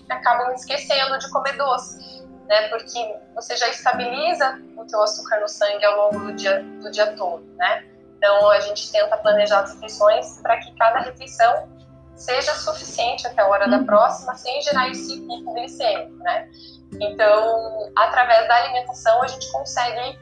acabam 0.08 0.52
esquecendo 0.54 1.18
de 1.18 1.30
comer 1.30 1.56
doce, 1.56 2.22
né? 2.46 2.68
Porque 2.68 3.16
você 3.34 3.56
já 3.56 3.68
estabiliza 3.68 4.60
o 4.76 4.84
teu 4.84 5.02
açúcar 5.02 5.40
no 5.40 5.48
sangue 5.48 5.84
ao 5.84 5.96
longo 5.96 6.26
do 6.26 6.32
dia, 6.34 6.62
do 6.62 6.90
dia 6.90 7.14
todo, 7.16 7.44
né? 7.56 7.84
Então 8.16 8.50
a 8.50 8.60
gente 8.60 8.90
tenta 8.92 9.16
planejar 9.16 9.60
as 9.60 9.74
refeições 9.74 10.38
para 10.42 10.58
que 10.58 10.74
cada 10.76 11.00
refeição 11.00 11.68
seja 12.14 12.54
suficiente 12.54 13.26
até 13.26 13.40
a 13.40 13.48
hora 13.48 13.66
da 13.66 13.78
uhum. 13.78 13.86
próxima, 13.86 14.34
sem 14.36 14.60
gerar 14.60 14.90
esse 14.90 15.20
pico 15.20 15.54
glicêmico, 15.54 16.16
né? 16.22 16.50
Então, 17.00 17.92
através 17.96 18.46
da 18.46 18.56
alimentação, 18.56 19.22
a 19.22 19.26
gente 19.26 19.50
consegue 19.50 20.18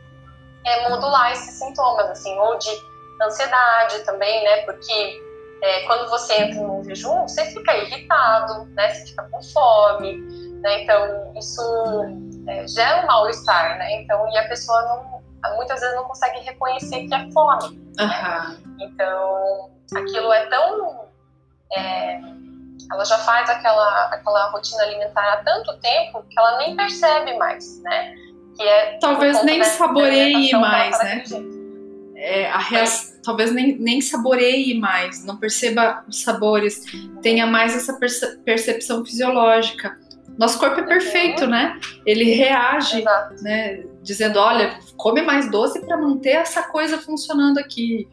é, 0.65 0.89
modular 0.89 1.33
esses 1.33 1.59
sintomas, 1.59 2.09
assim, 2.11 2.39
ou 2.39 2.57
de 2.57 2.71
ansiedade 3.21 3.99
também, 4.05 4.45
né? 4.45 4.63
Porque 4.63 5.28
é, 5.63 5.83
quando 5.87 6.09
você 6.09 6.35
entra 6.43 6.63
num 6.63 6.85
jejum, 6.85 7.23
você 7.27 7.45
fica 7.47 7.77
irritado, 7.77 8.65
né? 8.75 8.91
Você 8.91 9.07
fica 9.07 9.23
com 9.25 9.43
fome, 9.43 10.19
né? 10.61 10.83
Então, 10.83 11.33
isso 11.37 11.63
é, 12.47 12.67
gera 12.69 13.03
um 13.03 13.07
mal-estar, 13.07 13.79
né? 13.79 14.01
Então, 14.01 14.29
e 14.31 14.39
a 14.39 14.49
pessoa 14.49 14.81
não, 14.83 15.57
muitas 15.57 15.81
vezes 15.81 15.97
não 15.97 16.05
consegue 16.05 16.39
reconhecer 16.41 17.07
que 17.07 17.15
é 17.15 17.31
fome. 17.33 17.79
Uhum. 17.99 18.07
Né? 18.07 18.59
Então, 18.81 19.71
aquilo 19.97 20.33
é 20.33 20.47
tão... 20.47 21.09
É, 21.77 22.21
ela 22.91 23.05
já 23.05 23.19
faz 23.19 23.51
aquela, 23.51 24.05
aquela 24.07 24.51
rotina 24.51 24.83
alimentar 24.83 25.33
há 25.33 25.37
tanto 25.45 25.77
tempo 25.81 26.23
que 26.23 26.39
ela 26.39 26.57
nem 26.59 26.75
percebe 26.75 27.37
mais, 27.37 27.83
né? 27.83 28.15
Que 28.57 28.63
é 28.63 28.99
Talvez 28.99 29.43
nem 29.45 29.63
saboreie 29.63 30.53
mais, 30.53 30.99
né? 31.01 31.23
É, 32.21 32.51
a 32.51 32.59
reação 32.59 33.19
talvez 33.23 33.53
nem, 33.53 33.79
nem 33.79 34.01
saboreie 34.01 34.79
mais, 34.79 35.23
não 35.25 35.37
perceba 35.37 36.03
os 36.09 36.23
sabores, 36.23 36.83
tenha 37.23 37.47
mais 37.47 37.77
essa 37.77 37.93
perce 37.93 38.39
percepção 38.39 39.05
fisiológica. 39.05 39.99
Nosso 40.39 40.59
corpo 40.59 40.81
é 40.81 40.83
perfeito, 40.85 41.45
uhum. 41.45 41.51
né? 41.51 41.79
Ele 42.07 42.33
reage, 42.33 43.01
Exato. 43.01 43.43
né? 43.43 43.85
Dizendo, 44.03 44.39
olha, 44.39 44.79
come 44.97 45.21
mais 45.21 45.51
doce 45.51 45.85
para 45.85 45.97
manter 45.97 46.31
essa 46.31 46.63
coisa 46.63 46.97
funcionando 46.97 47.59
aqui. 47.59 48.09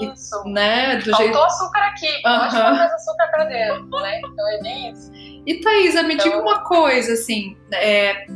Isso. 0.00 0.42
E, 0.46 0.52
né, 0.52 0.96
do 0.96 1.10
Faltou 1.10 1.26
jeito... 1.26 1.38
açúcar 1.38 1.86
aqui, 1.88 2.06
uhum. 2.06 2.38
pode 2.38 2.56
pôr 2.56 2.70
mais 2.70 2.92
açúcar 2.92 3.26
para 3.26 3.44
dentro, 3.44 3.90
né? 3.90 4.20
Então 4.20 4.48
é 4.48 4.62
bem 4.62 4.92
isso. 4.92 5.10
E 5.44 5.60
Thaisa, 5.60 6.02
me 6.02 6.14
então... 6.14 6.24
diga 6.24 6.40
uma 6.40 6.60
coisa, 6.60 7.12
assim, 7.12 7.56
é, 7.74 8.26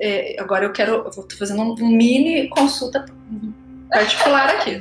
é, 0.00 0.36
agora 0.40 0.64
eu 0.64 0.72
quero, 0.72 1.04
eu 1.04 1.10
vou 1.10 1.26
fazendo 1.38 1.60
um, 1.60 1.74
um 1.74 1.88
mini 1.88 2.48
consulta 2.48 3.04
particular 3.94 4.50
aqui. 4.50 4.78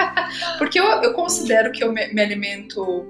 Porque 0.58 0.80
eu, 0.80 0.84
eu, 1.02 1.12
considero 1.12 1.70
que 1.70 1.84
eu 1.84 1.92
me, 1.92 2.12
me 2.12 2.20
alimento 2.20 3.06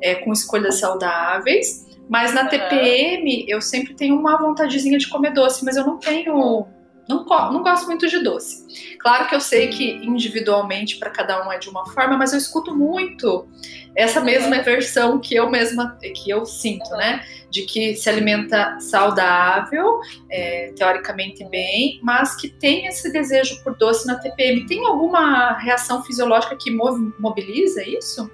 é, 0.00 0.14
com 0.14 0.32
escolhas 0.32 0.78
saudáveis, 0.78 1.86
mas 2.08 2.32
na 2.32 2.46
TPM 2.46 3.44
eu 3.48 3.60
sempre 3.60 3.94
tenho 3.94 4.18
uma 4.18 4.38
vontadezinha 4.38 4.98
de 4.98 5.08
comer 5.08 5.32
doce, 5.32 5.64
mas 5.64 5.76
eu 5.76 5.84
não 5.84 5.98
tenho 5.98 6.66
não, 7.14 7.52
não 7.52 7.62
gosto 7.62 7.86
muito 7.86 8.08
de 8.08 8.18
doce. 8.22 8.96
Claro 8.98 9.28
que 9.28 9.34
eu 9.34 9.40
sei 9.40 9.68
que 9.68 9.92
individualmente 10.04 10.96
para 10.96 11.10
cada 11.10 11.46
um 11.46 11.52
é 11.52 11.58
de 11.58 11.68
uma 11.68 11.86
forma, 11.86 12.16
mas 12.16 12.32
eu 12.32 12.38
escuto 12.38 12.74
muito 12.74 13.48
essa 13.94 14.20
mesma 14.20 14.60
versão 14.62 15.18
que 15.18 15.34
eu 15.34 15.50
mesma 15.50 15.98
que 16.00 16.30
eu 16.30 16.46
sinto, 16.46 16.90
né? 16.92 17.24
De 17.50 17.62
que 17.62 17.94
se 17.94 18.08
alimenta 18.08 18.78
saudável, 18.80 20.00
é, 20.30 20.72
teoricamente 20.76 21.44
bem, 21.44 22.00
mas 22.02 22.34
que 22.34 22.48
tem 22.48 22.86
esse 22.86 23.12
desejo 23.12 23.62
por 23.62 23.76
doce 23.76 24.06
na 24.06 24.16
TPM. 24.16 24.66
Tem 24.66 24.84
alguma 24.86 25.52
reação 25.58 26.02
fisiológica 26.02 26.56
que 26.56 26.70
mobiliza 26.70 27.82
isso? 27.86 28.30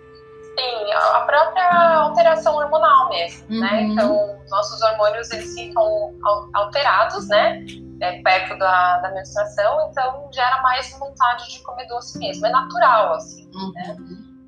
Sim, 0.59 0.93
a 0.93 1.21
própria 1.21 1.95
alteração 1.99 2.57
hormonal 2.57 3.11
mesmo, 3.11 3.47
né? 3.49 3.55
uhum. 3.55 3.61
né? 3.61 3.83
Então, 3.83 4.41
nossos 4.51 4.83
hormônios 4.83 5.31
eles 5.31 5.55
ficam 5.55 6.14
alterados, 6.53 7.29
né? 7.29 7.64
É, 8.01 8.23
perto 8.23 8.59
da, 8.59 8.99
da 8.99 9.11
menstruação, 9.13 9.89
então 9.91 10.29
gera 10.33 10.63
mais 10.63 10.91
vontade 10.99 11.51
de 11.53 11.63
comer 11.63 11.87
doce 11.87 12.19
mesmo. 12.19 12.47
É 12.47 12.51
natural, 12.51 13.14
assim, 13.14 13.51
uhum. 13.53 13.72
né? 13.72 13.97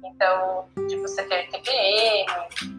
Então, 0.05 0.67
de 0.87 0.97
você 0.99 1.23
ter 1.25 1.49
TPM, 1.49 2.27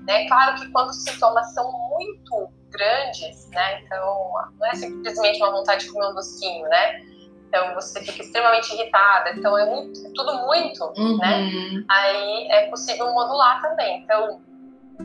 né? 0.06 0.28
Claro 0.28 0.60
que 0.60 0.72
quando 0.72 0.90
os 0.90 1.04
sintomas 1.04 1.54
são 1.54 1.72
muito 1.90 2.50
grandes, 2.70 3.50
né? 3.50 3.82
Então, 3.82 4.32
não 4.60 4.68
é 4.68 4.76
simplesmente 4.76 5.42
uma 5.42 5.52
vontade 5.52 5.86
de 5.86 5.92
comer 5.92 6.08
um 6.08 6.14
docinho, 6.14 6.68
né? 6.68 7.02
Então, 7.48 7.74
você 7.74 8.00
fica 8.02 8.22
extremamente 8.22 8.74
irritada. 8.74 9.32
Então, 9.32 9.58
é, 9.58 9.66
muito, 9.66 10.08
é 10.08 10.12
tudo 10.16 10.46
muito, 10.46 10.94
uhum. 10.98 11.18
né? 11.18 11.84
Aí 11.90 12.48
é 12.52 12.70
possível 12.70 13.12
modular 13.12 13.62
também. 13.62 14.04
Então, 14.04 14.42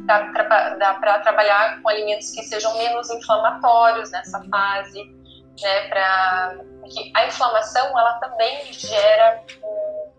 dá 0.05 0.95
para 1.01 1.19
trabalhar 1.21 1.81
com 1.81 1.89
alimentos 1.89 2.31
que 2.31 2.43
sejam 2.43 2.77
menos 2.77 3.11
inflamatórios 3.11 4.13
nessa 4.13 4.45
fase 4.45 5.16
né, 5.63 5.89
para 5.89 6.59
que 6.85 7.13
a 7.15 7.27
inflamação 7.27 7.87
ela 7.99 8.15
também 8.15 8.73
gera 8.73 9.43
um, 9.63 10.11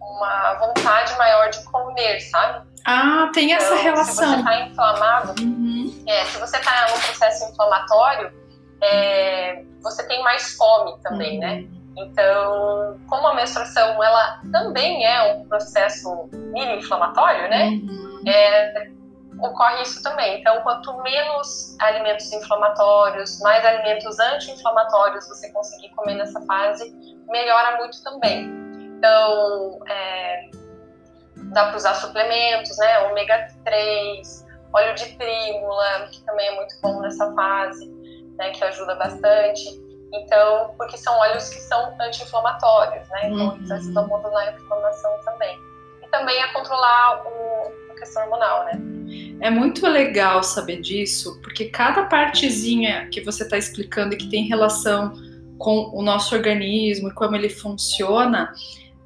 uma 0.00 0.54
vontade 0.54 1.16
maior 1.16 1.50
de 1.50 1.62
comer, 1.64 2.20
sabe? 2.20 2.66
Ah, 2.86 3.30
tem 3.34 3.52
essa 3.52 3.74
então, 3.74 3.82
relação. 3.82 4.14
Se 4.14 4.24
você 4.24 4.36
está 4.36 4.60
inflamado, 4.60 5.42
uhum. 5.42 6.04
é, 6.06 6.24
se 6.24 6.38
você 6.38 6.56
está 6.56 6.86
no 6.86 7.00
processo 7.00 7.50
inflamatório, 7.50 8.32
é, 8.80 9.64
você 9.82 10.06
tem 10.06 10.22
mais 10.22 10.54
fome 10.56 10.96
também, 11.02 11.38
né? 11.38 11.54
uhum. 11.54 11.62
né? 11.62 11.76
Então, 11.98 13.00
como 13.08 13.26
a 13.26 13.34
menstruação 13.34 14.02
ela 14.02 14.40
também 14.52 15.04
é 15.04 15.34
um 15.34 15.48
processo 15.48 16.28
mini 16.32 16.76
inflamatório, 16.76 17.48
né? 17.48 17.68
Uhum. 17.68 18.22
É, 18.26 18.90
ocorre 19.40 19.82
isso 19.82 20.02
também. 20.02 20.40
Então, 20.40 20.60
quanto 20.62 20.96
menos 21.02 21.76
alimentos 21.80 22.32
inflamatórios, 22.32 23.40
mais 23.40 23.64
alimentos 23.64 24.18
anti-inflamatórios 24.18 25.28
você 25.28 25.50
conseguir 25.52 25.90
comer 25.90 26.14
nessa 26.14 26.40
fase, 26.42 26.94
melhora 27.28 27.76
muito 27.78 28.02
também. 28.02 28.48
Então, 28.96 29.78
é, 29.88 30.50
dá 31.52 31.66
para 31.66 31.76
usar 31.76 31.94
suplementos, 31.94 32.76
né? 32.78 33.00
Ômega 33.10 33.48
3, 33.64 34.46
óleo 34.72 34.94
de 34.94 35.16
trímula, 35.16 36.08
que 36.10 36.22
também 36.24 36.48
é 36.48 36.56
muito 36.56 36.74
bom 36.80 37.00
nessa 37.00 37.32
fase, 37.34 37.86
né? 38.38 38.50
Que 38.50 38.64
ajuda 38.64 38.94
bastante. 38.94 39.84
Então, 40.12 40.74
porque 40.78 40.96
são 40.96 41.14
óleos 41.18 41.48
que 41.50 41.60
são 41.60 41.94
anti-inflamatórios, 42.00 43.08
né? 43.08 43.28
Então, 43.28 43.48
uhum. 43.48 43.56
eles 43.56 43.70
ajudam 43.70 44.04
a 44.04 44.06
modular 44.06 44.48
a 44.48 44.52
inflamação 44.52 45.18
também. 45.24 45.58
E 46.02 46.08
também 46.08 46.42
a 46.42 46.52
controlar 46.52 47.26
o, 47.26 47.85
hormonal, 48.16 48.64
né? 48.66 48.80
É 49.40 49.50
muito 49.50 49.86
legal 49.86 50.42
saber 50.42 50.80
disso, 50.80 51.38
porque 51.42 51.66
cada 51.66 52.04
partezinha 52.04 53.08
que 53.10 53.20
você 53.20 53.44
está 53.44 53.56
explicando 53.56 54.14
e 54.14 54.16
que 54.16 54.28
tem 54.28 54.44
relação 54.44 55.14
com 55.58 55.90
o 55.94 56.02
nosso 56.02 56.34
organismo 56.34 57.08
e 57.08 57.14
como 57.14 57.36
ele 57.36 57.48
funciona, 57.48 58.52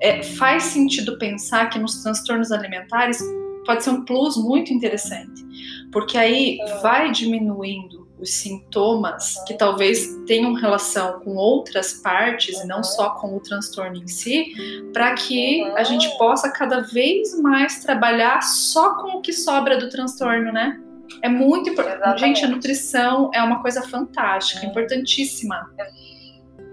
é, 0.01 0.23
faz 0.23 0.65
sentido 0.65 1.19
pensar 1.19 1.69
que 1.71 1.79
nos 1.79 2.03
transtornos 2.03 2.51
alimentares 2.51 3.21
pode 3.67 3.85
ser 3.85 3.91
um 3.91 4.05
plus 4.05 4.37
muito 4.37 4.73
interessante, 4.73 5.45
porque 5.93 6.17
aí 6.17 6.59
vai 6.83 7.13
diminuindo 7.13 8.09
os 8.21 8.35
sintomas 8.35 9.43
que 9.47 9.55
talvez 9.55 10.07
tenham 10.27 10.53
relação 10.55 11.21
com 11.21 11.35
outras 11.37 11.95
partes 11.95 12.61
e 12.61 12.67
não 12.67 12.83
só 12.83 13.11
com 13.11 13.37
o 13.37 13.41
transtorno 13.41 13.97
em 13.97 14.07
si, 14.07 14.53
para 14.93 15.15
que 15.15 15.63
a 15.77 15.83
gente 15.83 16.09
possa 16.19 16.51
cada 16.51 16.81
vez 16.81 17.39
mais 17.41 17.83
trabalhar 17.83 18.43
só 18.43 18.97
com 18.97 19.19
o 19.19 19.23
que 19.23 19.33
sobra 19.33 19.79
do 19.79 19.89
transtorno, 19.89 20.53
né? 20.53 20.81
É 21.23 21.29
muito 21.29 21.71
importante. 21.71 22.21
Gente, 22.21 22.45
a 22.45 22.49
nutrição 22.49 23.31
é 23.35 23.43
uma 23.43 23.61
coisa 23.61 23.83
fantástica, 23.83 24.65
importantíssima. 24.65 25.71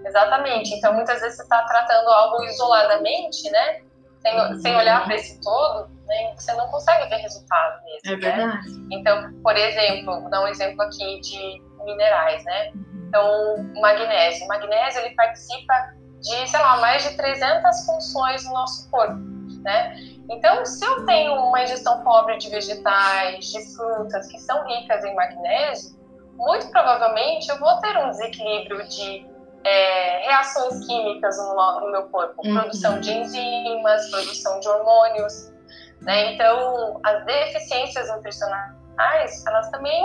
Exatamente. 0.06 0.72
Então, 0.74 0.94
muitas 0.94 1.20
vezes 1.20 1.36
você 1.36 1.42
está 1.42 1.62
tratando 1.64 2.08
algo 2.08 2.44
isoladamente, 2.44 3.50
né? 3.50 3.82
Sem, 4.20 4.60
sem 4.60 4.76
olhar 4.76 5.04
para 5.04 5.14
esse 5.14 5.40
todo, 5.40 5.88
né? 6.06 6.34
Você 6.36 6.52
não 6.54 6.66
consegue 6.68 7.08
ver 7.08 7.16
resultado 7.16 7.84
mesmo. 7.84 8.00
É 8.04 8.10
né? 8.10 8.16
verdade. 8.16 8.70
Né? 8.70 8.88
Então, 8.92 9.32
por 9.42 9.56
exemplo, 9.56 10.20
vou 10.20 10.30
dar 10.30 10.42
um 10.42 10.48
exemplo 10.48 10.82
aqui 10.82 11.20
de 11.20 11.62
minerais, 11.84 12.44
né? 12.44 12.72
Então, 13.08 13.54
o 13.74 13.80
magnésio. 13.80 14.44
O 14.44 14.48
magnésio, 14.48 15.00
ele 15.00 15.14
participa 15.14 15.74
de, 16.20 16.48
sei 16.48 16.60
lá, 16.60 16.78
mais 16.78 17.02
de 17.08 17.16
300 17.16 17.86
funções 17.86 18.44
no 18.44 18.52
nosso 18.52 18.90
corpo, 18.90 19.14
né? 19.62 19.94
Então, 20.30 20.64
se 20.64 20.84
eu 20.84 21.06
tenho 21.06 21.34
uma 21.34 21.62
ingestão 21.62 22.02
pobre 22.02 22.36
de 22.36 22.50
vegetais, 22.50 23.46
de 23.46 23.74
frutas 23.74 24.26
que 24.26 24.38
são 24.40 24.66
ricas 24.66 25.04
em 25.04 25.14
magnésio, 25.14 25.96
muito 26.34 26.70
provavelmente 26.70 27.48
eu 27.48 27.58
vou 27.58 27.80
ter 27.80 27.96
um 27.98 28.10
desequilíbrio 28.10 28.86
de 28.88 29.26
é, 29.68 30.26
reações 30.26 30.86
químicas 30.86 31.36
no, 31.36 31.80
no, 31.80 31.92
meu 31.92 32.02
corpo, 32.04 32.40
uhum. 32.44 32.54
produção 32.54 33.00
de 33.00 33.12
enzimas, 33.12 34.10
produção 34.10 34.58
de 34.60 34.68
hormônios, 34.68 35.52
né? 36.00 36.32
Então, 36.32 36.98
as 37.04 37.24
deficiências 37.26 38.08
nutricionais, 38.08 39.44
elas 39.46 39.70
também 39.70 40.02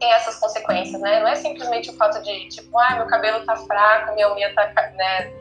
têm 0.00 0.10
essas 0.12 0.36
consequências, 0.36 1.00
né? 1.02 1.20
Não 1.20 1.28
é 1.28 1.34
simplesmente 1.34 1.90
o 1.90 1.94
fato 1.94 2.22
de, 2.22 2.48
tipo, 2.48 2.78
ah, 2.78 2.96
meu 2.96 3.06
cabelo 3.06 3.44
tá 3.44 3.56
fraco, 3.56 4.14
minha 4.14 4.32
unha 4.32 4.54
tá, 4.54 4.72
né, 4.92 5.32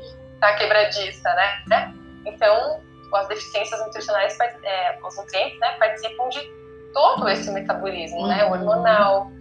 tá 0.41 0.53
quebradiça, 0.55 1.33
né? 1.69 1.93
Então, 2.25 2.81
as 3.13 3.27
deficiências 3.29 3.79
nutricionais, 3.79 4.37
é, 4.63 4.99
os 5.01 5.15
nutrientes, 5.15 5.57
né, 5.59 5.71
participam 5.79 6.27
de 6.27 6.41
todo 6.93 7.29
esse 7.29 7.49
metabolismo, 7.51 8.27
né? 8.27 8.43
uhum. 8.43 8.49
né? 8.49 8.57
Hormonal, 8.57 9.31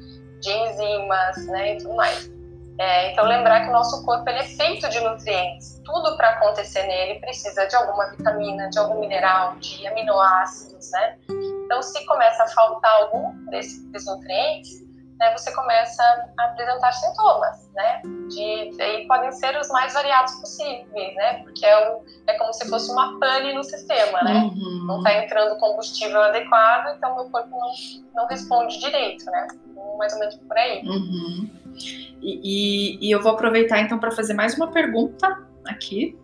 de 0.40 0.52
enzimas, 0.52 1.46
né, 1.48 1.74
e 1.74 1.78
tudo 1.78 1.94
mais. 1.94 2.36
É, 2.79 3.12
então, 3.12 3.24
lembrar 3.24 3.62
que 3.62 3.68
o 3.68 3.72
nosso 3.72 4.05
corpo 4.05 4.29
ele 4.29 4.41
é 4.41 4.45
feito 4.45 4.89
de 4.89 5.01
nutrientes. 5.01 5.81
Tudo 5.85 6.16
para 6.16 6.31
acontecer 6.31 6.83
nele 6.83 7.18
precisa 7.20 7.66
de 7.66 7.74
alguma 7.74 8.11
vitamina, 8.11 8.68
de 8.68 8.79
algum 8.79 9.01
mineral, 9.01 9.57
de 9.57 9.87
aminoácidos, 9.87 10.91
né? 10.91 11.18
Então, 11.64 11.83
se 11.83 12.05
começa 12.05 12.43
a 12.43 12.49
faltar 12.49 12.93
algum 13.03 13.33
desses 13.47 14.07
nutrientes, 14.07 14.87
né, 15.18 15.33
você 15.33 15.51
começa 15.55 16.03
a 16.39 16.45
apresentar 16.45 16.93
sintomas, 16.93 17.70
né? 17.74 18.03
De, 18.29 18.83
e 18.83 19.07
podem 19.07 19.33
ser 19.33 19.59
os 19.59 19.68
mais 19.68 19.95
variados 19.95 20.35
possíveis, 20.35 21.14
né? 21.14 21.43
Porque 21.43 21.64
é, 21.64 21.91
um, 21.91 22.05
é 22.27 22.35
como 22.35 22.53
se 22.53 22.68
fosse 22.68 22.91
uma 22.91 23.18
pane 23.18 23.55
no 23.55 23.64
sistema, 23.64 24.22
né? 24.22 24.35
Uhum. 24.35 24.85
Não 24.87 24.99
está 24.99 25.14
entrando 25.14 25.59
combustível 25.59 26.22
adequado, 26.22 26.95
então 26.97 27.14
meu 27.14 27.31
corpo 27.31 27.49
não, 27.49 27.72
não 28.14 28.27
responde 28.27 28.79
direito, 28.79 29.24
né? 29.27 29.47
Mais 29.97 30.12
ou 30.12 30.18
menos 30.18 30.37
por 30.37 30.59
aí. 30.59 30.83
Uhum. 30.85 31.51
E, 32.20 32.99
e, 33.01 33.09
e 33.09 33.11
eu 33.11 33.22
vou 33.22 33.33
aproveitar 33.33 33.81
então 33.81 33.99
para 33.99 34.11
fazer 34.11 34.35
mais 34.35 34.55
uma 34.55 34.70
pergunta 34.70 35.47
aqui, 35.66 36.18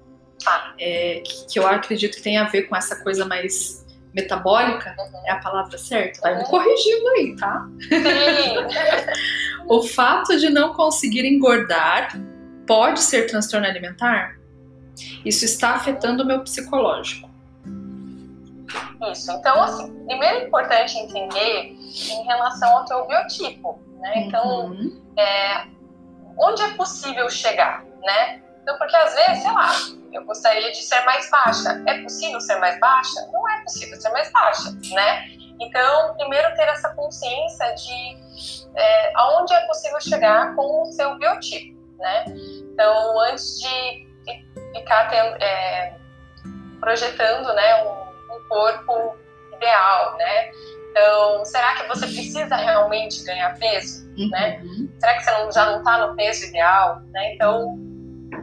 ah. 0.46 0.74
é, 0.78 1.20
que, 1.20 1.46
que, 1.46 1.58
eu 1.58 1.66
acredito 1.66 2.16
que 2.16 2.22
tem 2.22 2.38
a 2.38 2.44
ver 2.44 2.62
com 2.62 2.76
essa 2.76 2.96
coisa 3.02 3.24
mais 3.24 3.86
metabólica, 4.14 4.94
uhum. 4.98 5.26
é 5.26 5.30
a 5.30 5.38
palavra 5.38 5.78
certa? 5.78 6.20
Vai 6.20 6.38
me 6.38 6.44
corrigindo 6.44 7.08
aí, 7.08 7.36
tá? 7.36 7.66
o 9.66 9.82
fato 9.82 10.38
de 10.38 10.50
não 10.50 10.74
conseguir 10.74 11.24
engordar 11.24 12.20
pode 12.66 13.00
ser 13.00 13.26
transtorno 13.26 13.66
alimentar? 13.66 14.38
Isso 15.24 15.44
está 15.44 15.70
afetando 15.70 16.22
o 16.22 16.26
meu 16.26 16.40
psicológico. 16.40 17.30
Isso. 19.10 19.32
Então, 19.32 19.62
assim, 19.62 19.92
primeiro 20.06 20.36
é 20.36 20.46
importante 20.46 20.96
entender 20.98 21.74
em 21.74 22.24
relação 22.24 22.78
ao 22.78 22.84
teu 22.84 23.06
biotipo, 23.06 23.80
né? 24.02 24.12
Então, 24.16 24.66
uhum. 24.66 25.02
é, 25.16 25.66
onde 26.38 26.62
é 26.62 26.74
possível 26.74 27.30
chegar, 27.30 27.84
né? 28.02 28.42
Então, 28.62 28.76
porque 28.78 28.94
às 28.94 29.14
vezes, 29.14 29.42
sei 29.42 29.52
lá, 29.52 29.72
eu 30.12 30.24
gostaria 30.24 30.70
de 30.70 30.82
ser 30.82 31.04
mais 31.04 31.30
baixa. 31.30 31.82
É 31.86 32.02
possível 32.02 32.40
ser 32.40 32.56
mais 32.56 32.78
baixa? 32.78 33.28
Não 33.32 33.48
é 33.48 33.62
possível 33.62 34.00
ser 34.00 34.10
mais 34.10 34.30
baixa, 34.30 34.70
né? 34.92 35.24
Então, 35.60 36.14
primeiro 36.16 36.54
ter 36.54 36.68
essa 36.68 36.90
consciência 36.94 37.74
de 37.74 38.70
é, 38.74 39.12
aonde 39.14 39.54
é 39.54 39.60
possível 39.66 40.00
chegar 40.00 40.54
com 40.54 40.82
o 40.82 40.86
seu 40.86 41.16
biotipo, 41.18 41.78
né? 41.98 42.24
Então, 42.72 43.20
antes 43.20 43.60
de 43.60 44.08
ficar 44.74 45.08
tendo, 45.08 45.42
é, 45.42 45.94
projetando, 46.80 47.52
né, 47.54 47.84
um, 47.84 48.34
um 48.34 48.48
corpo 48.48 49.16
ideal, 49.54 50.16
né? 50.16 50.50
Então, 50.92 51.42
será 51.46 51.74
que 51.74 51.88
você 51.88 52.06
precisa 52.06 52.54
realmente 52.54 53.24
ganhar 53.24 53.58
peso? 53.58 54.06
Uhum. 54.18 54.28
Né? 54.28 54.60
Será 55.00 55.14
que 55.14 55.24
você 55.24 55.30
não, 55.30 55.50
já 55.50 55.66
não 55.66 55.78
está 55.78 56.06
no 56.06 56.14
peso 56.14 56.44
ideal? 56.44 57.00
Né? 57.12 57.34
Então, 57.34 57.78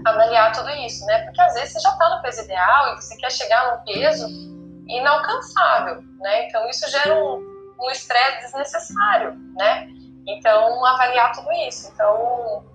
avaliar 0.03 0.51
tudo 0.51 0.69
isso, 0.71 1.05
né? 1.05 1.25
Porque 1.25 1.39
às 1.41 1.53
vezes 1.53 1.73
você 1.73 1.79
já 1.79 1.89
está 1.91 2.09
no 2.09 2.21
peso 2.23 2.43
ideal 2.43 2.93
e 2.93 2.95
você 2.95 3.15
quer 3.17 3.31
chegar 3.31 3.71
num 3.71 3.83
peso 3.83 4.27
inalcançável, 4.87 6.01
né? 6.19 6.47
Então, 6.47 6.67
isso 6.69 6.89
gera 6.89 7.23
um 7.23 7.91
estresse 7.91 8.37
um 8.37 8.39
desnecessário, 8.39 9.35
né? 9.55 9.87
Então, 10.27 10.83
avaliar 10.85 11.31
tudo 11.33 11.51
isso. 11.67 11.91
Então, 11.93 12.65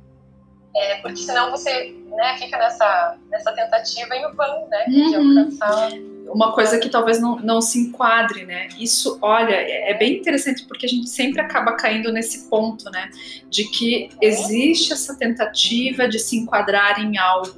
é, 0.76 1.00
porque 1.00 1.16
senão 1.16 1.50
você 1.50 1.90
né, 2.06 2.36
fica 2.38 2.56
nessa, 2.58 3.18
nessa 3.28 3.52
tentativa 3.52 4.14
em 4.14 4.32
vão, 4.34 4.68
né? 4.68 4.84
De 4.84 5.16
uhum. 5.16 5.38
alcançar 5.38 5.90
uma 6.32 6.52
coisa 6.52 6.78
que 6.78 6.88
talvez 6.88 7.20
não, 7.20 7.36
não 7.36 7.60
se 7.60 7.78
enquadre, 7.78 8.44
né? 8.44 8.68
Isso, 8.78 9.18
olha, 9.20 9.54
é, 9.54 9.92
é 9.92 9.98
bem 9.98 10.18
interessante 10.18 10.64
porque 10.66 10.86
a 10.86 10.88
gente 10.88 11.08
sempre 11.08 11.40
acaba 11.40 11.72
caindo 11.72 12.10
nesse 12.12 12.48
ponto, 12.48 12.90
né? 12.90 13.10
De 13.48 13.64
que 13.64 14.08
existe 14.20 14.92
essa 14.92 15.16
tentativa 15.16 16.08
de 16.08 16.18
se 16.18 16.36
enquadrar 16.36 17.00
em 17.00 17.18
algo, 17.18 17.54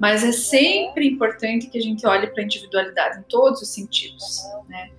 mas 0.00 0.24
é 0.24 0.32
sempre 0.32 1.06
importante 1.06 1.68
que 1.68 1.78
a 1.78 1.82
gente 1.82 2.06
olhe 2.06 2.26
para 2.26 2.42
a 2.42 2.44
individualidade 2.44 3.20
em 3.20 3.22
todos 3.22 3.62
os 3.62 3.68
sentidos, 3.68 4.42
né? 4.68 4.90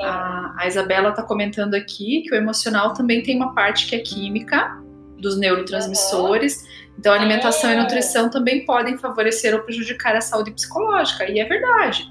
A, 0.00 0.62
a 0.62 0.66
Isabela 0.66 1.10
está 1.10 1.22
comentando 1.22 1.74
aqui 1.74 2.22
que 2.22 2.34
o 2.34 2.34
emocional 2.34 2.94
também 2.94 3.22
tem 3.22 3.36
uma 3.36 3.54
parte 3.54 3.86
que 3.86 3.94
é 3.94 4.00
química 4.00 4.82
dos 5.18 5.38
neurotransmissores. 5.38 6.64
Então, 6.98 7.12
alimentação 7.12 7.72
e 7.72 7.76
nutrição 7.76 8.30
também 8.30 8.64
podem 8.64 8.96
favorecer 8.96 9.54
ou 9.54 9.60
prejudicar 9.60 10.16
a 10.16 10.20
saúde 10.20 10.52
psicológica, 10.52 11.28
e 11.30 11.38
é 11.38 11.44
verdade. 11.44 12.08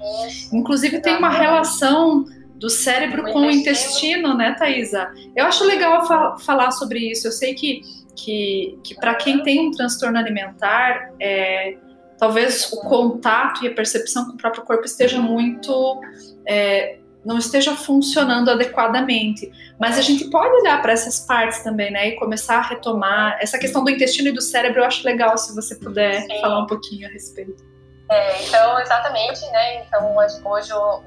Inclusive, 0.52 1.00
tem 1.00 1.16
uma 1.16 1.30
relação 1.30 2.24
do 2.56 2.70
cérebro 2.70 3.24
com 3.32 3.40
o 3.40 3.50
intestino, 3.50 4.34
né, 4.34 4.54
Thaisa? 4.58 5.12
Eu 5.34 5.46
acho 5.46 5.64
legal 5.64 6.06
fa 6.06 6.38
falar 6.38 6.70
sobre 6.70 6.98
isso. 7.10 7.26
Eu 7.26 7.32
sei 7.32 7.54
que, 7.54 7.82
que, 8.16 8.78
que 8.84 8.94
para 8.94 9.14
quem 9.16 9.42
tem 9.42 9.68
um 9.68 9.70
transtorno 9.70 10.18
alimentar, 10.18 11.10
é, 11.20 11.76
talvez 12.18 12.72
o 12.72 12.80
contato 12.82 13.64
e 13.64 13.68
a 13.68 13.74
percepção 13.74 14.26
com 14.26 14.32
o 14.32 14.36
próprio 14.36 14.62
corpo 14.62 14.84
esteja 14.84 15.20
muito 15.20 16.00
é, 16.46 16.98
não 17.24 17.38
esteja 17.38 17.74
funcionando 17.74 18.50
adequadamente. 18.50 19.50
Mas 19.78 19.98
a 19.98 20.02
gente 20.02 20.30
pode 20.30 20.54
olhar 20.60 20.80
para 20.82 20.92
essas 20.92 21.20
partes 21.20 21.62
também, 21.62 21.90
né? 21.90 22.08
E 22.08 22.12
começar 22.16 22.58
a 22.58 22.62
retomar. 22.62 23.38
Essa 23.40 23.58
questão 23.58 23.82
do 23.82 23.90
intestino 23.90 24.28
e 24.28 24.32
do 24.32 24.42
cérebro 24.42 24.80
eu 24.80 24.84
acho 24.84 25.04
legal 25.04 25.36
se 25.38 25.54
você 25.54 25.74
puder 25.74 26.22
Sim. 26.22 26.40
falar 26.40 26.60
um 26.60 26.66
pouquinho 26.66 27.08
a 27.08 27.10
respeito. 27.10 27.64
É, 28.10 28.42
então, 28.44 28.78
exatamente, 28.80 29.40
né? 29.50 29.84
Então, 29.84 30.14
hoje 30.16 30.72
o 30.72 31.02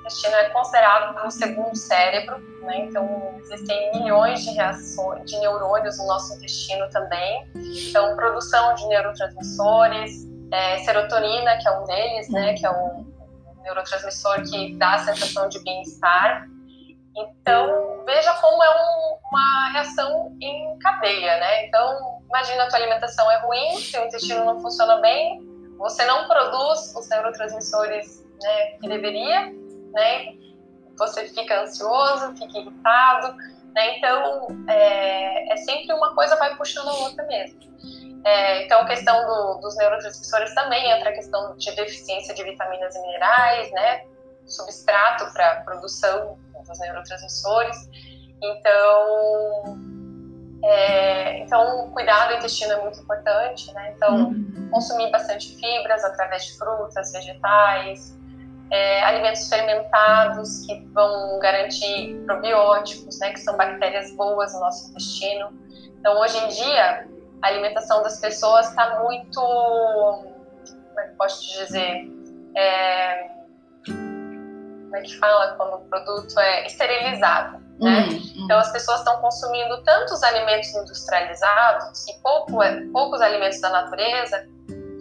intestino 0.00 0.34
é 0.34 0.48
considerado 0.48 1.26
o 1.26 1.30
segundo 1.30 1.76
cérebro, 1.76 2.38
né? 2.62 2.86
Então, 2.86 3.34
existem 3.38 3.92
milhões 3.92 4.42
de 4.42 4.50
reações, 4.52 5.30
de 5.30 5.38
neurônios 5.38 5.98
no 5.98 6.06
nosso 6.06 6.34
intestino 6.34 6.88
também. 6.90 7.46
Então, 7.54 8.16
produção 8.16 8.74
de 8.74 8.86
neurotransmissores, 8.88 10.26
é, 10.50 10.78
serotonina, 10.78 11.58
que 11.58 11.68
é 11.68 11.78
um 11.78 11.84
deles, 11.84 12.30
né? 12.30 12.54
Que 12.54 12.66
é 12.66 12.70
um 12.70 13.07
neurotransmissor 13.68 14.42
que 14.42 14.74
dá 14.76 14.94
a 14.94 14.98
sensação 14.98 15.48
de 15.48 15.62
bem-estar. 15.62 16.48
Então, 17.16 18.02
veja 18.06 18.32
como 18.34 18.62
é 18.62 18.70
um, 18.70 19.18
uma 19.28 19.70
reação 19.72 20.36
em 20.40 20.78
cadeia, 20.78 21.36
né? 21.38 21.66
Então, 21.66 22.20
imagina 22.28 22.64
a 22.64 22.68
tua 22.68 22.78
alimentação 22.78 23.30
é 23.30 23.38
ruim, 23.40 23.80
seu 23.80 24.04
intestino 24.04 24.44
não 24.44 24.60
funciona 24.60 24.96
bem, 25.00 25.40
você 25.76 26.04
não 26.04 26.26
produz 26.26 26.94
os 26.94 27.08
neurotransmissores 27.08 28.24
né, 28.40 28.66
que 28.80 28.88
deveria, 28.88 29.52
né? 29.92 30.34
Você 30.96 31.28
fica 31.28 31.62
ansioso, 31.62 32.34
fica 32.36 32.58
irritado, 32.58 33.36
né? 33.74 33.98
Então, 33.98 34.48
é, 34.68 35.52
é 35.52 35.56
sempre 35.56 35.92
uma 35.92 36.14
coisa 36.14 36.36
vai 36.36 36.56
puxando 36.56 36.88
a 36.88 36.94
outra 36.94 37.24
mesmo. 37.26 37.58
É, 38.24 38.64
então, 38.64 38.80
a 38.80 38.86
questão 38.86 39.26
do, 39.26 39.60
dos 39.60 39.76
neurotransmissores 39.76 40.54
também 40.54 40.90
entra 40.90 41.10
a 41.10 41.12
questão 41.12 41.56
de 41.56 41.74
deficiência 41.74 42.34
de 42.34 42.42
vitaminas 42.42 42.94
e 42.94 43.00
minerais, 43.00 43.70
né? 43.72 44.04
Substrato 44.46 45.32
para 45.32 45.52
a 45.52 45.60
produção 45.62 46.38
dos 46.66 46.78
neurotransmissores. 46.80 47.88
Então, 48.42 49.78
é, 50.62 51.38
então, 51.38 51.90
cuidar 51.90 52.28
do 52.28 52.34
intestino 52.34 52.72
é 52.72 52.80
muito 52.82 53.00
importante, 53.00 53.72
né? 53.72 53.92
Então, 53.96 54.16
uhum. 54.16 54.68
consumir 54.70 55.10
bastante 55.10 55.56
fibras 55.56 56.04
através 56.04 56.46
de 56.46 56.58
frutas, 56.58 57.12
vegetais, 57.12 58.16
é, 58.70 59.02
alimentos 59.04 59.48
fermentados 59.48 60.66
que 60.66 60.84
vão 60.92 61.38
garantir 61.38 62.20
probióticos, 62.26 63.18
né? 63.20 63.30
Que 63.30 63.40
são 63.40 63.56
bactérias 63.56 64.10
boas 64.16 64.52
no 64.54 64.60
nosso 64.60 64.90
intestino. 64.90 65.50
Então, 65.98 66.20
hoje 66.20 66.36
em 66.38 66.48
dia, 66.48 67.08
a 67.42 67.46
alimentação 67.48 68.02
das 68.02 68.20
pessoas 68.20 68.68
está 68.68 69.00
muito, 69.02 69.40
como 69.40 71.00
é 71.00 71.08
que 71.08 71.16
posso 71.16 71.42
te 71.42 71.58
dizer, 71.58 72.10
é, 72.56 73.28
como 73.86 74.96
é 74.96 75.00
que 75.02 75.16
fala 75.18 75.54
quando 75.56 75.74
o 75.74 75.88
produto 75.88 76.38
é 76.38 76.66
esterilizado, 76.66 77.58
né? 77.80 78.08
Uhum. 78.08 78.44
Então 78.44 78.58
as 78.58 78.72
pessoas 78.72 79.00
estão 79.00 79.20
consumindo 79.20 79.82
tantos 79.84 80.22
alimentos 80.22 80.74
industrializados 80.74 82.08
e 82.08 82.18
pouco, 82.22 82.58
poucos 82.92 83.20
alimentos 83.20 83.60
da 83.60 83.70
natureza 83.70 84.46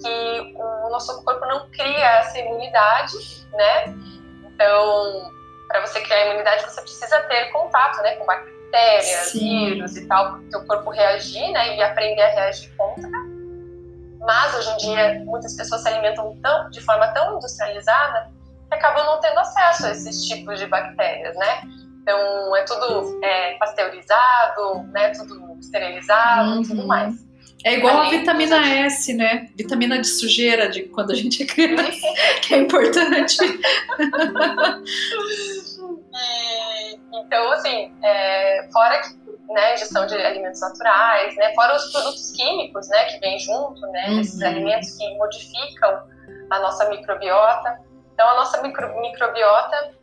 que 0.02 0.54
o 0.56 0.90
nosso 0.90 1.24
corpo 1.24 1.46
não 1.46 1.70
cria 1.72 2.20
essa 2.20 2.38
imunidade, 2.38 3.18
né? 3.54 3.86
Então, 4.46 5.32
para 5.68 5.82
você 5.86 6.00
criar 6.02 6.28
imunidade, 6.28 6.64
você 6.64 6.82
precisa 6.82 7.20
ter 7.22 7.52
contato, 7.52 8.02
né, 8.02 8.16
com 8.16 8.26
bactérias 8.26 8.57
bactérias, 8.68 9.32
Sim. 9.32 9.40
vírus 9.40 9.98
e 9.98 10.06
tal, 10.08 10.32
para 10.32 10.40
o 10.40 10.50
teu 10.50 10.66
corpo 10.66 10.90
reagir, 10.92 11.52
né, 11.52 11.78
e 11.78 11.82
aprender 11.82 12.22
a 12.22 12.30
reagir 12.30 12.72
contra. 12.78 13.10
Mas 14.20 14.56
hoje 14.56 14.70
em 14.72 14.78
dia 14.78 15.24
muitas 15.26 15.56
pessoas 15.56 15.82
se 15.82 15.90
alimentam 15.90 16.38
tão, 16.42 16.70
de 16.70 16.82
forma 16.82 17.08
tão 17.10 17.38
industrializada 17.38 18.30
que 18.70 18.76
acabam 18.76 19.06
não 19.06 19.20
tendo 19.22 19.40
acesso 19.40 19.86
a 19.86 19.92
esses 19.92 20.26
tipos 20.26 20.60
de 20.60 20.68
bactérias, 20.68 21.36
né? 21.38 21.62
Então 22.02 22.56
é 22.56 22.64
tudo 22.64 23.20
é, 23.24 23.54
pasteurizado, 23.58 24.84
né? 24.92 25.12
Tudo 25.12 25.58
esterilizado, 25.60 26.58
uhum. 26.58 26.64
tudo 26.64 26.86
mais. 26.86 27.16
É 27.64 27.76
igual 27.76 28.02
a 28.02 28.10
vitamina 28.10 28.58
S, 28.86 29.14
né? 29.14 29.48
Vitamina 29.56 30.00
de 30.00 30.08
sujeira 30.08 30.70
de 30.70 30.84
quando 30.84 31.12
a 31.12 31.16
gente 31.16 31.44
é 31.44 31.46
criança, 31.48 32.08
que 32.42 32.54
é 32.54 32.58
importante. 32.58 33.38
Então, 37.26 37.52
assim, 37.52 37.94
é, 38.04 38.68
fora 38.72 39.02
que, 39.02 39.54
né, 39.54 39.78
gestão 39.78 40.06
de 40.06 40.16
alimentos 40.16 40.62
naturais, 40.62 41.36
né, 41.36 41.54
fora 41.54 41.76
os 41.76 41.92
produtos 41.92 42.32
químicos, 42.32 42.88
né, 42.90 43.06
que 43.06 43.20
vêm 43.20 43.40
junto, 43.40 43.82
né, 43.88 44.10
uhum. 44.10 44.20
esses 44.22 44.42
alimentos 44.42 44.98
que 44.98 45.18
modificam 45.18 46.04
a 46.50 46.60
nossa 46.60 46.90
microbiota. 46.90 47.80
Então, 48.14 48.28
a 48.30 48.36
nossa 48.36 48.62
micro, 48.62 49.00
microbiota, 49.00 49.96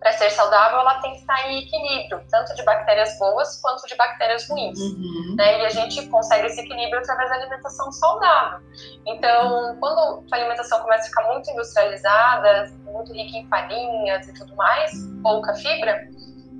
para 0.00 0.12
ser 0.12 0.30
saudável, 0.30 0.80
ela 0.80 0.98
tem 1.02 1.12
que 1.12 1.18
estar 1.18 1.50
em 1.50 1.58
equilíbrio, 1.58 2.24
tanto 2.30 2.54
de 2.54 2.62
bactérias 2.64 3.18
boas 3.18 3.60
quanto 3.60 3.86
de 3.86 3.94
bactérias 3.96 4.48
ruins. 4.48 4.78
Uhum. 4.78 5.34
Né? 5.36 5.60
E 5.60 5.66
a 5.66 5.68
gente 5.68 6.06
consegue 6.08 6.46
esse 6.46 6.60
equilíbrio 6.62 7.00
através 7.00 7.28
da 7.28 7.36
alimentação 7.36 7.92
saudável. 7.92 8.60
Então, 9.04 9.76
quando 9.78 10.24
a 10.32 10.36
alimentação 10.36 10.80
começa 10.80 11.04
a 11.04 11.08
ficar 11.08 11.24
muito 11.24 11.50
industrializada, 11.50 12.72
muito 12.86 13.12
rica 13.12 13.36
em 13.36 13.46
farinhas 13.48 14.26
e 14.26 14.32
tudo 14.32 14.56
mais, 14.56 14.90
pouca 15.22 15.52
fibra, 15.54 16.00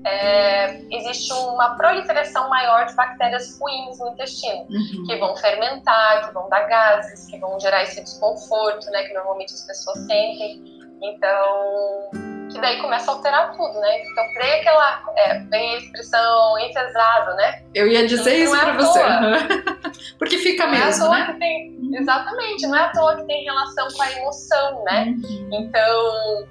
é, 0.05 0.81
existe 0.91 1.33
uma 1.33 1.77
proliferação 1.77 2.49
maior 2.49 2.87
de 2.87 2.95
bactérias 2.95 3.59
ruins 3.59 3.99
no 3.99 4.09
intestino, 4.09 4.67
uhum. 4.71 5.05
que 5.07 5.17
vão 5.17 5.37
fermentar, 5.37 6.27
que 6.27 6.35
vão 6.35 6.49
dar 6.49 6.67
gases, 6.67 7.27
que 7.27 7.39
vão 7.39 7.59
gerar 7.61 7.83
esse 7.83 8.03
desconforto, 8.03 8.87
né, 8.91 9.03
que 9.05 9.15
normalmente 9.15 9.53
as 9.53 9.63
pessoas 9.63 9.99
sentem. 10.07 10.81
Então, 11.03 12.11
que 12.53 12.61
daí 12.61 12.81
começa 12.81 13.11
a 13.11 13.15
alterar 13.15 13.57
tudo, 13.57 13.81
né? 13.81 14.03
Então, 14.03 14.25
creio 14.35 14.61
aquela, 14.61 15.03
é, 15.17 15.39
vem 15.39 15.77
a 15.77 15.79
expressão 15.79 16.59
enfesado, 16.59 17.35
né? 17.37 17.63
Eu 17.75 17.87
ia 17.87 18.07
dizer 18.07 18.37
isso 18.37 18.55
é 18.55 18.61
para 18.61 18.73
você. 18.75 19.01
Porque 20.19 20.37
fica 20.37 20.67
não 20.67 20.73
mesmo, 20.73 21.07
é 21.07 21.27
né? 21.27 21.37
Tem, 21.39 21.95
exatamente, 21.95 22.67
não 22.67 22.77
é 22.77 22.83
à 22.83 22.93
toa 22.93 23.17
que 23.17 23.27
tem 23.27 23.45
relação 23.45 23.89
com 23.97 24.03
a 24.03 24.13
emoção, 24.13 24.85
né? 24.85 25.05
Uhum. 25.07 25.49
Então, 25.53 26.49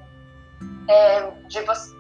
é, 0.90 1.30
de 1.48 1.62
você 1.62 1.99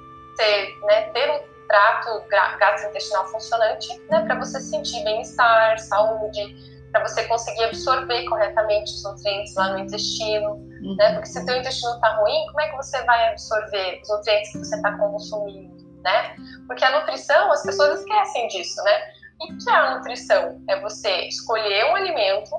né, 0.84 1.02
ter 1.14 1.30
um 1.32 1.40
trato 1.68 2.28
gastrointestinal 2.30 3.28
funcionante, 3.28 4.02
né, 4.10 4.26
para 4.26 4.40
você 4.40 4.60
sentir 4.60 5.04
bem-estar, 5.04 5.78
saúde, 5.80 6.56
para 6.92 7.08
você 7.08 7.24
conseguir 7.28 7.66
absorver 7.66 8.26
corretamente 8.26 8.92
os 8.92 9.04
nutrientes 9.04 9.54
lá 9.56 9.74
no 9.74 9.80
intestino, 9.80 10.54
uhum. 10.54 10.96
né? 10.98 11.14
Porque 11.14 11.28
se 11.28 11.40
o 11.40 11.46
teu 11.46 11.58
intestino 11.58 11.94
está 11.94 12.16
ruim, 12.16 12.46
como 12.48 12.62
é 12.62 12.70
que 12.70 12.78
você 12.78 13.04
vai 13.04 13.30
absorver 13.30 14.00
os 14.02 14.10
nutrientes 14.10 14.52
que 14.52 14.58
você 14.58 14.76
está 14.76 14.98
consumindo, 14.98 15.76
né? 16.04 16.36
Porque 16.68 16.84
a 16.84 17.00
nutrição, 17.00 17.52
as 17.52 17.64
pessoas 17.64 18.00
esquecem 18.00 18.48
disso, 18.48 18.82
né? 18.84 19.02
E 19.42 19.54
o 19.54 19.58
que 19.58 19.70
é 19.70 19.74
a 19.74 19.96
nutrição? 19.96 20.62
É 20.68 20.80
você 20.82 21.28
escolher 21.28 21.92
um 21.92 21.96
alimento, 21.96 22.52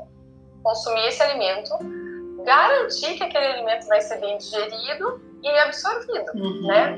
consumir 0.63 1.09
esse 1.09 1.23
alimento, 1.23 1.77
garantir 2.45 3.17
que 3.17 3.25
aquele 3.25 3.47
alimento 3.47 3.87
vai 3.87 4.01
ser 4.01 4.21
bem 4.21 4.39
digerido 4.39 5.21
e 5.43 5.49
absorvido, 5.59 6.31
uhum. 6.35 6.67
né? 6.67 6.97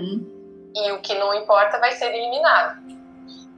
E 0.74 0.92
o 0.92 1.00
que 1.00 1.14
não 1.14 1.34
importa 1.34 1.78
vai 1.78 1.92
ser 1.92 2.14
eliminado. 2.14 2.82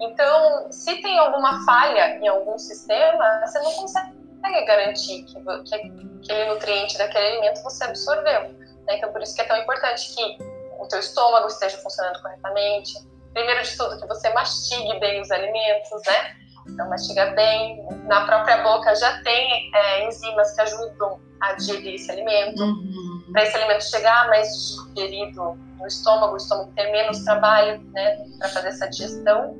Então, 0.00 0.70
se 0.70 0.96
tem 1.00 1.18
alguma 1.18 1.64
falha 1.64 2.18
em 2.18 2.28
algum 2.28 2.58
sistema, 2.58 3.40
você 3.46 3.58
não 3.60 3.72
consegue 3.72 4.64
garantir 4.66 5.24
que, 5.24 5.34
que 5.64 5.74
aquele 5.74 6.52
nutriente 6.52 6.98
daquele 6.98 7.26
alimento 7.28 7.62
você 7.62 7.84
absorveu. 7.84 8.42
Né? 8.42 8.96
Então, 8.96 9.12
por 9.12 9.22
isso 9.22 9.34
que 9.34 9.42
é 9.42 9.44
tão 9.44 9.56
importante 9.56 10.14
que 10.14 10.38
o 10.78 10.86
teu 10.88 10.98
estômago 10.98 11.46
esteja 11.46 11.78
funcionando 11.78 12.20
corretamente. 12.20 12.92
Primeiro 13.32 13.62
de 13.62 13.76
tudo, 13.76 13.98
que 13.98 14.06
você 14.06 14.32
mastigue 14.32 14.98
bem 15.00 15.20
os 15.20 15.30
alimentos, 15.30 16.02
né? 16.06 16.36
Então, 16.68 16.88
mastiga 16.88 17.26
bem. 17.32 17.84
Na 18.04 18.24
própria 18.26 18.62
boca 18.62 18.94
já 18.94 19.22
tem 19.22 19.70
é, 19.74 20.06
enzimas 20.06 20.54
que 20.54 20.60
ajudam 20.62 21.20
a 21.40 21.52
digerir 21.54 21.94
esse 21.94 22.10
alimento. 22.10 22.62
Uhum. 22.62 23.03
Para 23.34 23.42
esse 23.42 23.56
alimento 23.56 23.82
chegar 23.82 24.28
mais 24.28 24.48
digerido 24.94 25.58
no 25.78 25.86
estômago, 25.86 26.34
o 26.34 26.36
estômago 26.36 26.72
ter 26.76 26.90
menos 26.92 27.24
trabalho, 27.24 27.82
né, 27.92 28.16
para 28.38 28.48
fazer 28.48 28.68
essa 28.68 28.88
digestão 28.88 29.56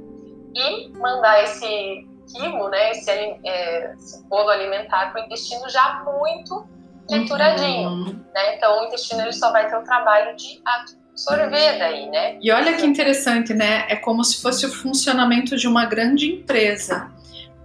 e 0.54 0.90
mandar 0.96 1.42
esse 1.42 2.06
quimo, 2.32 2.68
né, 2.68 2.92
esse, 2.92 3.10
é, 3.10 3.92
esse 3.94 4.24
bolo 4.28 4.48
alimentar 4.48 5.12
para 5.12 5.22
o 5.22 5.24
intestino 5.26 5.68
já 5.68 6.04
muito 6.04 6.66
trituradinho, 7.08 7.88
uhum. 7.88 8.24
né? 8.32 8.56
Então 8.56 8.80
o 8.80 8.84
intestino 8.86 9.22
ele 9.22 9.32
só 9.32 9.52
vai 9.52 9.68
ter 9.68 9.76
o 9.76 9.82
trabalho 9.82 10.36
de 10.36 10.62
absorver 10.64 11.78
daí, 11.78 12.08
né? 12.08 12.38
E 12.40 12.50
olha 12.50 12.74
que 12.76 12.86
interessante, 12.86 13.52
né? 13.52 13.86
É 13.88 13.96
como 13.96 14.24
se 14.24 14.40
fosse 14.40 14.64
o 14.66 14.72
funcionamento 14.72 15.56
de 15.56 15.68
uma 15.68 15.84
grande 15.84 16.32
empresa. 16.32 17.12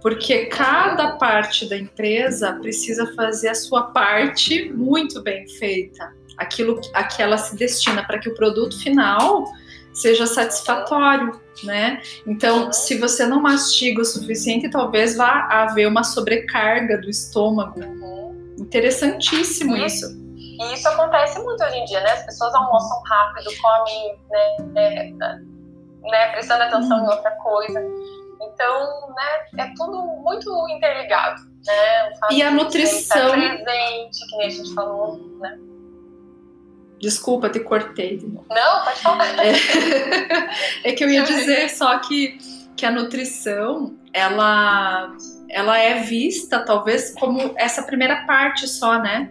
Porque 0.02 0.46
cada 0.46 1.16
parte 1.16 1.68
da 1.68 1.76
empresa 1.76 2.54
precisa 2.54 3.12
fazer 3.14 3.48
a 3.48 3.54
sua 3.54 3.84
parte 3.84 4.72
muito 4.72 5.22
bem 5.22 5.46
feita 5.46 6.12
aquilo 6.40 6.80
a 6.94 7.04
que 7.04 7.22
ela 7.22 7.36
se 7.36 7.54
destina 7.54 8.02
para 8.02 8.18
que 8.18 8.28
o 8.28 8.34
produto 8.34 8.80
final 8.80 9.44
seja 9.92 10.26
satisfatório, 10.26 11.38
né? 11.62 12.00
Então, 12.26 12.72
se 12.72 12.96
você 12.98 13.26
não 13.26 13.42
mastiga 13.42 14.00
o 14.00 14.04
suficiente, 14.04 14.70
talvez 14.70 15.16
vá 15.16 15.46
haver 15.50 15.86
uma 15.86 16.02
sobrecarga 16.02 16.98
do 16.98 17.10
estômago, 17.10 17.80
Interessantíssimo 18.58 19.74
isso. 19.76 20.06
E 20.36 20.74
isso 20.74 20.86
acontece 20.86 21.38
muito 21.38 21.64
hoje 21.64 21.76
em 21.76 21.84
dia, 21.86 22.00
né? 22.00 22.12
As 22.12 22.26
pessoas 22.26 22.54
almoçam 22.54 23.02
rápido, 23.04 23.50
comem, 23.60 24.18
né, 24.30 24.76
é, 24.76 25.10
né 26.02 26.32
prestando 26.32 26.64
atenção 26.64 26.98
hum. 26.98 27.06
em 27.06 27.08
outra 27.08 27.30
coisa. 27.42 27.80
Então, 28.40 29.14
né, 29.14 29.64
é 29.64 29.72
tudo 29.76 30.00
muito 30.22 30.50
interligado, 30.70 31.42
né? 31.66 32.12
E 32.30 32.42
a 32.42 32.50
nutrição. 32.50 33.30
presente, 33.30 34.26
que 34.28 34.42
a 34.42 34.48
gente 34.48 34.74
falou, 34.74 35.18
né? 35.38 35.58
Desculpa, 37.00 37.48
te 37.48 37.60
cortei 37.60 38.18
de 38.18 38.26
novo. 38.26 38.46
Não, 38.50 38.84
pode 38.84 39.00
falar. 39.00 39.26
É, 39.38 39.52
é 40.90 40.92
que 40.92 41.02
eu 41.02 41.08
ia 41.08 41.22
dizer 41.22 41.70
só 41.70 41.98
que, 41.98 42.38
que 42.76 42.84
a 42.84 42.90
nutrição, 42.90 43.96
ela, 44.12 45.14
ela 45.48 45.78
é 45.78 46.00
vista 46.00 46.60
talvez 46.60 47.14
como 47.14 47.54
essa 47.56 47.82
primeira 47.82 48.26
parte 48.26 48.68
só, 48.68 48.98
né? 48.98 49.30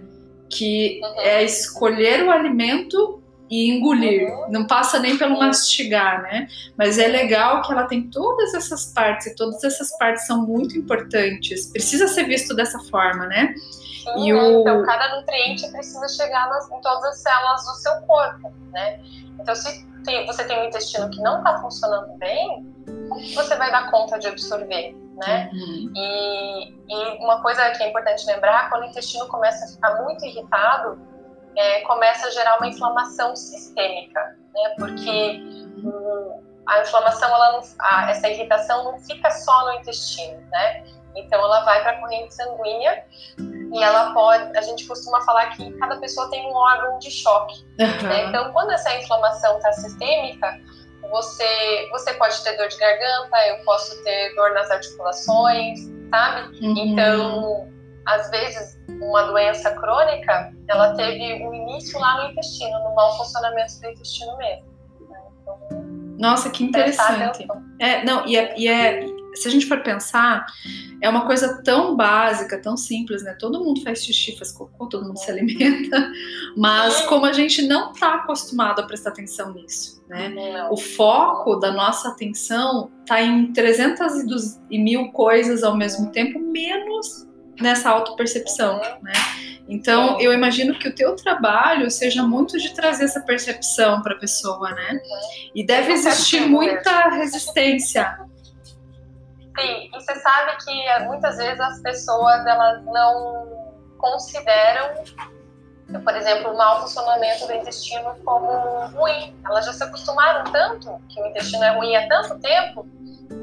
Que 0.49 0.99
uhum. 1.03 1.21
é 1.21 1.43
escolher 1.43 2.23
o 2.23 2.31
alimento 2.31 3.18
e 3.49 3.71
engolir. 3.71 4.29
Uhum. 4.29 4.51
Não 4.51 4.67
passa 4.67 4.99
nem 4.99 5.17
pelo 5.17 5.39
mastigar, 5.39 6.21
né? 6.21 6.47
Mas 6.77 6.99
é 6.99 7.07
legal 7.07 7.61
que 7.61 7.71
ela 7.71 7.85
tem 7.85 8.09
todas 8.09 8.53
essas 8.53 8.93
partes 8.93 9.27
e 9.27 9.35
todas 9.35 9.63
essas 9.63 9.97
partes 9.97 10.27
são 10.27 10.45
muito 10.45 10.77
importantes. 10.77 11.65
Precisa 11.67 12.07
ser 12.07 12.25
visto 12.25 12.55
dessa 12.55 12.79
forma, 12.91 13.25
né? 13.25 13.53
Sim, 13.55 14.27
e 14.27 14.33
o... 14.33 14.61
Então, 14.61 14.83
cada 14.85 15.15
nutriente 15.17 15.67
precisa 15.71 16.07
chegar 16.09 16.47
nas, 16.49 16.69
em 16.71 16.81
todas 16.81 17.03
as 17.05 17.17
células 17.19 17.65
do 17.65 17.73
seu 17.75 17.95
corpo, 18.01 18.53
né? 18.71 18.99
Então, 19.39 19.55
se 19.55 19.85
tem, 20.03 20.25
você 20.25 20.43
tem 20.43 20.59
um 20.59 20.65
intestino 20.65 21.09
que 21.09 21.21
não 21.21 21.39
está 21.39 21.59
funcionando 21.59 22.17
bem, 22.17 22.65
como 23.09 23.21
que 23.21 23.33
você 23.33 23.55
vai 23.55 23.71
dar 23.71 23.89
conta 23.89 24.19
de 24.19 24.27
absorver, 24.27 24.95
né? 25.15 25.49
Uhum. 25.51 25.91
E, 25.95 26.69
e 26.87 27.23
uma 27.23 27.41
coisa 27.41 27.69
que 27.71 27.83
é 27.83 27.89
importante 27.89 28.25
lembrar, 28.25 28.69
quando 28.69 28.83
o 28.83 28.85
intestino 28.85 29.27
começa 29.27 29.65
a 29.65 29.67
ficar 29.67 30.01
muito 30.03 30.25
irritado, 30.25 30.99
é, 31.55 31.81
começa 31.81 32.27
a 32.27 32.31
gerar 32.31 32.57
uma 32.57 32.67
inflamação 32.67 33.35
sistêmica, 33.35 34.37
né? 34.53 34.75
Porque 34.77 35.41
um, 35.83 36.43
a 36.65 36.81
inflamação, 36.81 37.29
ela 37.29 37.53
não, 37.53 37.61
a, 37.79 38.11
essa 38.11 38.29
irritação 38.29 38.83
não 38.83 38.99
fica 38.99 39.29
só 39.31 39.65
no 39.65 39.79
intestino, 39.79 40.39
né? 40.51 40.83
Então 41.15 41.39
ela 41.39 41.63
vai 41.65 41.81
para 41.81 41.91
a 41.91 41.99
corrente 41.99 42.33
sanguínea 42.33 43.03
e 43.73 43.83
ela 43.83 44.13
pode, 44.13 44.55
a 44.57 44.61
gente 44.61 44.87
costuma 44.87 45.21
falar 45.21 45.47
que 45.55 45.71
cada 45.73 45.97
pessoa 45.97 46.29
tem 46.29 46.45
um 46.47 46.53
órgão 46.53 46.99
de 46.99 47.11
choque. 47.11 47.65
Uhum. 47.79 48.07
Né? 48.07 48.25
Então 48.25 48.53
quando 48.53 48.71
essa 48.71 48.95
inflamação 48.95 49.57
está 49.57 49.71
sistêmica, 49.73 50.59
você, 51.09 51.89
você 51.91 52.13
pode 52.13 52.41
ter 52.43 52.55
dor 52.57 52.67
de 52.67 52.77
garganta, 52.77 53.37
eu 53.47 53.63
posso 53.65 54.01
ter 54.03 54.35
dor 54.35 54.53
nas 54.53 54.69
articulações, 54.69 55.79
sabe? 56.09 56.59
Uhum. 56.59 56.77
Então, 56.77 57.73
às 58.05 58.29
vezes, 58.29 58.77
uma 59.01 59.23
doença 59.23 59.71
crônica, 59.71 60.53
ela 60.67 60.95
teve 60.95 61.43
um 61.45 61.53
início 61.53 61.99
lá 61.99 62.23
no 62.23 62.31
intestino, 62.31 62.77
no 62.79 62.95
mau 62.95 63.17
funcionamento 63.17 63.79
do 63.79 63.89
intestino 63.89 64.37
mesmo. 64.37 64.65
Né? 65.09 65.19
Então, 65.41 65.59
Nossa, 66.17 66.49
que 66.49 66.63
interessante. 66.63 67.47
É, 67.79 68.03
não, 68.03 68.25
e 68.25 68.35
é, 68.35 68.59
e 68.59 68.67
é, 68.67 69.05
se 69.35 69.47
a 69.47 69.51
gente 69.51 69.65
for 69.67 69.81
pensar, 69.81 70.45
é 71.01 71.09
uma 71.09 71.25
coisa 71.25 71.61
tão 71.63 71.95
básica, 71.95 72.61
tão 72.61 72.75
simples, 72.75 73.23
né? 73.23 73.35
Todo 73.39 73.63
mundo 73.63 73.81
faz 73.83 74.03
xixi, 74.03 74.37
faz 74.37 74.51
cocô, 74.51 74.87
todo 74.87 75.05
mundo 75.05 75.17
se 75.17 75.31
alimenta, 75.31 76.11
mas 76.57 77.01
como 77.01 77.25
a 77.25 77.33
gente 77.33 77.61
não 77.61 77.91
está 77.91 78.15
acostumado 78.15 78.81
a 78.81 78.83
prestar 78.83 79.11
atenção 79.11 79.53
nisso, 79.53 80.03
né? 80.09 80.67
O 80.71 80.77
foco 80.77 81.55
da 81.55 81.71
nossa 81.71 82.09
atenção 82.09 82.91
está 83.01 83.21
em 83.21 83.53
300 83.53 84.59
e 84.69 84.77
mil 84.77 85.11
coisas 85.11 85.63
ao 85.63 85.77
mesmo 85.77 86.11
tempo, 86.11 86.39
menos 86.39 87.28
nessa 87.59 87.89
autopercepção, 87.89 88.79
né? 89.01 89.13
Então, 89.67 90.19
eu 90.19 90.33
imagino 90.33 90.77
que 90.77 90.87
o 90.87 90.95
teu 90.95 91.15
trabalho 91.15 91.91
seja 91.91 92.23
muito 92.23 92.57
de 92.57 92.73
trazer 92.73 93.05
essa 93.05 93.21
percepção 93.21 94.01
para 94.01 94.15
a 94.15 94.17
pessoa, 94.17 94.71
né? 94.71 94.99
E 95.53 95.63
deve 95.63 95.93
existir 95.93 96.41
muita 96.41 97.09
resistência 97.09 98.17
Sim, 99.59 99.87
e 99.87 99.89
você 99.91 100.15
sabe 100.15 100.55
que 100.63 100.71
eh, 100.71 101.05
muitas 101.05 101.37
vezes 101.37 101.59
as 101.59 101.81
pessoas 101.81 102.45
elas 102.45 102.83
não 102.85 103.47
consideram, 103.97 105.03
por 106.03 106.15
exemplo, 106.15 106.53
o 106.53 106.57
mau 106.57 106.81
funcionamento 106.81 107.45
do 107.45 107.53
intestino 107.53 108.15
como 108.23 108.47
ruim. 108.93 109.35
Elas 109.45 109.65
já 109.65 109.73
se 109.73 109.83
acostumaram 109.83 110.49
tanto 110.51 110.97
que 111.09 111.21
o 111.21 111.27
intestino 111.27 111.63
é 111.63 111.75
ruim 111.75 111.95
há 111.95 112.07
tanto 112.07 112.39
tempo, 112.39 112.87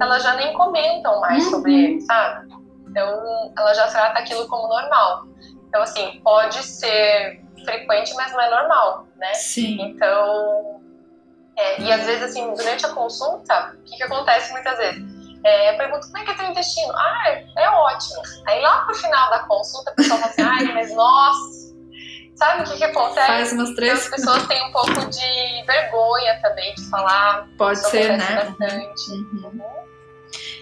elas 0.01 0.23
já 0.23 0.35
nem 0.37 0.55
comentam 0.55 1.21
mais 1.21 1.45
uhum. 1.45 1.51
sobre 1.51 1.75
ele, 1.75 2.01
sabe? 2.01 2.49
Então, 2.97 3.53
ela 3.59 3.75
já 3.75 3.89
trata 3.89 4.19
aquilo 4.19 4.49
como 4.49 4.69
normal. 4.69 5.27
Então, 5.69 5.83
assim, 5.83 6.19
pode 6.25 6.63
ser 6.63 7.43
frequente, 7.63 8.15
mas 8.15 8.33
não 8.33 8.41
é 8.41 8.49
normal, 8.49 9.07
né? 9.17 9.35
Sim. 9.35 9.77
Então, 9.83 10.81
é, 11.59 11.83
e 11.83 11.93
às 11.93 12.07
vezes, 12.07 12.23
assim, 12.23 12.55
durante 12.55 12.87
a 12.87 12.89
consulta, 12.95 13.77
o 13.79 13.85
que, 13.85 13.99
que 13.99 14.03
acontece 14.03 14.51
muitas 14.51 14.79
vezes? 14.79 15.05
É, 15.45 15.75
eu 15.75 15.77
pergunto 15.77 16.07
como 16.07 16.19
é 16.19 16.25
que 16.25 16.31
é 16.31 16.35
teu 16.35 16.47
intestino? 16.47 16.91
Ah, 16.97 17.25
é, 17.27 17.45
é 17.59 17.69
ótimo. 17.69 18.23
Aí 18.47 18.63
lá 18.63 18.87
pro 18.87 18.95
final 18.95 19.29
da 19.29 19.41
consulta, 19.41 19.91
a 19.91 19.95
pessoa 19.95 20.19
fala 20.19 20.31
assim, 20.31 20.43
ai, 20.43 20.73
mas 20.73 20.95
nossa, 20.95 21.75
sabe 22.35 22.63
o 22.63 22.65
que, 22.65 22.79
que 22.79 22.85
acontece? 22.85 23.27
Faz 23.27 23.53
umas 23.53 23.75
três. 23.75 23.93
As 23.93 24.09
pessoas 24.09 24.47
têm 24.47 24.67
um 24.69 24.73
pouco 24.73 25.11
de 25.11 25.67
vergonha 25.67 26.41
também 26.41 26.75
de 26.75 26.89
falar. 26.89 27.47
Pode 27.59 27.79
ser, 27.91 28.17
né? 28.17 28.37
Bastante. 28.37 29.11
Uhum. 29.11 29.61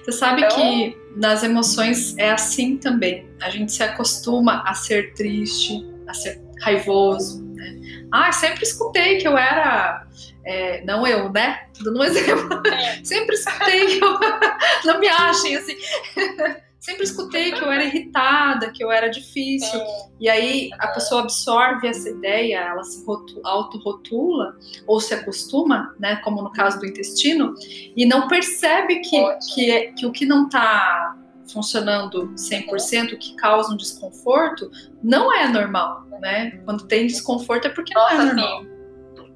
Você 0.03 0.13
sabe 0.13 0.43
então... 0.43 0.57
que 0.57 1.04
nas 1.17 1.43
emoções 1.43 2.17
é 2.19 2.31
assim 2.31 2.77
também. 2.77 3.29
A 3.43 3.51
gente 3.51 3.73
se 3.73 3.83
acostuma 3.83 4.63
a 4.67 4.75
ser 4.75 5.15
triste, 5.15 5.87
a 6.09 6.15
ser 6.15 6.41
raivoso. 6.61 7.45
Né? 7.55 8.07
Ah, 8.13 8.33
sempre 8.33 8.65
escutei 8.65 9.19
que 9.19 9.29
eu 9.29 9.37
era 9.37 10.07
é, 10.45 10.85
não 10.85 11.07
eu, 11.07 11.33
né? 11.33 11.67
Dando 11.81 12.01
um 12.01 12.05
exemplo. 12.05 12.63
Sempre 13.03 13.35
escutei 13.35 13.87
que 13.87 14.05
eu. 14.05 14.19
não 14.85 15.01
me 15.01 15.09
achem 15.09 15.57
assim. 15.57 15.77
Sempre 16.85 17.05
escutei 17.05 17.51
que 17.51 17.65
eu 17.65 17.73
era 17.73 17.83
irritada, 17.83 18.71
que 18.71 18.85
eu 18.85 18.93
era 18.93 19.09
difícil. 19.09 19.81
E 20.21 20.29
aí 20.29 20.69
a 20.79 20.89
pessoa 20.89 21.23
absorve 21.23 21.89
essa 21.89 22.11
ideia, 22.11 22.59
ela 22.59 22.85
se 22.85 23.03
auto-rotula 23.43 24.55
ou 24.87 25.01
se 25.01 25.15
acostuma, 25.15 25.97
né? 25.99 26.17
Como 26.17 26.43
no 26.43 26.53
caso 26.53 26.79
do 26.79 26.85
intestino, 26.85 27.55
e 27.97 28.05
não 28.05 28.29
percebe 28.29 29.01
que, 29.01 29.17
que, 29.55 29.93
que 29.93 30.05
o 30.05 30.13
que 30.13 30.27
não 30.27 30.45
está 30.45 31.17
funcionando 31.51 32.35
100%, 32.35 33.17
que 33.17 33.35
causa 33.37 33.73
um 33.73 33.79
desconforto, 33.79 34.71
não 35.03 35.33
é 35.33 35.49
normal, 35.49 36.03
né? 36.21 36.61
Quando 36.67 36.87
tem 36.87 37.07
desconforto 37.07 37.67
é 37.67 37.71
porque 37.71 37.95
Nossa, 37.95 38.15
não 38.15 38.21
é 38.21 38.27
normal. 38.27 38.61
Sim. 38.61 39.35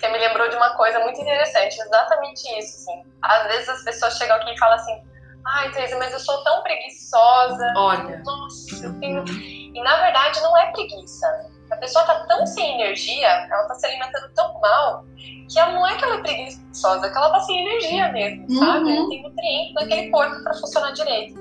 Você 0.00 0.08
me 0.08 0.18
lembrou 0.18 0.48
de 0.48 0.56
uma 0.56 0.70
coisa 0.78 0.98
muito 1.00 1.20
interessante, 1.20 1.78
exatamente 1.78 2.40
isso, 2.58 2.76
assim. 2.78 3.02
Às 3.20 3.48
vezes 3.48 3.68
as 3.68 3.84
pessoas 3.84 4.16
chegam 4.16 4.36
aqui 4.36 4.50
e 4.50 4.58
falam 4.58 4.76
assim, 4.76 5.15
ai, 5.46 5.70
Teresa, 5.72 5.96
mas 5.98 6.12
eu 6.12 6.20
sou 6.20 6.42
tão 6.44 6.62
preguiçosa. 6.62 7.72
Olha. 7.76 8.22
Nossa, 8.24 8.86
eu 8.86 9.00
tenho... 9.00 9.24
E 9.24 9.82
na 9.82 9.96
verdade 9.96 10.40
não 10.40 10.56
é 10.56 10.72
preguiça. 10.72 11.26
A 11.70 11.76
pessoa 11.76 12.04
tá 12.04 12.26
tão 12.26 12.46
sem 12.46 12.80
energia, 12.80 13.28
ela 13.28 13.66
tá 13.68 13.74
se 13.74 13.86
alimentando 13.86 14.32
tão 14.34 14.60
mal, 14.60 15.04
que 15.50 15.58
ela 15.58 15.72
não 15.72 15.86
é 15.86 15.96
que 15.96 16.04
ela 16.04 16.16
é 16.16 16.20
preguiçosa, 16.22 17.06
é 17.06 17.10
que 17.10 17.16
ela 17.16 17.30
tá 17.30 17.40
sem 17.40 17.60
energia 17.60 18.08
mesmo, 18.12 18.46
uhum. 18.48 18.58
sabe? 18.58 18.96
Não 18.96 19.08
tem 19.08 19.22
nutriente 19.22 19.74
naquele 19.74 20.10
corpo 20.10 20.42
para 20.44 20.54
funcionar 20.54 20.92
direito. 20.92 21.34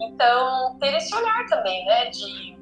Então, 0.00 0.76
ter 0.80 0.94
esse 0.94 1.14
olhar 1.14 1.46
também, 1.48 1.84
né? 1.84 2.06
De 2.06 2.58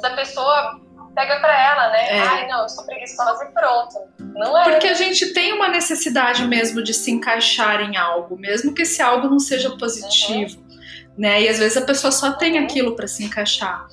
da 0.00 0.10
pessoa 0.10 0.80
pega 1.14 1.40
para 1.40 1.52
ela, 1.52 1.90
né? 1.90 2.08
É. 2.08 2.20
Ai, 2.20 2.46
não, 2.48 2.62
eu 2.62 2.68
sou 2.68 2.84
preguiçosa 2.84 3.44
e 3.44 3.52
pronto. 3.52 3.98
Não 4.18 4.58
é. 4.58 4.70
Porque 4.70 4.88
a 4.88 4.94
gente 4.94 5.32
tem 5.32 5.52
uma 5.52 5.68
necessidade 5.68 6.46
mesmo 6.46 6.82
de 6.82 6.94
se 6.94 7.10
encaixar 7.10 7.80
em 7.80 7.96
algo, 7.96 8.36
mesmo 8.38 8.74
que 8.74 8.82
esse 8.82 9.02
algo 9.02 9.28
não 9.28 9.38
seja 9.38 9.70
positivo, 9.76 10.58
uhum. 10.60 10.78
né? 11.18 11.42
E 11.42 11.48
às 11.48 11.58
vezes 11.58 11.76
a 11.76 11.82
pessoa 11.82 12.10
só 12.10 12.32
tem 12.32 12.58
uhum. 12.58 12.64
aquilo 12.64 12.96
para 12.96 13.06
se 13.06 13.24
encaixar. 13.24 13.86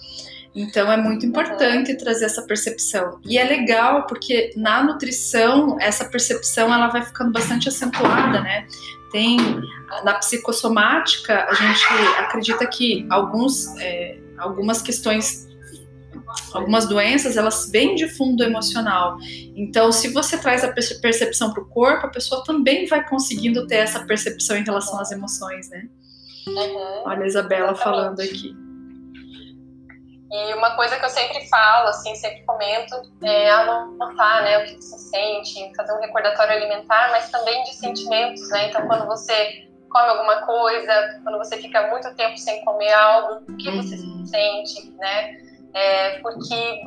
Então 0.55 0.91
é 0.91 0.97
muito 0.97 1.25
importante 1.25 1.91
uhum. 1.91 1.97
trazer 1.97 2.25
essa 2.25 2.41
percepção. 2.41 3.19
E 3.25 3.37
é 3.37 3.43
legal 3.43 4.05
porque 4.07 4.51
na 4.55 4.83
nutrição 4.83 5.77
essa 5.79 6.05
percepção 6.05 6.73
ela 6.73 6.87
vai 6.87 7.03
ficando 7.03 7.31
bastante 7.31 7.69
acentuada, 7.69 8.41
né? 8.41 8.65
Tem 9.11 9.37
na 10.03 10.13
psicossomática 10.15 11.45
a 11.49 11.53
gente 11.53 11.83
acredita 12.19 12.65
que 12.67 13.07
alguns 13.09 13.75
é, 13.79 14.19
algumas 14.37 14.81
questões 14.81 15.48
algumas 16.53 16.87
doenças 16.87 17.37
elas 17.37 17.69
vêm 17.71 17.95
de 17.95 18.07
fundo 18.07 18.43
emocional. 18.43 19.17
Então, 19.55 19.91
se 19.91 20.09
você 20.09 20.37
traz 20.37 20.63
a 20.63 20.71
percepção 20.71 21.53
para 21.53 21.63
o 21.63 21.67
corpo, 21.67 22.07
a 22.07 22.09
pessoa 22.09 22.43
também 22.43 22.85
vai 22.85 23.07
conseguindo 23.07 23.67
ter 23.67 23.77
essa 23.77 24.05
percepção 24.05 24.57
em 24.57 24.63
relação 24.63 24.99
às 24.99 25.11
emoções, 25.11 25.69
né? 25.69 25.87
Uhum, 26.47 27.03
Olha 27.05 27.23
a 27.23 27.27
Isabela 27.27 27.71
exatamente. 27.71 27.83
falando 27.83 28.19
aqui. 28.21 28.69
E 30.31 30.53
uma 30.53 30.75
coisa 30.75 30.95
que 30.97 31.03
eu 31.03 31.09
sempre 31.09 31.47
falo, 31.49 31.87
assim, 31.87 32.13
sempre 32.15 32.43
comento, 32.45 32.95
é 33.23 33.49
anotar, 33.49 34.43
né, 34.43 34.59
o 34.59 34.65
que 34.65 34.75
você 34.75 34.97
sente, 34.99 35.75
fazer 35.75 35.91
um 35.93 35.99
recordatório 35.99 36.53
alimentar, 36.53 37.09
mas 37.09 37.31
também 37.31 37.63
de 37.63 37.73
sentimentos, 37.73 38.47
né? 38.49 38.69
Então, 38.69 38.85
quando 38.85 39.07
você 39.07 39.67
come 39.89 40.07
alguma 40.07 40.45
coisa, 40.45 41.19
quando 41.23 41.39
você 41.39 41.57
fica 41.57 41.87
muito 41.89 42.13
tempo 42.13 42.37
sem 42.37 42.63
comer 42.63 42.93
algo, 42.93 43.43
o 43.51 43.57
que 43.57 43.69
uhum. 43.69 43.81
você 43.81 43.97
sente, 44.27 44.91
né? 44.97 45.48
É, 45.73 46.19
porque 46.19 46.81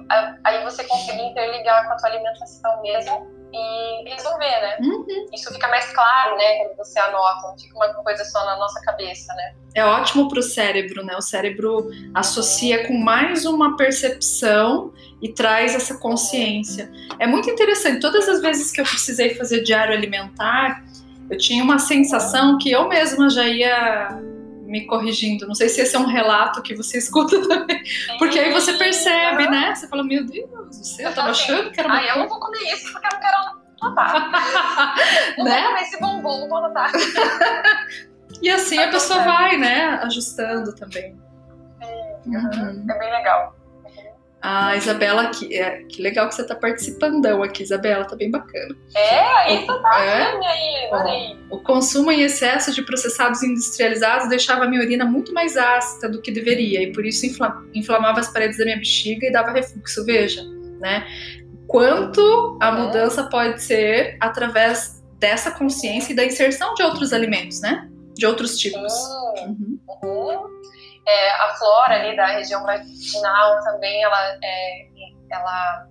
aí 0.45 0.63
você 0.65 0.85
consegue 0.85 1.23
interligar 1.23 1.87
com 1.87 1.93
a 1.95 1.97
tua 1.97 2.09
alimentação 2.11 2.83
mesmo 2.83 3.43
e 3.53 4.09
resolver, 4.09 4.61
né? 4.61 4.77
Uhum. 4.81 5.27
Isso 5.33 5.53
fica 5.53 5.69
mais 5.69 5.93
claro, 5.93 6.37
né, 6.37 6.59
quando 6.59 6.77
você 6.79 6.99
anota, 6.99 7.49
não 7.49 7.59
fica 7.59 7.77
uma 7.77 7.93
coisa 7.95 8.25
só 8.25 8.45
na 8.47 8.57
nossa 8.57 8.81
cabeça, 8.81 9.33
né? 9.35 9.55
É 9.75 9.85
ótimo 9.85 10.29
para 10.29 10.39
o 10.41 10.43
cérebro, 10.43 11.05
né? 11.05 11.15
O 11.17 11.23
cérebro 11.23 11.91
associa 12.15 12.87
com 12.87 12.95
mais 12.95 13.45
uma 13.45 13.77
percepção 13.77 14.93
e 15.21 15.33
traz 15.33 15.75
essa 15.75 15.99
consciência. 15.99 16.91
É 17.19 17.27
muito 17.27 17.49
interessante. 17.49 18.01
Todas 18.01 18.29
as 18.29 18.41
vezes 18.41 18.73
que 18.73 18.81
eu 18.81 18.85
precisei 18.85 19.35
fazer 19.35 19.63
diário 19.63 19.95
alimentar, 19.95 20.83
eu 21.31 21.39
tinha 21.39 21.63
uma 21.63 21.79
sensação 21.79 22.59
que 22.59 22.71
eu 22.71 22.89
mesma 22.89 23.31
já 23.31 23.47
ia 23.47 24.32
me 24.73 24.87
corrigindo. 24.87 25.47
Não 25.47 25.55
sei 25.55 25.69
se 25.69 25.83
esse 25.83 25.95
é 25.95 25.99
um 25.99 26.07
relato 26.07 26.63
que 26.63 26.75
você 26.75 26.97
escuta 26.99 27.47
também. 27.47 27.83
Porque 28.19 28.39
aí 28.39 28.51
você 28.51 28.73
percebe, 28.73 29.49
né? 29.49 29.75
Você 29.75 29.87
fala, 29.87 30.03
meu 30.03 30.25
Deus 30.25 30.49
do 30.51 30.85
céu, 30.85 31.11
eu 31.11 31.15
tava 31.15 31.31
achando 31.31 31.71
que 31.71 31.79
era 31.79 31.89
uma. 31.89 31.99
Ah, 31.99 32.07
eu 32.07 32.19
não 32.19 32.29
vou 32.29 32.41
comer 32.41 32.73
isso 32.73 32.91
porque 32.91 33.07
eu 33.07 33.13
não 33.13 33.21
quero 33.21 33.37
anotar. 33.83 34.95
não 35.37 35.45
né? 35.45 35.61
vou 35.61 35.69
comer 35.69 35.83
esse 35.83 36.01
bombom, 36.01 36.49
vou 36.49 36.59
anotar. 36.59 36.91
e 38.41 38.49
assim 38.49 38.79
a 38.79 38.89
pessoa 38.89 39.23
vai, 39.23 39.59
né? 39.59 40.01
Ajustando 40.03 40.75
também. 40.75 41.21
Sim, 42.25 42.37
uhum. 42.37 42.87
é 42.91 42.99
bem 42.99 43.11
legal. 43.11 43.55
A 44.43 44.77
Isabela 44.77 45.23
aqui, 45.23 45.57
é, 45.57 45.85
que 45.85 46.03
legal 46.03 46.29
que 46.29 46.35
você 46.35 46.45
tá 46.45 46.57
participando 46.57 47.25
aqui, 47.45 47.63
Isabela, 47.63 48.05
tá 48.05 48.17
bem 48.17 48.29
bacana. 48.29 48.77
É, 48.97 49.21
aí 49.21 49.67
tá 49.67 49.81
é, 50.05 50.47
aí, 50.47 50.91
adorei. 50.91 51.39
O 51.49 51.59
consumo 51.59 52.11
em 52.11 52.23
excesso 52.23 52.75
de 52.75 52.83
processados 52.83 53.41
industrializados 53.45 54.29
deixava 54.29 54.65
a 54.65 54.69
minha 54.69 54.83
urina 54.83 55.05
muito 55.05 55.33
mais 55.33 55.57
ácida 55.57 56.09
do 56.09 56.21
que 56.21 56.33
deveria, 56.33 56.83
e 56.83 56.93
por 56.93 57.07
isso 57.07 57.25
inflamava 57.73 58.19
as 58.19 58.33
paredes 58.33 58.59
da 58.59 58.65
minha 58.65 58.79
bexiga 58.79 59.29
e 59.29 59.31
dava 59.31 59.53
refluxo, 59.53 60.05
veja, 60.05 60.43
né? 60.81 61.07
Quanto 61.69 62.59
a 62.61 62.71
uhum. 62.71 62.87
mudança 62.87 63.23
pode 63.31 63.63
ser 63.63 64.17
através 64.21 65.05
dessa 65.21 65.53
consciência 65.53 66.13
e 66.13 66.17
da 66.17 66.25
inserção 66.25 66.75
de 66.75 66.83
outros 66.83 67.13
alimentos, 67.13 67.61
né? 67.61 67.89
De 68.15 68.27
outros 68.27 68.59
tipos. 68.59 68.93
Uhum. 69.47 69.79
Uhum. 70.03 70.63
É, 71.07 71.31
a 71.31 71.49
flora 71.57 71.95
ali 71.95 72.17
da 72.17 72.27
região 72.27 72.63
vaginal 72.65 73.61
também, 73.65 74.03
ela, 74.03 74.39
é, 74.43 74.87
ela, 75.31 75.89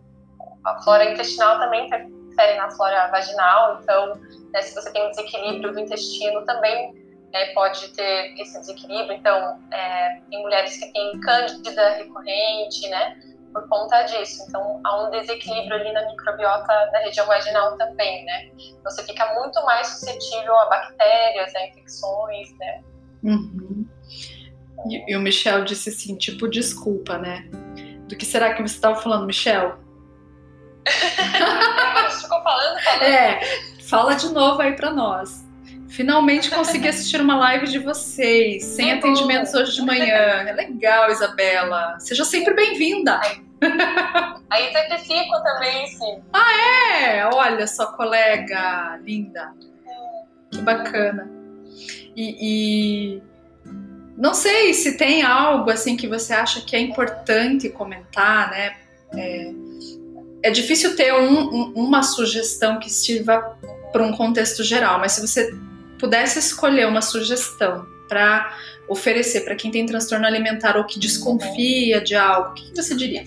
a 0.66 0.82
flora 0.84 1.12
intestinal 1.12 1.60
também 1.60 1.88
interfere 1.88 2.58
na 2.58 2.72
flora 2.72 3.10
vaginal, 3.12 3.80
então 3.82 4.16
né, 4.54 4.62
se 4.62 4.74
você 4.74 4.92
tem 4.92 5.06
um 5.06 5.10
desequilíbrio 5.10 5.74
do 5.74 5.80
intestino 5.80 6.46
também 6.46 6.94
é, 7.34 7.54
pode 7.54 7.90
ter 7.90 8.34
esse 8.40 8.60
desequilíbrio, 8.60 9.18
então 9.18 9.60
é, 9.72 10.22
tem 10.30 10.42
mulheres 10.42 10.78
que 10.78 10.92
têm 10.94 11.20
cândida 11.20 11.90
recorrente, 11.96 12.90
né, 12.90 13.18
por 13.54 13.68
conta 13.68 14.04
disso. 14.04 14.46
Então, 14.48 14.82
há 14.84 15.04
um 15.04 15.12
desequilíbrio 15.12 15.76
ali 15.76 15.92
na 15.92 16.06
microbiota 16.08 16.90
da 16.92 17.00
região 17.00 17.26
vaginal 17.28 17.78
também, 17.78 18.24
né? 18.26 18.50
Você 18.84 19.04
fica 19.04 19.34
muito 19.36 19.64
mais 19.66 19.88
suscetível 19.88 20.58
a 20.58 20.70
bactérias, 20.70 21.54
a 21.56 21.68
infecções, 21.68 22.58
né? 22.58 22.84
Uhum. 23.24 23.86
E, 24.90 25.12
e, 25.12 25.16
o 25.16 25.22
Michel 25.22 25.64
disse 25.64 25.90
assim, 25.90 26.16
tipo, 26.16 26.48
desculpa, 26.48 27.18
né? 27.18 27.46
Do 28.08 28.16
que 28.16 28.26
será 28.26 28.54
que 28.54 28.62
você 28.62 28.76
estava 28.76 28.96
falando, 29.02 29.26
Michel? 29.26 29.80
Você 32.10 32.24
ficou 32.24 32.42
falando, 32.42 32.80
falando. 32.82 33.04
É, 33.04 33.40
fala 33.84 34.16
de 34.16 34.30
novo 34.30 34.62
aí 34.62 34.76
para 34.76 34.92
nós. 34.92 35.46
Finalmente 35.90 36.50
consegui 36.50 36.88
assistir 36.88 37.22
uma 37.22 37.38
live 37.38 37.68
de 37.68 37.78
vocês, 37.78 38.64
sem 38.64 38.88
que 38.88 38.92
atendimentos 38.94 39.52
bom. 39.52 39.60
hoje 39.60 39.74
de 39.74 39.82
manhã. 39.82 40.16
É 40.48 40.54
legal, 40.54 41.12
Isabela. 41.12 42.00
Seja 42.00 42.26
sempre 42.26 42.54
bem-vinda. 42.54 43.20
Aí 44.50 44.72
certifico 44.72 45.44
também, 45.44 45.88
sim. 45.88 46.24
Ah, 46.34 46.54
é? 46.54 47.26
Olha 47.28 47.68
só, 47.68 47.92
colega 47.94 48.98
linda. 49.04 49.54
Que 50.50 50.62
bacana. 50.62 51.30
E, 52.16 53.18
e 53.18 53.24
não 54.18 54.34
sei 54.34 54.74
se 54.74 54.98
tem 54.98 55.24
algo 55.24 55.70
assim 55.70 55.96
que 55.96 56.08
você 56.08 56.34
acha 56.34 56.62
que 56.62 56.76
é 56.76 56.80
importante 56.80 57.70
comentar, 57.70 58.52
né? 58.52 58.78
É, 59.16 59.52
é 60.44 60.50
difícil 60.50 60.96
ter 60.96 61.14
um, 61.14 61.40
um, 61.40 61.74
uma 61.76 62.04
sugestão 62.04 62.80
que 62.80 62.90
sirva 62.90 63.58
para 63.92 64.04
um 64.04 64.16
contexto 64.16 64.64
geral, 64.64 65.00
mas 65.00 65.14
se 65.14 65.22
você 65.22 65.54
pudesse 66.00 66.40
escolher 66.40 66.88
uma 66.88 67.02
sugestão 67.02 67.86
para 68.08 68.58
oferecer 68.88 69.42
para 69.42 69.56
quem 69.56 69.72
tem 69.72 69.86
transtorno 69.86 70.26
alimentar 70.26 70.76
ou 70.76 70.86
que 70.86 71.00
desconfia 71.00 72.02
de 72.02 72.16
algo, 72.16 72.50
o 72.50 72.54
que, 72.54 72.76
você 72.76 72.96
diria? 72.96 73.24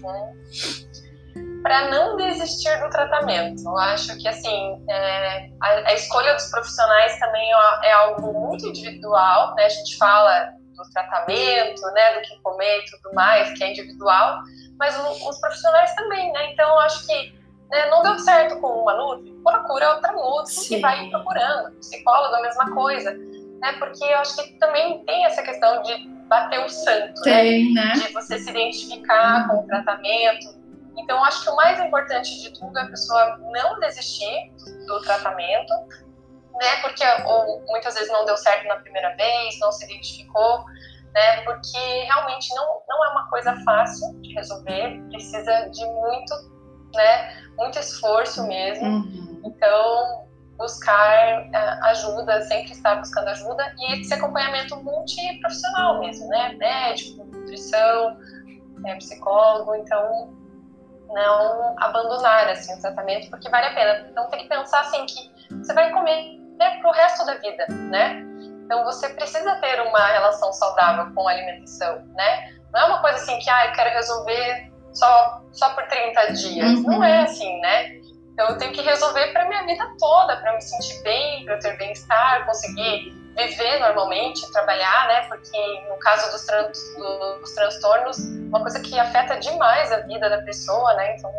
Para 1.62 1.91
não 1.91 2.16
desistir 2.16 2.76
do 2.82 2.91
tratamento, 2.91 3.62
eu 3.64 3.78
acho 3.78 4.16
que 4.18 4.28
assim 4.28 4.85
é, 4.91 5.49
a, 5.61 5.68
a, 5.89 5.95
escolha 5.95 6.35
dos 6.35 6.51
profissionais 6.51 7.18
também 7.18 7.49
é, 7.51 7.89
é 7.89 7.93
algo 7.93 8.32
muito 8.32 8.66
individual, 8.66 9.55
né? 9.55 9.64
A 9.64 9.68
gente 9.70 9.97
fala 9.97 10.53
do 10.75 10.91
tratamento, 10.91 11.83
né, 11.93 12.14
do 12.14 12.22
que 12.22 12.41
comer 12.43 12.81
e 12.81 12.91
tudo 12.91 13.14
mais, 13.14 13.57
que 13.57 13.64
é 13.64 13.70
individual, 13.70 14.41
mas 14.79 14.97
o, 14.97 15.29
os 15.29 15.41
profissionais 15.41 15.95
também, 15.95 16.33
né? 16.33 16.53
Então, 16.53 16.68
eu 16.68 16.79
acho 16.81 17.07
que 17.07 17.45
né, 17.70 17.87
não 17.91 18.03
deu 18.03 18.18
certo 18.18 18.61
com 18.61 18.68
uma 18.68 18.95
Nutri, 18.95 19.33
procura 19.43 19.95
outra 19.95 20.12
Nutri 20.12 20.77
e 20.77 20.81
vai 20.81 21.09
procurando. 21.11 21.72
Psicólogo, 21.79 22.35
a 22.35 22.43
mesma 22.43 22.75
coisa, 22.75 23.12
né? 23.12 23.72
Porque 23.79 24.05
eu 24.05 24.18
acho 24.18 24.37
que 24.37 24.53
também 24.59 25.05
tem 25.05 25.25
essa 25.25 25.43
questão 25.43 25.83
de 25.83 26.09
bater 26.29 26.64
o 26.64 26.68
santo, 26.68 27.20
né? 27.20 27.43
tem, 27.43 27.72
né? 27.72 27.85
né? 27.85 27.93
De 27.95 28.12
você 28.12 28.39
se 28.39 28.51
identificar 28.51 29.49
com 29.49 29.61
o 29.61 29.66
tratamento. 29.66 30.64
Então, 30.97 31.22
acho 31.25 31.43
que 31.45 31.51
o 31.51 31.57
mais 31.57 31.81
importante 31.81 32.41
de 32.41 32.59
tudo 32.59 32.79
é 32.79 32.83
a 32.83 32.87
pessoa 32.87 33.39
não 33.53 33.81
desistir 33.81 34.53
do 34.87 35.01
tratamento, 35.03 35.72
né? 36.61 36.77
Porque 36.83 37.05
ou 37.27 37.65
muitas 37.67 37.95
vezes 37.95 38.11
não 38.11 38.25
deu 38.25 38.37
certo 38.37 38.67
na 38.67 38.77
primeira 38.77 39.15
vez, 39.17 39.59
não 39.61 39.73
se 39.73 39.85
identificou, 39.85 40.65
né? 41.13 41.41
Porque 41.43 41.79
realmente 42.05 42.55
não, 42.55 42.83
não 42.89 43.05
é 43.05 43.09
uma 43.11 43.29
coisa 43.29 43.55
fácil 43.65 44.21
de 44.21 44.35
resolver, 44.35 45.01
precisa 45.11 45.69
de 45.71 45.85
muito, 45.87 46.35
né? 46.95 47.45
Muito 47.57 47.79
esforço 47.79 48.47
mesmo. 48.47 48.87
Uhum. 48.87 49.43
Então, 49.45 50.27
buscar 50.57 51.43
uh, 51.43 51.85
ajuda, 51.87 52.43
sempre 52.43 52.73
estar 52.73 52.97
buscando 52.97 53.29
ajuda 53.29 53.75
e 53.79 54.01
esse 54.01 54.15
acompanhamento 54.15 54.77
multiprofissional 54.83 56.01
mesmo, 56.01 56.29
né? 56.29 56.55
Médico, 56.55 57.25
nutrição, 57.25 58.17
é, 58.87 58.95
psicólogo, 58.97 59.75
então 59.77 60.35
não 61.09 61.75
abandonar 61.79 62.49
assim 62.49 62.75
o 62.75 62.81
tratamento 62.81 63.31
porque 63.31 63.49
vale 63.49 63.67
a 63.67 63.75
pena. 63.75 64.09
Então 64.11 64.29
tem 64.31 64.41
que 64.41 64.49
pensar 64.49 64.81
assim 64.81 65.05
que 65.07 65.55
você 65.57 65.73
vai 65.73 65.93
comer 65.93 66.44
né, 66.59 66.79
para 66.81 66.89
o 66.89 66.93
resto 66.93 67.27
da 67.27 67.35
vida, 67.35 67.67
né? 67.69 68.23
Então 68.65 68.85
você 68.85 69.09
precisa 69.11 69.55
ter 69.57 69.81
uma 69.83 70.07
relação 70.07 70.53
saudável 70.53 71.13
com 71.15 71.29
a 71.29 71.33
alimentação, 71.33 72.03
né? 72.15 72.55
Não 72.73 72.81
é 72.81 72.85
uma 72.87 73.01
coisa 73.01 73.17
assim 73.17 73.39
que, 73.39 73.49
ah, 73.51 73.67
eu 73.67 73.73
quero 73.73 73.91
resolver 73.91 74.73
só, 74.93 75.43
só 75.53 75.75
por 75.75 75.87
30 75.87 76.33
dias. 76.33 76.73
Uhum. 76.73 76.83
Não 76.83 77.05
é 77.05 77.21
assim, 77.23 77.61
né? 77.61 78.01
Então 78.33 78.49
eu 78.49 78.59
tenho 78.59 78.73
que 78.73 78.81
resolver 78.81 79.33
para 79.33 79.47
minha 79.47 79.65
vida 79.65 79.87
toda, 79.99 80.37
para 80.39 80.55
me 80.55 80.61
sentir 80.61 81.01
bem, 81.03 81.45
para 81.45 81.55
eu 81.55 81.59
ter 81.61 81.77
bem-estar, 81.77 82.45
conseguir 82.47 83.13
viver 83.37 83.79
normalmente, 83.81 84.51
trabalhar, 84.53 85.09
né? 85.09 85.23
Porque 85.29 85.83
no 85.89 85.99
caso 85.99 86.31
dos, 86.33 86.45
tran 86.45 86.69
dos 87.41 87.55
transtornos, 87.55 88.19
uma 88.19 88.61
coisa 88.61 88.81
que 88.81 88.99
afeta 88.99 89.37
demais 89.37 89.93
a 89.93 89.99
vida 89.99 90.29
da 90.29 90.43
pessoa, 90.43 90.95
né? 90.95 91.17
Então 91.17 91.31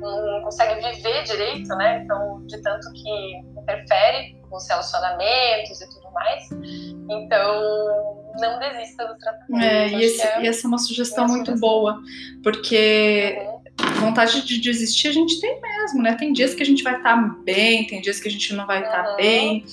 não 0.00 0.42
consegue 0.42 0.80
viver 0.80 1.24
direito, 1.24 1.68
né? 1.76 2.02
Então, 2.04 2.44
de 2.46 2.60
tanto 2.62 2.90
que 2.92 3.42
interfere 3.64 4.36
com 4.48 4.56
os 4.56 4.68
relacionamentos 4.68 5.80
e 5.80 5.88
tudo 5.88 6.10
mais. 6.12 6.48
Então, 7.10 8.24
não 8.38 8.58
desista 8.58 9.06
do 9.06 9.18
tratamento. 9.18 9.64
É, 9.64 9.88
e, 9.88 10.04
esse, 10.04 10.22
é, 10.22 10.42
e 10.42 10.46
essa 10.46 10.66
é 10.66 10.68
uma 10.68 10.78
sugestão 10.78 11.26
muito 11.26 11.46
sugestão. 11.46 11.68
boa, 11.68 12.00
porque 12.42 13.36
uhum. 13.80 14.06
vontade 14.06 14.42
de 14.42 14.60
desistir 14.60 15.08
a 15.08 15.12
gente 15.12 15.40
tem 15.40 15.60
mesmo, 15.60 16.02
né? 16.02 16.14
Tem 16.14 16.32
dias 16.32 16.54
que 16.54 16.62
a 16.62 16.66
gente 16.66 16.82
vai 16.82 16.96
estar 16.96 17.16
tá 17.16 17.36
bem, 17.44 17.86
tem 17.86 18.00
dias 18.00 18.20
que 18.20 18.28
a 18.28 18.30
gente 18.30 18.52
não 18.54 18.66
vai 18.66 18.82
estar 18.82 19.02
tá 19.02 19.10
uhum. 19.10 19.16
bem. 19.16 19.64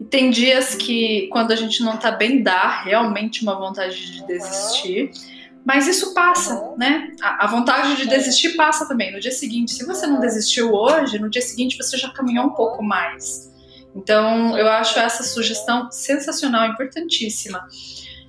E 0.00 0.04
tem 0.04 0.30
dias 0.30 0.74
que, 0.76 1.28
quando 1.32 1.50
a 1.50 1.56
gente 1.56 1.82
não 1.82 1.96
tá 1.96 2.10
bem, 2.10 2.42
dá 2.42 2.82
realmente 2.82 3.42
uma 3.42 3.58
vontade 3.58 4.12
de 4.12 4.26
desistir. 4.26 5.10
Uhum. 5.58 5.62
Mas 5.64 5.86
isso 5.86 6.14
passa, 6.14 6.54
uhum. 6.54 6.76
né? 6.76 7.08
A, 7.20 7.44
a, 7.44 7.46
vontade 7.46 7.96
de 7.96 8.06
desistir 8.06 8.56
passa 8.56 8.86
também. 8.86 9.12
No 9.12 9.20
dia 9.20 9.32
seguinte, 9.32 9.72
se 9.72 9.84
você 9.84 10.06
não 10.06 10.20
desistiu 10.20 10.72
hoje, 10.72 11.18
no 11.18 11.28
dia 11.28 11.42
seguinte 11.42 11.76
você 11.76 11.96
já 11.96 12.10
caminhou 12.10 12.46
um 12.46 12.54
pouco 12.54 12.82
mais. 12.82 13.52
Então, 13.94 14.56
eu 14.56 14.68
acho 14.68 14.98
essa 14.98 15.22
sugestão 15.22 15.90
sensacional, 15.90 16.66
importantíssima. 16.66 17.66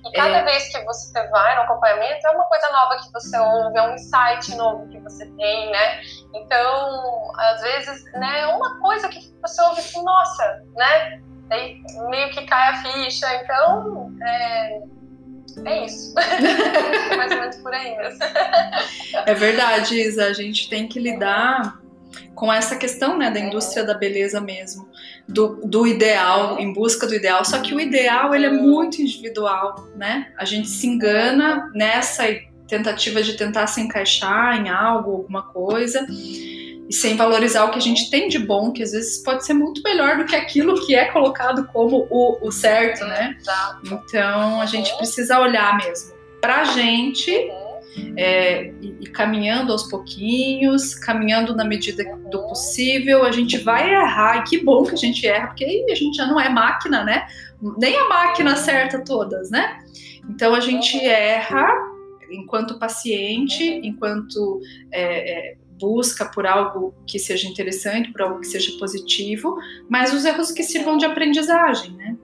E 0.04 0.12
cada 0.12 0.38
é... 0.38 0.44
vez 0.44 0.72
que 0.72 0.82
você 0.84 1.28
vai 1.28 1.54
no 1.56 1.62
acompanhamento, 1.62 2.26
é 2.26 2.30
uma 2.30 2.44
coisa 2.44 2.68
nova 2.72 2.96
que 2.96 3.12
você 3.12 3.38
ouve, 3.38 3.78
é 3.78 3.82
um 3.82 3.94
insight 3.94 4.56
novo 4.56 4.88
que 4.88 4.98
você 5.00 5.26
tem, 5.26 5.70
né? 5.70 6.00
Então, 6.34 7.32
às 7.36 7.60
vezes, 7.60 8.04
né, 8.14 8.40
é 8.40 8.46
uma 8.46 8.80
coisa 8.80 9.08
que 9.08 9.20
você 9.42 9.62
ouve 9.62 9.80
assim, 9.80 10.02
nossa, 10.02 10.62
né? 10.74 11.22
Aí 11.50 11.82
meio 12.08 12.30
que 12.30 12.46
cai 12.46 12.68
a 12.68 12.82
ficha. 12.82 13.26
Então, 13.42 14.10
é 14.22 14.80
é 15.64 15.86
isso. 15.86 16.14
é 16.18 17.16
mais 17.16 17.32
ou 17.32 17.38
menos 17.38 17.56
por 17.56 17.72
aí 17.72 17.96
mesmo. 17.96 18.18
É 19.26 19.34
verdade, 19.34 20.00
Isa. 20.00 20.26
A 20.26 20.32
gente 20.32 20.68
tem 20.68 20.88
que 20.88 20.98
lidar 20.98 21.80
com 22.34 22.52
essa 22.52 22.76
questão 22.76 23.18
né, 23.18 23.30
da 23.30 23.38
indústria 23.38 23.84
da 23.84 23.94
beleza 23.94 24.40
mesmo, 24.40 24.88
do, 25.28 25.60
do 25.64 25.86
ideal, 25.86 26.58
em 26.58 26.72
busca 26.72 27.06
do 27.06 27.14
ideal. 27.14 27.44
Só 27.44 27.58
que 27.60 27.74
o 27.74 27.80
ideal 27.80 28.34
ele 28.34 28.46
é 28.46 28.50
muito 28.50 29.00
individual, 29.02 29.88
né? 29.96 30.32
A 30.36 30.44
gente 30.44 30.68
se 30.68 30.86
engana 30.86 31.70
nessa 31.74 32.24
tentativa 32.66 33.22
de 33.22 33.36
tentar 33.36 33.66
se 33.66 33.80
encaixar 33.80 34.56
em 34.56 34.68
algo, 34.68 35.10
alguma 35.10 35.42
coisa, 35.42 36.06
e 36.90 36.92
sem 36.92 37.16
valorizar 37.16 37.66
o 37.66 37.70
que 37.70 37.78
a 37.78 37.82
gente 37.82 38.10
tem 38.10 38.28
de 38.28 38.40
bom, 38.40 38.72
que 38.72 38.82
às 38.82 38.90
vezes 38.90 39.22
pode 39.22 39.46
ser 39.46 39.54
muito 39.54 39.80
melhor 39.84 40.18
do 40.18 40.24
que 40.24 40.34
aquilo 40.34 40.84
que 40.84 40.92
é 40.92 41.04
colocado 41.04 41.64
como 41.68 42.08
o, 42.10 42.44
o 42.44 42.50
certo, 42.50 43.04
né? 43.04 43.38
Então 43.84 44.60
a 44.60 44.66
gente 44.66 44.92
precisa 44.96 45.38
olhar 45.38 45.78
mesmo 45.78 46.12
pra 46.40 46.64
gente 46.64 47.30
é, 48.16 48.72
e, 48.80 48.96
e, 49.02 49.06
caminhando 49.06 49.70
aos 49.70 49.84
pouquinhos, 49.84 50.92
caminhando 50.96 51.54
na 51.54 51.64
medida 51.64 52.02
do 52.28 52.42
possível, 52.48 53.24
a 53.24 53.30
gente 53.30 53.58
vai 53.58 53.94
errar, 53.94 54.38
e 54.38 54.42
que 54.42 54.58
bom 54.58 54.82
que 54.82 54.94
a 54.94 54.98
gente 54.98 55.24
erra, 55.28 55.46
porque 55.46 55.64
aí 55.64 55.86
a 55.88 55.94
gente 55.94 56.16
já 56.16 56.26
não 56.26 56.40
é 56.40 56.48
máquina, 56.48 57.04
né? 57.04 57.24
Nem 57.78 57.96
a 57.96 58.08
máquina 58.08 58.54
acerta 58.54 59.04
todas, 59.04 59.48
né? 59.48 59.78
Então 60.28 60.54
a 60.56 60.60
gente 60.60 60.98
erra 60.98 61.68
enquanto 62.32 62.78
paciente, 62.80 63.64
enquanto 63.84 64.60
é, 64.92 65.50
é, 65.52 65.56
busca 65.80 66.26
por 66.26 66.46
algo 66.46 66.94
que 67.06 67.18
seja 67.18 67.48
interessante, 67.48 68.12
por 68.12 68.22
algo 68.22 68.40
que 68.40 68.46
seja 68.46 68.78
positivo, 68.78 69.56
mas 69.88 70.12
os 70.12 70.24
erros 70.24 70.52
que 70.52 70.62
sirvam 70.62 70.96
de 70.96 71.06
aprendizagem, 71.06 71.92
né? 71.92 72.16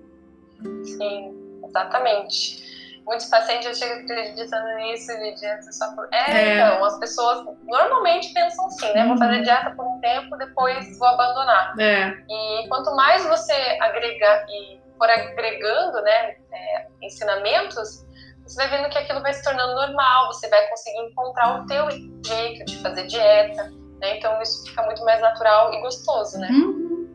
Sim, 0.84 1.34
exatamente 1.64 2.66
muitos 3.06 3.26
pacientes 3.26 3.78
chegam 3.78 4.00
acreditando 4.00 4.68
nisso 4.78 5.16
de 5.16 5.34
dieta 5.36 5.72
só 5.72 5.94
por. 5.94 6.08
É, 6.12 6.30
é, 6.30 6.54
então, 6.54 6.84
as 6.84 6.98
pessoas 6.98 7.46
normalmente 7.64 8.34
pensam 8.34 8.66
assim, 8.66 8.92
né? 8.92 9.04
Vou 9.04 9.12
uhum. 9.12 9.18
fazer 9.18 9.42
dieta 9.42 9.70
por 9.70 9.86
um 9.86 10.00
tempo, 10.00 10.36
depois 10.36 10.98
vou 10.98 11.08
abandonar. 11.08 11.74
É. 11.78 12.08
E 12.28 12.68
quanto 12.68 12.94
mais 12.96 13.24
você 13.24 13.52
agregar 13.80 14.44
e 14.50 14.80
for 14.98 15.08
agregando, 15.08 16.02
né, 16.02 16.36
é, 16.52 16.86
ensinamentos, 17.02 18.05
você 18.46 18.56
vai 18.56 18.68
vendo 18.68 18.88
que 18.88 18.98
aquilo 18.98 19.20
vai 19.20 19.32
se 19.32 19.42
tornando 19.42 19.74
normal, 19.74 20.32
você 20.32 20.48
vai 20.48 20.68
conseguir 20.68 21.00
encontrar 21.00 21.60
o 21.60 21.66
teu 21.66 21.90
jeito 21.90 22.64
de 22.64 22.76
fazer 22.78 23.06
dieta, 23.06 23.72
né? 24.00 24.18
Então 24.18 24.40
isso 24.40 24.64
fica 24.64 24.82
muito 24.84 25.04
mais 25.04 25.20
natural 25.20 25.72
e 25.74 25.80
gostoso, 25.80 26.38
né? 26.38 26.48
Uhum. 26.50 27.08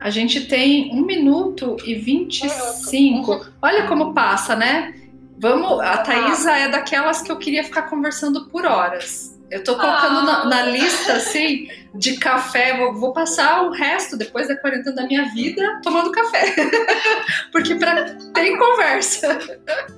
A 0.00 0.10
gente 0.10 0.46
tem 0.46 0.94
um 0.94 1.04
minuto 1.04 1.76
e 1.84 1.94
25. 1.94 3.30
Minuto. 3.32 3.52
Olha 3.60 3.88
como 3.88 4.14
passa, 4.14 4.54
né? 4.54 4.94
Vamos, 5.40 5.80
a 5.80 5.98
Thaisa 5.98 6.52
é 6.52 6.68
daquelas 6.68 7.22
que 7.22 7.30
eu 7.30 7.38
queria 7.38 7.64
ficar 7.64 7.82
conversando 7.82 8.48
por 8.48 8.64
horas. 8.64 9.37
Eu 9.50 9.64
tô 9.64 9.76
colocando 9.76 10.18
ah. 10.18 10.22
na, 10.22 10.44
na, 10.44 10.62
lista, 10.62 11.14
assim, 11.14 11.68
de 11.94 12.16
café. 12.18 12.76
Vou, 12.76 12.94
vou, 12.94 13.12
passar 13.12 13.62
o 13.62 13.70
resto, 13.70 14.16
depois 14.16 14.46
da 14.46 14.56
quarentena 14.56 14.96
da 14.96 15.06
minha 15.06 15.24
vida, 15.32 15.80
tomando 15.82 16.12
café. 16.12 16.54
Porque 17.50 17.74
pra, 17.74 18.04
tem 18.34 18.58
conversa. 18.58 19.38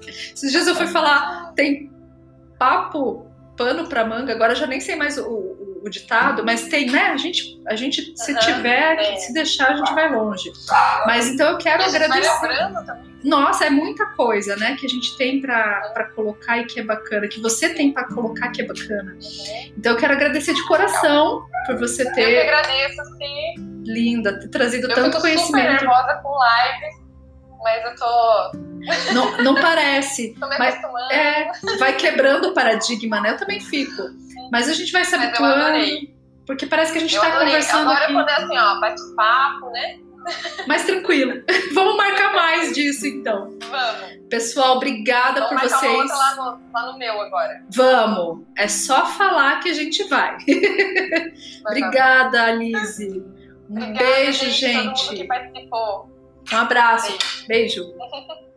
Esses 0.07 0.53
dias 0.53 0.67
eu 0.67 0.75
fui 0.75 0.87
falar, 0.87 1.53
tem 1.55 1.91
papo, 2.59 3.27
pano 3.57 3.89
pra 3.89 4.05
manga. 4.05 4.33
Agora 4.33 4.53
eu 4.53 4.57
já 4.57 4.67
nem 4.67 4.81
sei 4.81 4.95
mais 4.95 5.19
o, 5.19 5.50
o 5.83 5.89
ditado, 5.89 6.45
mas 6.45 6.69
tem, 6.69 6.91
né? 6.91 7.07
A 7.07 7.17
gente, 7.17 7.61
a 7.67 7.75
gente 7.75 8.13
se 8.17 8.33
uhum, 8.33 8.39
tiver, 8.39 8.97
que 8.97 9.21
se 9.21 9.33
deixar, 9.33 9.73
a 9.73 9.77
gente 9.77 9.93
vai 9.95 10.15
longe. 10.15 10.53
Mas 11.07 11.29
então 11.29 11.51
eu 11.51 11.59
quero 11.59 11.83
agradecer. 11.83 12.71
Nossa, 13.25 13.67
é 13.67 13.71
muita 13.71 14.07
coisa, 14.15 14.57
né? 14.57 14.77
Que 14.77 14.87
a 14.87 14.89
gente 14.89 15.17
tem 15.17 15.41
para 15.41 16.11
colocar 16.15 16.59
e 16.59 16.65
que 16.65 16.81
é 16.81 16.83
bacana, 16.83 17.29
que 17.29 17.41
você 17.41 17.75
tem 17.75 17.93
para 17.93 18.05
colocar 18.05 18.51
que 18.51 18.63
é 18.63 18.67
bacana. 18.67 19.13
Uhum. 19.13 19.73
Então 19.77 19.93
eu 19.93 19.99
quero 19.99 20.13
agradecer 20.15 20.55
de 20.55 20.67
coração 20.67 21.47
por 21.67 21.79
você 21.79 22.11
ter. 22.13 22.23
Eu 22.23 22.43
que 22.43 22.49
agradeço, 22.49 23.03
sim. 23.19 23.83
Linda, 23.85 24.39
ter 24.39 24.49
trazido 24.49 24.89
eu 24.89 24.95
tanto 24.95 25.21
conhecimento. 25.21 25.67
Eu 25.67 25.79
tô 25.79 25.87
super 25.87 25.87
nervosa 25.87 26.21
com 26.23 26.31
live, 26.31 26.87
mas 27.63 27.85
eu 27.85 27.97
tô. 27.97 28.71
Não, 29.13 29.43
não 29.43 29.55
parece. 29.55 30.35
tô 30.41 30.49
me 30.49 30.59
mas. 30.59 30.75
É, 31.11 31.51
vai 31.79 31.95
quebrando 31.95 32.49
o 32.49 32.55
paradigma, 32.55 33.21
né? 33.21 33.31
Eu 33.31 33.37
também 33.37 33.61
fico. 33.61 34.03
Mas 34.51 34.69
a 34.69 34.73
gente 34.73 34.93
vai 34.93 35.05
se 35.05 35.15
habituando. 35.15 36.11
Porque 36.47 36.67
parece 36.67 36.93
que 36.93 36.99
a 36.99 37.01
gente 37.03 37.15
está 37.15 37.39
conversando. 37.39 37.91
Agora 37.91 38.05
aqui. 38.05 38.13
quando 38.13 38.29
é 38.29 38.35
assim, 38.35 38.59
ó, 38.59 38.81
bate-papo, 38.81 39.71
né? 39.71 39.99
Mais 40.67 40.85
tranquilo. 40.85 41.43
Vamos 41.73 41.97
marcar 41.97 42.35
mais 42.35 42.73
disso, 42.73 43.07
então. 43.07 43.57
Vamos. 43.71 44.29
Pessoal, 44.29 44.77
obrigada 44.77 45.41
Vamos 45.41 45.63
por 45.63 45.71
vocês. 45.71 46.11
Lá 46.11 46.37
no, 46.37 46.73
lá 46.73 46.93
no 46.93 46.99
meu 46.99 47.21
agora. 47.21 47.65
Vamos. 47.71 48.45
É 48.57 48.69
só 48.69 49.07
falar 49.07 49.61
que 49.61 49.71
a 49.71 49.75
gente 49.75 50.03
vai. 50.05 50.37
obrigada, 51.67 52.45
Alice. 52.45 53.23
Um 53.69 53.77
Obrigada, 53.77 54.05
beijo, 54.05 54.51
gente. 54.51 55.17
gente. 55.17 55.29
Um 56.53 56.57
abraço. 56.57 57.17
Beijo. 57.47 57.85
beijo. 57.85 57.95